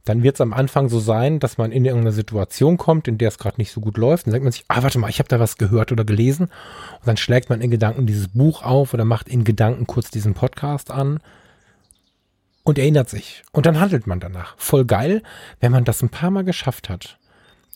dann 0.09 0.23
wird 0.23 0.37
es 0.37 0.41
am 0.41 0.53
Anfang 0.53 0.89
so 0.89 0.99
sein, 0.99 1.39
dass 1.39 1.59
man 1.59 1.71
in 1.71 1.85
irgendeine 1.85 2.11
Situation 2.11 2.77
kommt, 2.77 3.07
in 3.07 3.19
der 3.19 3.27
es 3.27 3.37
gerade 3.37 3.57
nicht 3.57 3.71
so 3.71 3.79
gut 3.79 3.95
läuft. 3.95 4.25
Dann 4.25 4.33
denkt 4.33 4.43
man 4.43 4.51
sich, 4.51 4.65
ah, 4.67 4.81
warte 4.81 4.97
mal, 4.97 5.09
ich 5.09 5.19
habe 5.19 5.29
da 5.29 5.39
was 5.39 5.57
gehört 5.57 5.91
oder 5.91 6.03
gelesen. 6.03 6.45
Und 6.45 7.07
dann 7.07 7.15
schlägt 7.15 7.51
man 7.51 7.61
in 7.61 7.69
Gedanken 7.69 8.07
dieses 8.07 8.29
Buch 8.29 8.63
auf 8.63 8.95
oder 8.95 9.05
macht 9.05 9.29
in 9.29 9.43
Gedanken 9.43 9.85
kurz 9.85 10.09
diesen 10.09 10.33
Podcast 10.33 10.89
an 10.89 11.19
und 12.63 12.79
erinnert 12.79 13.07
sich. 13.07 13.43
Und 13.51 13.67
dann 13.67 13.79
handelt 13.79 14.07
man 14.07 14.19
danach. 14.19 14.55
Voll 14.57 14.85
geil, 14.85 15.21
wenn 15.59 15.71
man 15.71 15.85
das 15.85 16.01
ein 16.01 16.09
paar 16.09 16.31
Mal 16.31 16.43
geschafft 16.43 16.89
hat. 16.89 17.19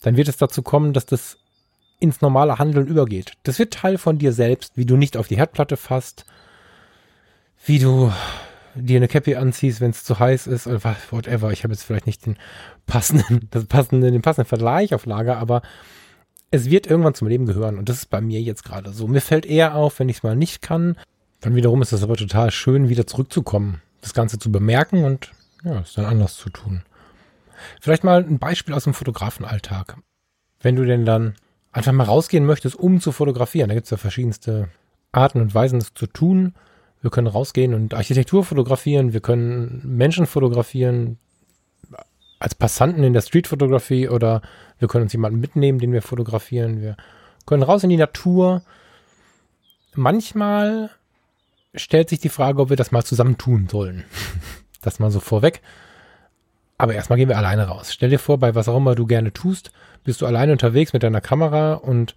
Dann 0.02 0.16
wird 0.16 0.26
es 0.26 0.36
dazu 0.36 0.62
kommen, 0.62 0.92
dass 0.92 1.06
das 1.06 1.38
ins 2.00 2.20
normale 2.20 2.58
Handeln 2.58 2.88
übergeht. 2.88 3.34
Das 3.44 3.60
wird 3.60 3.74
Teil 3.74 3.96
von 3.96 4.18
dir 4.18 4.32
selbst, 4.32 4.76
wie 4.76 4.86
du 4.86 4.96
nicht 4.96 5.16
auf 5.16 5.28
die 5.28 5.36
Herdplatte 5.36 5.76
fasst, 5.76 6.26
wie 7.64 7.78
du 7.78 8.12
dir 8.74 8.96
eine 8.96 9.08
Cappy 9.08 9.36
anziehst, 9.36 9.80
wenn 9.80 9.90
es 9.90 10.04
zu 10.04 10.18
heiß 10.18 10.46
ist 10.46 10.66
oder 10.66 10.96
whatever. 11.10 11.52
Ich 11.52 11.64
habe 11.64 11.72
jetzt 11.72 11.84
vielleicht 11.84 12.06
nicht 12.06 12.26
den 12.26 12.36
passenden, 12.86 13.46
das 13.50 13.66
passende, 13.66 14.10
den 14.10 14.22
passenden 14.22 14.48
Vergleich 14.48 14.94
auf 14.94 15.06
Lager, 15.06 15.38
aber 15.38 15.62
es 16.50 16.70
wird 16.70 16.86
irgendwann 16.86 17.14
zum 17.14 17.28
Leben 17.28 17.46
gehören 17.46 17.78
und 17.78 17.88
das 17.88 17.98
ist 17.98 18.10
bei 18.10 18.20
mir 18.20 18.40
jetzt 18.40 18.64
gerade 18.64 18.92
so. 18.92 19.08
Mir 19.08 19.20
fällt 19.20 19.46
eher 19.46 19.74
auf, 19.74 19.98
wenn 19.98 20.08
ich 20.08 20.18
es 20.18 20.22
mal 20.22 20.36
nicht 20.36 20.62
kann. 20.62 20.96
Dann 21.40 21.56
wiederum 21.56 21.82
ist 21.82 21.92
es 21.92 22.02
aber 22.02 22.16
total 22.16 22.50
schön, 22.50 22.88
wieder 22.88 23.06
zurückzukommen, 23.06 23.82
das 24.00 24.14
Ganze 24.14 24.38
zu 24.38 24.52
bemerken 24.52 25.04
und 25.04 25.32
ja, 25.64 25.80
es 25.80 25.94
dann 25.94 26.04
anders 26.04 26.36
zu 26.36 26.50
tun. 26.50 26.82
Vielleicht 27.80 28.04
mal 28.04 28.22
ein 28.22 28.38
Beispiel 28.38 28.74
aus 28.74 28.84
dem 28.84 28.94
Fotografenalltag. 28.94 29.96
Wenn 30.60 30.76
du 30.76 30.84
denn 30.84 31.04
dann 31.04 31.34
einfach 31.72 31.92
mal 31.92 32.04
rausgehen 32.04 32.46
möchtest, 32.46 32.76
um 32.76 33.00
zu 33.00 33.12
fotografieren, 33.12 33.68
da 33.68 33.74
gibt 33.74 33.84
es 33.84 33.90
ja 33.90 33.96
verschiedenste 33.96 34.68
Arten 35.12 35.40
und 35.40 35.54
Weisen, 35.54 35.78
das 35.80 35.94
zu 35.94 36.06
tun. 36.06 36.54
Wir 37.04 37.10
können 37.10 37.26
rausgehen 37.26 37.74
und 37.74 37.92
Architektur 37.92 38.46
fotografieren, 38.46 39.12
wir 39.12 39.20
können 39.20 39.82
Menschen 39.84 40.24
fotografieren, 40.24 41.18
als 42.38 42.54
Passanten 42.54 43.04
in 43.04 43.12
der 43.12 43.20
Streetfotografie 43.20 44.08
oder 44.08 44.40
wir 44.78 44.88
können 44.88 45.02
uns 45.02 45.12
jemanden 45.12 45.38
mitnehmen, 45.38 45.78
den 45.78 45.92
wir 45.92 46.00
fotografieren. 46.00 46.80
Wir 46.80 46.96
können 47.44 47.62
raus 47.62 47.84
in 47.84 47.90
die 47.90 47.98
Natur. 47.98 48.62
Manchmal 49.94 50.88
stellt 51.74 52.08
sich 52.08 52.20
die 52.20 52.30
Frage, 52.30 52.62
ob 52.62 52.70
wir 52.70 52.78
das 52.78 52.90
mal 52.90 53.04
zusammen 53.04 53.36
tun 53.36 53.68
sollen. 53.68 54.04
das 54.80 54.98
mal 54.98 55.10
so 55.10 55.20
vorweg. 55.20 55.60
Aber 56.78 56.94
erstmal 56.94 57.18
gehen 57.18 57.28
wir 57.28 57.36
alleine 57.36 57.68
raus. 57.68 57.92
Stell 57.92 58.08
dir 58.08 58.18
vor, 58.18 58.38
bei 58.38 58.54
was 58.54 58.66
auch 58.66 58.78
immer 58.78 58.94
du 58.94 59.04
gerne 59.04 59.34
tust, 59.34 59.72
bist 60.04 60.22
du 60.22 60.26
alleine 60.26 60.52
unterwegs 60.52 60.94
mit 60.94 61.02
deiner 61.02 61.20
Kamera 61.20 61.74
und 61.74 62.14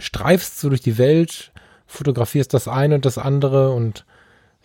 streifst 0.00 0.58
so 0.58 0.68
durch 0.68 0.80
die 0.80 0.98
Welt, 0.98 1.52
fotografierst 1.86 2.54
das 2.54 2.68
eine 2.68 2.96
und 2.96 3.04
das 3.04 3.18
andere 3.18 3.72
und 3.72 4.04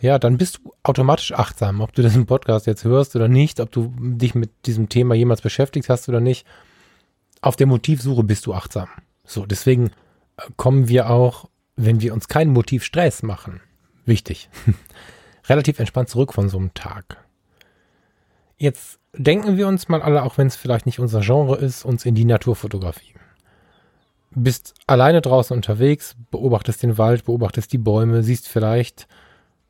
ja, 0.01 0.17
dann 0.17 0.37
bist 0.37 0.57
du 0.57 0.73
automatisch 0.83 1.33
achtsam, 1.33 1.81
ob 1.81 1.93
du 1.93 2.01
diesen 2.01 2.25
Podcast 2.25 2.67
jetzt 2.67 2.85
hörst 2.85 3.15
oder 3.15 3.27
nicht, 3.27 3.59
ob 3.59 3.71
du 3.71 3.93
dich 3.99 4.33
mit 4.33 4.51
diesem 4.65 4.87
Thema 4.87 5.13
jemals 5.13 5.41
beschäftigt 5.41 5.89
hast 5.89 6.07
oder 6.07 6.21
nicht. 6.21 6.47
Auf 7.41 7.55
der 7.55 7.67
Motivsuche 7.67 8.23
bist 8.23 8.45
du 8.45 8.53
achtsam. 8.53 8.87
So, 9.25 9.45
deswegen 9.45 9.87
äh, 10.37 10.43
kommen 10.55 10.87
wir 10.87 11.09
auch, 11.09 11.49
wenn 11.75 12.01
wir 12.01 12.13
uns 12.13 12.27
keinen 12.27 12.51
Motivstress 12.51 13.23
machen, 13.23 13.61
wichtig, 14.05 14.49
relativ 15.49 15.79
entspannt 15.79 16.09
zurück 16.09 16.33
von 16.33 16.49
so 16.49 16.57
einem 16.57 16.73
Tag. 16.73 17.17
Jetzt 18.57 18.99
denken 19.13 19.57
wir 19.57 19.67
uns 19.67 19.87
mal 19.87 20.01
alle, 20.01 20.23
auch 20.23 20.37
wenn 20.37 20.47
es 20.47 20.55
vielleicht 20.55 20.85
nicht 20.85 20.99
unser 20.99 21.21
Genre 21.21 21.57
ist, 21.57 21.85
uns 21.85 22.05
in 22.05 22.15
die 22.15 22.25
Naturfotografie 22.25 23.18
bist 24.31 24.73
alleine 24.87 25.21
draußen 25.21 25.55
unterwegs, 25.55 26.15
beobachtest 26.31 26.83
den 26.83 26.97
Wald, 26.97 27.25
beobachtest 27.25 27.73
die 27.73 27.77
Bäume, 27.77 28.23
siehst 28.23 28.47
vielleicht, 28.47 29.07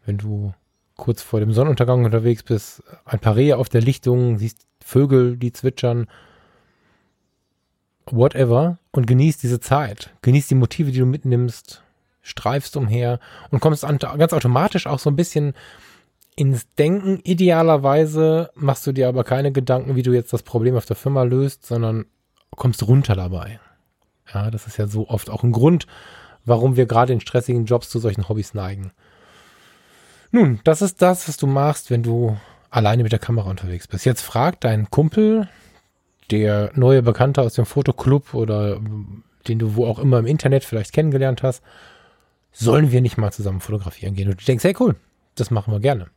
wenn 0.06 0.17
du 0.17 0.54
kurz 0.95 1.22
vor 1.22 1.39
dem 1.39 1.54
Sonnenuntergang 1.54 2.04
unterwegs 2.04 2.43
bist, 2.43 2.84
ein 3.06 3.19
paar 3.19 3.36
Rehe 3.36 3.58
auf 3.58 3.69
der 3.69 3.82
Lichtung, 3.82 4.38
siehst 4.38 4.65
Vögel, 4.84 5.38
die 5.38 5.54
zwitschern, 5.54 6.08
whatever, 8.06 8.80
und 8.91 9.08
genießt 9.08 9.41
diese 9.41 9.60
Zeit. 9.60 10.13
Genießt 10.22 10.50
die 10.52 10.56
Motive, 10.56 10.91
die 10.91 11.00
du 11.00 11.06
mitnimmst, 11.06 11.84
streifst 12.22 12.76
umher 12.76 13.19
und 13.50 13.60
kommst 13.60 13.86
ganz 13.88 14.34
automatisch 14.34 14.88
auch 14.88 15.00
so 15.00 15.10
ein 15.10 15.15
bisschen 15.15 15.54
ins 16.36 16.74
Denken. 16.76 17.19
Idealerweise 17.24 18.50
machst 18.56 18.86
du 18.88 18.91
dir 18.91 19.08
aber 19.08 19.24
keine 19.24 19.52
Gedanken, 19.52 19.95
wie 19.95 20.04
du 20.04 20.12
jetzt 20.12 20.34
das 20.34 20.43
Problem 20.43 20.76
auf 20.76 20.86
der 20.86 20.95
Firma 20.95 21.24
löst, 21.24 21.65
sondern 21.65 22.06
kommst 22.56 22.86
runter 22.88 23.15
dabei. 23.15 23.60
Ja, 24.33 24.51
das 24.51 24.67
ist 24.67 24.77
ja 24.77 24.87
so 24.87 25.09
oft 25.09 25.29
auch 25.29 25.43
ein 25.43 25.51
Grund, 25.51 25.87
warum 26.45 26.75
wir 26.75 26.85
gerade 26.85 27.13
in 27.13 27.21
stressigen 27.21 27.65
Jobs 27.65 27.89
zu 27.89 27.99
solchen 27.99 28.29
Hobbys 28.29 28.53
neigen. 28.53 28.91
Nun, 30.31 30.59
das 30.63 30.81
ist 30.81 31.01
das, 31.01 31.27
was 31.27 31.37
du 31.37 31.47
machst, 31.47 31.89
wenn 31.89 32.03
du 32.03 32.37
alleine 32.69 33.03
mit 33.03 33.11
der 33.11 33.19
Kamera 33.19 33.49
unterwegs 33.49 33.87
bist. 33.87 34.05
Jetzt 34.05 34.21
frag 34.21 34.59
deinen 34.61 34.89
Kumpel, 34.91 35.49
der 36.29 36.71
neue 36.75 37.01
Bekannte 37.01 37.41
aus 37.41 37.53
dem 37.53 37.65
Fotoclub 37.65 38.33
oder 38.33 38.79
den 39.47 39.59
du 39.59 39.75
wo 39.75 39.85
auch 39.85 39.99
immer 39.99 40.19
im 40.19 40.27
Internet 40.27 40.63
vielleicht 40.63 40.93
kennengelernt 40.93 41.43
hast, 41.43 41.63
sollen 42.51 42.91
wir 42.91 43.01
nicht 43.01 43.17
mal 43.17 43.31
zusammen 43.31 43.61
fotografieren 43.61 44.13
gehen? 44.13 44.29
Und 44.29 44.41
du 44.41 44.45
denkst, 44.45 44.63
hey 44.63 44.75
cool, 44.79 44.95
das 45.35 45.51
machen 45.51 45.73
wir 45.73 45.79
gerne. 45.79 46.07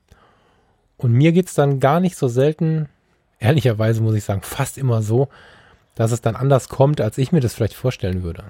Und 0.96 1.12
mir 1.12 1.32
geht's 1.32 1.54
dann 1.54 1.80
gar 1.80 2.00
nicht 2.00 2.16
so 2.16 2.28
selten, 2.28 2.88
ehrlicherweise 3.38 4.02
muss 4.02 4.14
ich 4.14 4.24
sagen, 4.24 4.42
fast 4.42 4.78
immer 4.78 5.02
so, 5.02 5.28
dass 5.94 6.12
es 6.12 6.20
dann 6.20 6.36
anders 6.36 6.68
kommt, 6.68 7.00
als 7.00 7.18
ich 7.18 7.32
mir 7.32 7.40
das 7.40 7.54
vielleicht 7.54 7.74
vorstellen 7.74 8.22
würde. 8.22 8.44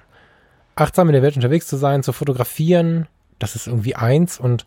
Achtsam 0.75 1.09
in 1.09 1.13
der 1.13 1.23
Welt 1.23 1.37
unterwegs 1.37 1.67
zu 1.67 1.77
sein, 1.77 2.03
zu 2.03 2.13
fotografieren, 2.13 3.09
das 3.39 3.57
ist 3.57 3.67
irgendwie 3.67 3.97
eins 3.97 4.39
und 4.39 4.65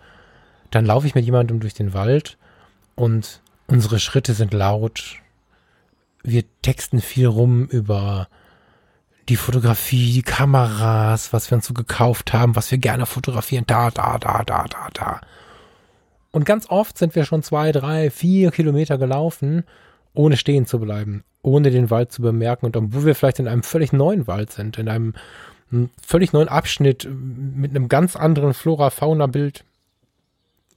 dann 0.72 0.86
laufe 0.86 1.08
ich 1.08 1.16
mit 1.16 1.26
jemandem 1.26 1.60
durch 1.60 1.74
den 1.74 1.94
Wald 1.94 2.38
und 2.96 3.42
unsere 3.68 4.00
Schritte 4.00 4.34
sind 4.34 4.54
laut. 4.54 5.18
Wir 6.24 6.44
texten 6.62 7.02
viel 7.02 7.28
rum 7.28 7.66
über 7.66 8.28
die 9.30 9.38
Fotografie, 9.38 10.14
die 10.14 10.22
Kameras, 10.22 11.34
was 11.34 11.50
wir 11.50 11.56
uns 11.56 11.66
so 11.66 11.74
gekauft 11.74 12.34
haben, 12.34 12.56
was 12.56 12.70
wir 12.70 12.78
gerne 12.78 13.06
fotografieren, 13.06 13.66
da, 13.66 13.90
da, 13.90 14.18
da, 14.20 14.44
da, 14.44 14.66
da, 14.66 14.90
da. 14.94 15.22
Und 16.32 16.46
ganz 16.46 16.70
oft 16.70 16.98
sind 16.98 17.16
wir 17.16 17.26
schon 17.26 17.42
zwei, 17.44 17.72
drei, 17.72 18.12
vier 18.12 18.52
Kilometer 18.52 18.98
gelaufen, 18.98 19.64
ohne 20.16 20.38
stehen 20.38 20.66
zu 20.66 20.80
bleiben, 20.80 21.24
ohne 21.42 21.72
den 21.72 21.90
Wald 21.90 22.12
zu 22.12 22.22
bemerken 22.22 22.66
und 22.66 22.76
obwohl 22.78 23.06
wir 23.06 23.16
vielleicht 23.16 23.40
in 23.40 23.48
einem 23.48 23.64
völlig 23.64 23.94
neuen 23.94 24.28
Wald 24.28 24.52
sind, 24.52 24.78
in 24.78 24.90
einem, 24.90 25.14
völlig 26.06 26.32
neuen 26.32 26.48
Abschnitt 26.48 27.08
mit 27.10 27.72
einem 27.72 27.90
ganz 27.90 28.16
anderen 28.16 28.54
Flora-Fauna-Bild, 28.54 29.66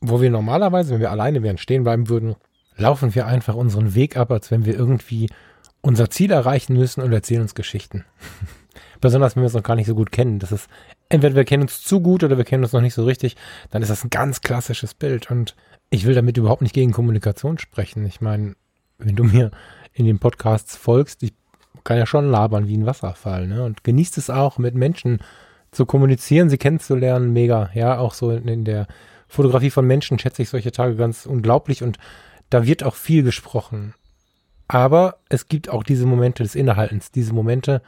wo 0.00 0.20
wir 0.20 0.30
normalerweise, 0.30 0.94
wenn 0.94 1.00
wir 1.00 1.10
alleine 1.10 1.42
wären, 1.42 1.58
stehen 1.58 1.84
bleiben 1.84 2.08
würden, 2.08 2.36
laufen 2.76 3.14
wir 3.14 3.26
einfach 3.26 3.54
unseren 3.54 3.94
Weg 3.94 4.16
ab, 4.16 4.30
als 4.30 4.50
wenn 4.50 4.64
wir 4.64 4.74
irgendwie 4.74 5.28
unser 5.80 6.10
Ziel 6.10 6.30
erreichen 6.30 6.74
müssen 6.74 7.02
und 7.02 7.12
erzählen 7.12 7.42
uns 7.42 7.54
Geschichten. 7.54 8.04
Besonders 9.00 9.36
wenn 9.36 9.42
wir 9.42 9.46
uns 9.46 9.54
noch 9.54 9.62
gar 9.62 9.76
nicht 9.76 9.86
so 9.86 9.94
gut 9.94 10.10
kennen. 10.10 10.38
Das 10.38 10.52
ist, 10.52 10.68
entweder 11.08 11.36
wir 11.36 11.44
kennen 11.44 11.62
uns 11.62 11.82
zu 11.82 12.00
gut 12.00 12.24
oder 12.24 12.36
wir 12.36 12.44
kennen 12.44 12.64
uns 12.64 12.72
noch 12.72 12.80
nicht 12.80 12.94
so 12.94 13.04
richtig, 13.04 13.36
dann 13.70 13.82
ist 13.82 13.90
das 13.90 14.04
ein 14.04 14.10
ganz 14.10 14.40
klassisches 14.40 14.94
Bild. 14.94 15.30
Und 15.30 15.54
ich 15.90 16.04
will 16.04 16.14
damit 16.14 16.36
überhaupt 16.36 16.62
nicht 16.62 16.74
gegen 16.74 16.92
Kommunikation 16.92 17.58
sprechen. 17.58 18.04
Ich 18.06 18.20
meine, 18.20 18.54
wenn 18.98 19.16
du 19.16 19.24
mir 19.24 19.50
in 19.92 20.04
den 20.04 20.18
Podcasts 20.18 20.76
folgst, 20.76 21.22
ich 21.22 21.32
kann 21.84 21.98
ja 21.98 22.06
schon 22.06 22.30
labern 22.30 22.68
wie 22.68 22.76
ein 22.76 22.86
Wasserfall, 22.86 23.46
ne? 23.46 23.64
Und 23.64 23.84
genießt 23.84 24.18
es 24.18 24.30
auch, 24.30 24.58
mit 24.58 24.74
Menschen 24.74 25.20
zu 25.70 25.86
kommunizieren, 25.86 26.50
sie 26.50 26.58
kennenzulernen, 26.58 27.32
mega. 27.32 27.70
Ja, 27.74 27.98
auch 27.98 28.14
so 28.14 28.30
in, 28.30 28.48
in 28.48 28.64
der 28.64 28.86
Fotografie 29.28 29.70
von 29.70 29.86
Menschen 29.86 30.18
schätze 30.18 30.42
ich 30.42 30.48
solche 30.48 30.72
Tage 30.72 30.96
ganz 30.96 31.26
unglaublich 31.26 31.82
und 31.82 31.98
da 32.50 32.66
wird 32.66 32.82
auch 32.82 32.94
viel 32.94 33.22
gesprochen. 33.22 33.94
Aber 34.66 35.18
es 35.28 35.48
gibt 35.48 35.68
auch 35.70 35.82
diese 35.82 36.06
Momente 36.06 36.42
des 36.42 36.54
Innehaltens, 36.54 37.10
diese 37.10 37.32
Momente, 37.32 37.82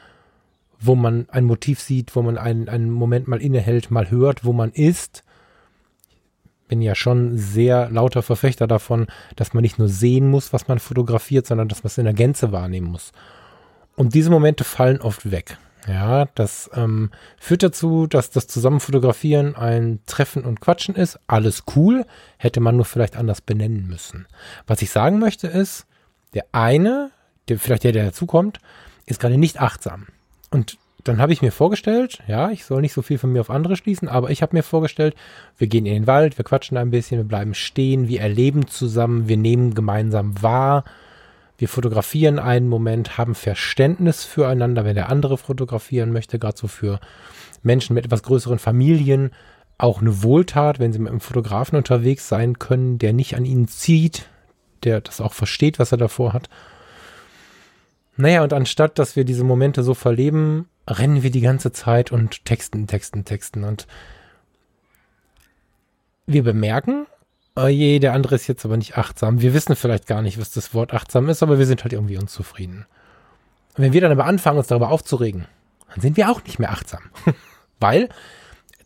wo 0.78 0.94
man 0.94 1.28
ein 1.30 1.44
Motiv 1.44 1.80
sieht, 1.80 2.16
wo 2.16 2.22
man 2.22 2.38
einen, 2.38 2.68
einen 2.68 2.90
Moment 2.90 3.28
mal 3.28 3.42
innehält, 3.42 3.90
mal 3.90 4.10
hört, 4.10 4.44
wo 4.44 4.52
man 4.52 4.70
ist. 4.70 5.24
Bin 6.70 6.80
ja 6.80 6.94
schon 6.94 7.36
sehr 7.36 7.90
lauter 7.90 8.22
Verfechter 8.22 8.68
davon, 8.68 9.08
dass 9.34 9.54
man 9.54 9.62
nicht 9.62 9.80
nur 9.80 9.88
sehen 9.88 10.30
muss, 10.30 10.52
was 10.52 10.68
man 10.68 10.78
fotografiert, 10.78 11.44
sondern 11.44 11.66
dass 11.66 11.82
man 11.82 11.88
es 11.88 11.98
in 11.98 12.04
der 12.04 12.14
Gänze 12.14 12.52
wahrnehmen 12.52 12.86
muss. 12.86 13.10
Und 13.96 14.14
diese 14.14 14.30
Momente 14.30 14.62
fallen 14.62 15.00
oft 15.00 15.32
weg. 15.32 15.58
Ja, 15.88 16.26
das 16.36 16.70
ähm, 16.72 17.10
führt 17.40 17.64
dazu, 17.64 18.06
dass 18.06 18.30
das 18.30 18.46
Zusammenfotografieren 18.46 19.56
ein 19.56 19.98
Treffen 20.06 20.44
und 20.44 20.60
Quatschen 20.60 20.94
ist. 20.94 21.18
Alles 21.26 21.64
cool, 21.74 22.06
hätte 22.36 22.60
man 22.60 22.76
nur 22.76 22.84
vielleicht 22.84 23.16
anders 23.16 23.40
benennen 23.40 23.88
müssen. 23.88 24.28
Was 24.68 24.80
ich 24.80 24.92
sagen 24.92 25.18
möchte 25.18 25.48
ist, 25.48 25.86
der 26.34 26.44
eine, 26.52 27.10
der 27.48 27.58
vielleicht 27.58 27.82
der, 27.82 27.90
der 27.90 28.04
dazukommt, 28.04 28.60
ist 29.06 29.18
gerade 29.18 29.38
nicht 29.38 29.60
achtsam. 29.60 30.06
Und 30.52 30.78
dann 31.04 31.20
habe 31.20 31.32
ich 31.32 31.42
mir 31.42 31.52
vorgestellt, 31.52 32.20
ja, 32.26 32.50
ich 32.50 32.64
soll 32.64 32.80
nicht 32.80 32.92
so 32.92 33.02
viel 33.02 33.18
von 33.18 33.32
mir 33.32 33.40
auf 33.40 33.50
andere 33.50 33.76
schließen, 33.76 34.08
aber 34.08 34.30
ich 34.30 34.42
habe 34.42 34.56
mir 34.56 34.62
vorgestellt, 34.62 35.14
wir 35.56 35.66
gehen 35.66 35.86
in 35.86 35.94
den 35.94 36.06
Wald, 36.06 36.38
wir 36.38 36.44
quatschen 36.44 36.76
ein 36.76 36.90
bisschen, 36.90 37.18
wir 37.18 37.24
bleiben 37.28 37.54
stehen, 37.54 38.08
wir 38.08 38.20
erleben 38.20 38.66
zusammen, 38.66 39.28
wir 39.28 39.36
nehmen 39.36 39.74
gemeinsam 39.74 40.42
wahr, 40.42 40.84
wir 41.58 41.68
fotografieren 41.68 42.38
einen 42.38 42.68
Moment, 42.68 43.18
haben 43.18 43.34
Verständnis 43.34 44.24
füreinander, 44.24 44.84
wenn 44.84 44.94
der 44.94 45.10
andere 45.10 45.36
fotografieren 45.36 46.12
möchte, 46.12 46.38
gerade 46.38 46.56
so 46.56 46.68
für 46.68 47.00
Menschen 47.62 47.94
mit 47.94 48.06
etwas 48.06 48.22
größeren 48.22 48.58
Familien, 48.58 49.30
auch 49.78 50.00
eine 50.00 50.22
Wohltat, 50.22 50.78
wenn 50.78 50.92
sie 50.92 50.98
mit 50.98 51.10
einem 51.10 51.20
Fotografen 51.20 51.76
unterwegs 51.76 52.28
sein 52.28 52.58
können, 52.58 52.98
der 52.98 53.12
nicht 53.12 53.36
an 53.36 53.44
ihnen 53.44 53.68
zieht, 53.68 54.28
der 54.84 55.00
das 55.00 55.20
auch 55.20 55.32
versteht, 55.32 55.78
was 55.78 55.92
er 55.92 55.98
davor 55.98 56.32
hat. 56.32 56.48
Naja, 58.16 58.42
und 58.42 58.52
anstatt, 58.52 58.98
dass 58.98 59.16
wir 59.16 59.24
diese 59.24 59.44
Momente 59.44 59.82
so 59.82 59.94
verleben, 59.94 60.68
rennen 60.90 61.22
wir 61.22 61.30
die 61.30 61.40
ganze 61.40 61.72
Zeit 61.72 62.12
und 62.12 62.44
texten, 62.44 62.86
texten, 62.86 63.24
texten. 63.24 63.64
Und 63.64 63.86
wir 66.26 66.42
bemerken, 66.42 67.06
oh 67.56 67.66
je, 67.66 67.98
der 67.98 68.12
andere 68.12 68.34
ist 68.34 68.46
jetzt 68.46 68.64
aber 68.64 68.76
nicht 68.76 68.98
achtsam. 68.98 69.40
Wir 69.40 69.54
wissen 69.54 69.76
vielleicht 69.76 70.06
gar 70.06 70.22
nicht, 70.22 70.38
was 70.38 70.50
das 70.50 70.74
Wort 70.74 70.92
achtsam 70.92 71.28
ist, 71.28 71.42
aber 71.42 71.58
wir 71.58 71.66
sind 71.66 71.82
halt 71.82 71.92
irgendwie 71.92 72.18
unzufrieden. 72.18 72.86
Und 73.76 73.84
wenn 73.84 73.92
wir 73.92 74.00
dann 74.00 74.12
aber 74.12 74.26
anfangen, 74.26 74.58
uns 74.58 74.66
darüber 74.66 74.90
aufzuregen, 74.90 75.46
dann 75.90 76.00
sind 76.00 76.16
wir 76.16 76.30
auch 76.30 76.42
nicht 76.44 76.58
mehr 76.58 76.70
achtsam. 76.70 77.02
Weil 77.80 78.08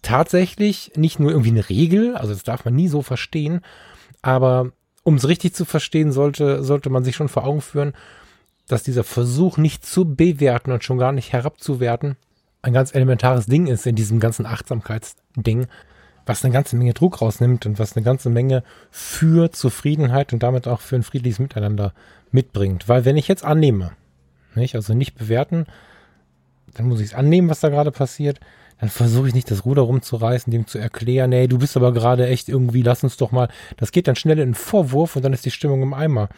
tatsächlich 0.03 0.93
nicht 0.97 1.19
nur 1.19 1.31
irgendwie 1.31 1.51
eine 1.51 1.69
Regel, 1.69 2.17
also 2.17 2.33
das 2.33 2.43
darf 2.43 2.65
man 2.65 2.75
nie 2.75 2.89
so 2.89 3.03
verstehen, 3.03 3.61
aber 4.23 4.71
um 5.03 5.17
es 5.17 5.29
richtig 5.29 5.55
zu 5.55 5.65
verstehen, 5.65 6.13
sollte, 6.13 6.63
sollte 6.63 6.91
man 6.91 7.05
sich 7.05 7.17
schon 7.17 7.29
vor 7.29 7.45
Augen 7.45 7.61
führen, 7.61 7.95
dass 8.69 8.83
dieser 8.83 9.05
Versuch 9.05 9.59
nicht 9.59 9.85
zu 9.85 10.15
bewerten 10.15 10.73
und 10.73 10.85
schon 10.85 10.99
gar 10.99 11.13
nicht 11.13 11.33
herabzuwerten 11.33 12.17
ein 12.65 12.73
ganz 12.73 12.95
elementares 12.95 13.47
Ding 13.47 13.67
ist 13.67 13.87
in 13.87 13.95
diesem 13.95 14.21
ganzen 14.21 14.47
Achtsamkeitsding, 14.47 15.67
was 16.27 16.43
eine 16.43 16.53
ganze 16.53 16.77
Menge 16.77 16.95
Druck 16.95 17.21
rausnimmt 17.21 17.67
und 17.67 17.79
was 17.79 17.95
eine 17.95 18.05
ganze 18.05 18.31
Menge 18.31 18.65
für 18.91 19.53
Zufriedenheit 19.53 20.33
und 20.33 20.43
damit 20.43 20.67
auch 20.67 20.81
für 20.81 20.97
ein 20.97 21.03
friedliches 21.03 21.39
Miteinander 21.39 21.93
mitbringt. 22.31 22.89
Weil 22.89 23.05
wenn 23.05 23.19
ich 23.19 23.29
jetzt 23.29 23.45
annehme, 23.45 23.93
nicht, 24.55 24.75
also 24.75 24.95
nicht 24.95 25.15
bewerten, 25.15 25.67
dann 26.73 26.89
muss 26.89 27.01
ich 27.01 27.09
es 27.09 27.15
annehmen, 27.15 27.51
was 27.51 27.61
da 27.61 27.69
gerade 27.69 27.91
passiert, 27.91 28.41
dann 28.81 28.89
versuche 28.89 29.29
ich 29.29 29.35
nicht 29.35 29.51
das 29.51 29.67
Ruder 29.67 29.83
rumzureißen, 29.83 30.51
dem 30.51 30.67
zu 30.67 30.79
erklären, 30.79 31.31
nee, 31.31 31.47
du 31.47 31.59
bist 31.59 31.77
aber 31.77 31.93
gerade 31.93 32.27
echt 32.27 32.49
irgendwie, 32.49 32.83
lass 32.83 33.05
uns 33.05 33.17
doch 33.19 33.31
mal. 33.31 33.49
Das 33.77 33.93
geht 33.93 34.09
dann 34.09 34.17
schnell 34.17 34.39
in 34.39 34.55
Vorwurf 34.55 35.17
und 35.17 35.25
dann 35.25 35.35
ist 35.35 35.45
die 35.45 35.51
Stimmung 35.51 35.83
im 35.83 35.95
Eimer. 35.95 36.31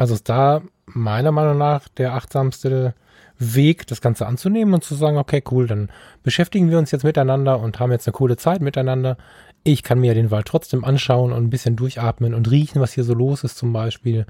Also 0.00 0.14
ist 0.14 0.30
da 0.30 0.62
meiner 0.86 1.30
Meinung 1.30 1.58
nach 1.58 1.86
der 1.90 2.14
achtsamste 2.14 2.94
Weg, 3.38 3.86
das 3.86 4.00
Ganze 4.00 4.26
anzunehmen 4.26 4.72
und 4.72 4.82
zu 4.82 4.94
sagen, 4.94 5.18
okay, 5.18 5.42
cool, 5.50 5.66
dann 5.66 5.90
beschäftigen 6.22 6.70
wir 6.70 6.78
uns 6.78 6.90
jetzt 6.90 7.04
miteinander 7.04 7.60
und 7.60 7.78
haben 7.78 7.92
jetzt 7.92 8.08
eine 8.08 8.14
coole 8.14 8.38
Zeit 8.38 8.62
miteinander. 8.62 9.18
Ich 9.62 9.82
kann 9.82 10.00
mir 10.00 10.14
den 10.14 10.30
Wald 10.30 10.46
trotzdem 10.46 10.86
anschauen 10.86 11.32
und 11.32 11.44
ein 11.44 11.50
bisschen 11.50 11.76
durchatmen 11.76 12.32
und 12.32 12.50
riechen, 12.50 12.80
was 12.80 12.94
hier 12.94 13.04
so 13.04 13.12
los 13.12 13.44
ist 13.44 13.58
zum 13.58 13.74
Beispiel. 13.74 14.24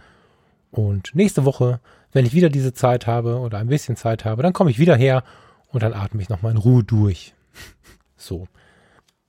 Und 0.73 1.15
nächste 1.15 1.45
Woche, 1.45 1.79
wenn 2.11 2.27
ich 2.27 2.35
wieder 2.35 2.49
diese 2.49 2.73
Zeit 2.73 3.07
habe 3.07 3.39
oder 3.39 3.59
ein 3.59 3.69
bisschen 3.69 3.95
Zeit 3.95 4.25
habe, 4.25 4.43
dann 4.43 4.53
komme 4.53 4.73
ich 4.73 4.81
wieder 4.81 4.97
her 4.97 5.23
und 5.69 5.85
dann 5.85 5.95
atme 5.95 6.21
ich 6.21 6.29
nochmal 6.29 6.51
in 6.51 6.59
Ruhe 6.59 6.83
durch. 6.83 7.33
so. 8.17 8.49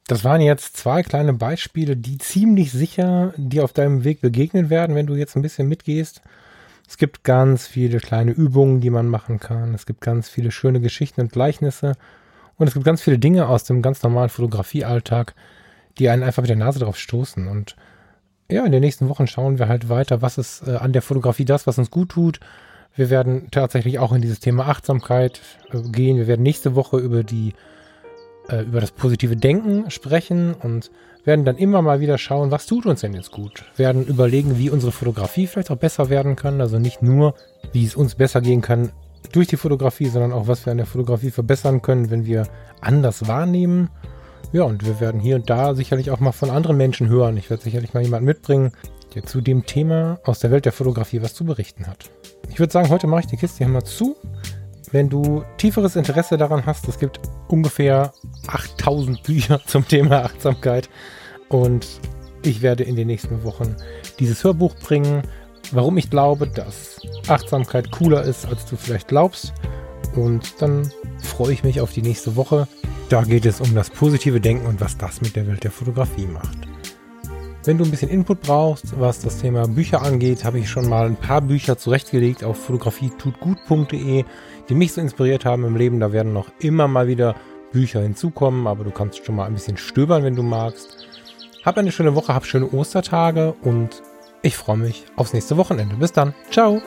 Das 0.07 0.23
waren 0.23 0.41
jetzt 0.41 0.77
zwei 0.77 1.03
kleine 1.03 1.33
Beispiele, 1.33 1.95
die 1.95 2.17
ziemlich 2.17 2.71
sicher 2.71 3.33
dir 3.37 3.63
auf 3.63 3.73
deinem 3.73 4.03
Weg 4.03 4.21
begegnen 4.21 4.69
werden, 4.69 4.95
wenn 4.95 5.07
du 5.07 5.15
jetzt 5.15 5.35
ein 5.35 5.41
bisschen 5.41 5.67
mitgehst. 5.67 6.21
Es 6.87 6.97
gibt 6.97 7.23
ganz 7.23 7.67
viele 7.67 7.99
kleine 7.99 8.31
Übungen, 8.31 8.81
die 8.81 8.89
man 8.89 9.07
machen 9.07 9.39
kann. 9.39 9.73
Es 9.73 9.85
gibt 9.85 10.01
ganz 10.01 10.27
viele 10.27 10.51
schöne 10.51 10.81
Geschichten 10.81 11.21
und 11.21 11.31
Gleichnisse. 11.31 11.93
Und 12.57 12.67
es 12.67 12.73
gibt 12.73 12.85
ganz 12.85 13.01
viele 13.01 13.19
Dinge 13.19 13.47
aus 13.47 13.63
dem 13.63 13.81
ganz 13.81 14.03
normalen 14.03 14.29
Fotografiealltag, 14.29 15.33
die 15.97 16.09
einen 16.09 16.23
einfach 16.23 16.41
mit 16.41 16.49
der 16.49 16.57
Nase 16.57 16.79
drauf 16.79 16.97
stoßen. 16.97 17.47
Und 17.47 17.77
ja, 18.49 18.65
in 18.65 18.71
den 18.71 18.81
nächsten 18.81 19.07
Wochen 19.07 19.27
schauen 19.27 19.59
wir 19.59 19.69
halt 19.69 19.87
weiter, 19.87 20.21
was 20.21 20.37
ist 20.37 20.67
äh, 20.67 20.75
an 20.75 20.91
der 20.91 21.01
Fotografie 21.01 21.45
das, 21.45 21.65
was 21.65 21.77
uns 21.77 21.89
gut 21.89 22.09
tut, 22.09 22.39
wir 22.95 23.09
werden 23.09 23.47
tatsächlich 23.51 23.99
auch 23.99 24.11
in 24.11 24.21
dieses 24.21 24.39
Thema 24.39 24.67
Achtsamkeit 24.67 25.41
äh, 25.71 25.81
gehen. 25.81 26.17
Wir 26.17 26.27
werden 26.27 26.43
nächste 26.43 26.75
Woche 26.75 26.97
über 26.97 27.23
die 27.23 27.53
äh, 28.49 28.63
über 28.63 28.81
das 28.81 28.91
positive 28.91 29.35
Denken 29.35 29.89
sprechen 29.89 30.53
und 30.53 30.91
werden 31.23 31.45
dann 31.45 31.57
immer 31.57 31.81
mal 31.81 31.99
wieder 31.99 32.17
schauen, 32.17 32.51
was 32.51 32.65
tut 32.65 32.85
uns 32.85 33.01
denn 33.01 33.13
jetzt 33.13 33.31
gut. 33.31 33.65
Werden 33.75 34.05
überlegen, 34.05 34.57
wie 34.57 34.69
unsere 34.69 34.91
Fotografie 34.91 35.47
vielleicht 35.47 35.71
auch 35.71 35.77
besser 35.77 36.09
werden 36.09 36.35
kann. 36.35 36.61
Also 36.61 36.79
nicht 36.79 37.01
nur, 37.01 37.35
wie 37.73 37.85
es 37.85 37.95
uns 37.95 38.15
besser 38.15 38.41
gehen 38.41 38.61
kann 38.61 38.91
durch 39.31 39.47
die 39.47 39.57
Fotografie, 39.57 40.07
sondern 40.07 40.33
auch, 40.33 40.47
was 40.47 40.65
wir 40.65 40.71
an 40.71 40.77
der 40.77 40.87
Fotografie 40.87 41.31
verbessern 41.31 41.81
können, 41.81 42.09
wenn 42.09 42.25
wir 42.25 42.47
anders 42.81 43.27
wahrnehmen. 43.27 43.89
Ja, 44.51 44.63
und 44.63 44.85
wir 44.85 44.99
werden 44.99 45.21
hier 45.21 45.35
und 45.35 45.49
da 45.49 45.75
sicherlich 45.75 46.11
auch 46.11 46.19
mal 46.19 46.31
von 46.31 46.49
anderen 46.49 46.75
Menschen 46.75 47.07
hören. 47.07 47.37
Ich 47.37 47.49
werde 47.49 47.63
sicherlich 47.63 47.93
mal 47.93 48.03
jemanden 48.03 48.25
mitbringen, 48.25 48.71
der 49.15 49.23
zu 49.23 49.41
dem 49.41 49.65
Thema 49.65 50.19
aus 50.23 50.39
der 50.39 50.51
Welt 50.51 50.65
der 50.65 50.71
Fotografie 50.71 51.21
was 51.21 51.33
zu 51.33 51.45
berichten 51.45 51.87
hat. 51.87 52.09
Ich 52.49 52.59
würde 52.59 52.73
sagen, 52.73 52.89
heute 52.89 53.07
mache 53.07 53.21
ich 53.21 53.27
die 53.27 53.37
Kiste 53.37 53.59
hier 53.59 53.67
mal 53.67 53.83
zu. 53.83 54.17
Wenn 54.91 55.09
du 55.09 55.43
tieferes 55.57 55.95
Interesse 55.95 56.37
daran 56.37 56.65
hast, 56.65 56.87
es 56.87 56.99
gibt 56.99 57.21
ungefähr 57.47 58.13
8000 58.47 59.23
Bücher 59.23 59.61
zum 59.65 59.87
Thema 59.87 60.23
Achtsamkeit 60.23 60.89
und 61.49 61.87
ich 62.43 62.61
werde 62.61 62.83
in 62.83 62.95
den 62.95 63.07
nächsten 63.07 63.43
Wochen 63.43 63.75
dieses 64.19 64.43
Hörbuch 64.43 64.75
bringen, 64.75 65.21
warum 65.71 65.97
ich 65.97 66.09
glaube, 66.09 66.47
dass 66.47 66.99
Achtsamkeit 67.27 67.91
cooler 67.91 68.23
ist, 68.23 68.47
als 68.47 68.65
du 68.65 68.75
vielleicht 68.75 69.07
glaubst. 69.07 69.53
Und 70.15 70.61
dann 70.61 70.91
freue 71.21 71.53
ich 71.53 71.63
mich 71.63 71.79
auf 71.79 71.93
die 71.93 72.01
nächste 72.01 72.35
Woche. 72.35 72.67
Da 73.09 73.23
geht 73.23 73.45
es 73.45 73.61
um 73.61 73.73
das 73.75 73.89
positive 73.89 74.41
Denken 74.41 74.65
und 74.65 74.81
was 74.81 74.97
das 74.97 75.21
mit 75.21 75.35
der 75.35 75.47
Welt 75.47 75.63
der 75.63 75.71
Fotografie 75.71 76.25
macht. 76.25 76.70
Wenn 77.63 77.77
du 77.77 77.83
ein 77.83 77.91
bisschen 77.91 78.09
Input 78.09 78.41
brauchst, 78.41 78.99
was 78.99 79.19
das 79.19 79.37
Thema 79.37 79.67
Bücher 79.67 80.01
angeht, 80.01 80.43
habe 80.45 80.57
ich 80.57 80.67
schon 80.67 80.89
mal 80.89 81.05
ein 81.05 81.15
paar 81.15 81.41
Bücher 81.41 81.77
zurechtgelegt 81.77 82.43
auf 82.43 82.57
fotografietutgut.de, 82.57 84.25
die 84.67 84.73
mich 84.73 84.93
so 84.93 85.01
inspiriert 85.01 85.45
haben 85.45 85.63
im 85.65 85.75
Leben. 85.75 85.99
Da 85.99 86.11
werden 86.11 86.33
noch 86.33 86.47
immer 86.59 86.87
mal 86.87 87.07
wieder 87.07 87.35
Bücher 87.71 88.01
hinzukommen, 88.01 88.65
aber 88.65 88.83
du 88.83 88.89
kannst 88.89 89.23
schon 89.23 89.35
mal 89.35 89.45
ein 89.45 89.53
bisschen 89.53 89.77
stöbern, 89.77 90.23
wenn 90.23 90.35
du 90.35 90.41
magst. 90.41 91.05
Hab 91.63 91.77
eine 91.77 91.91
schöne 91.91 92.15
Woche, 92.15 92.33
hab 92.33 92.47
schöne 92.47 92.67
Ostertage 92.67 93.53
und 93.61 94.01
ich 94.41 94.57
freue 94.57 94.77
mich 94.77 95.05
aufs 95.15 95.33
nächste 95.33 95.55
Wochenende. 95.55 95.95
Bis 95.95 96.11
dann. 96.11 96.33
Ciao. 96.49 96.81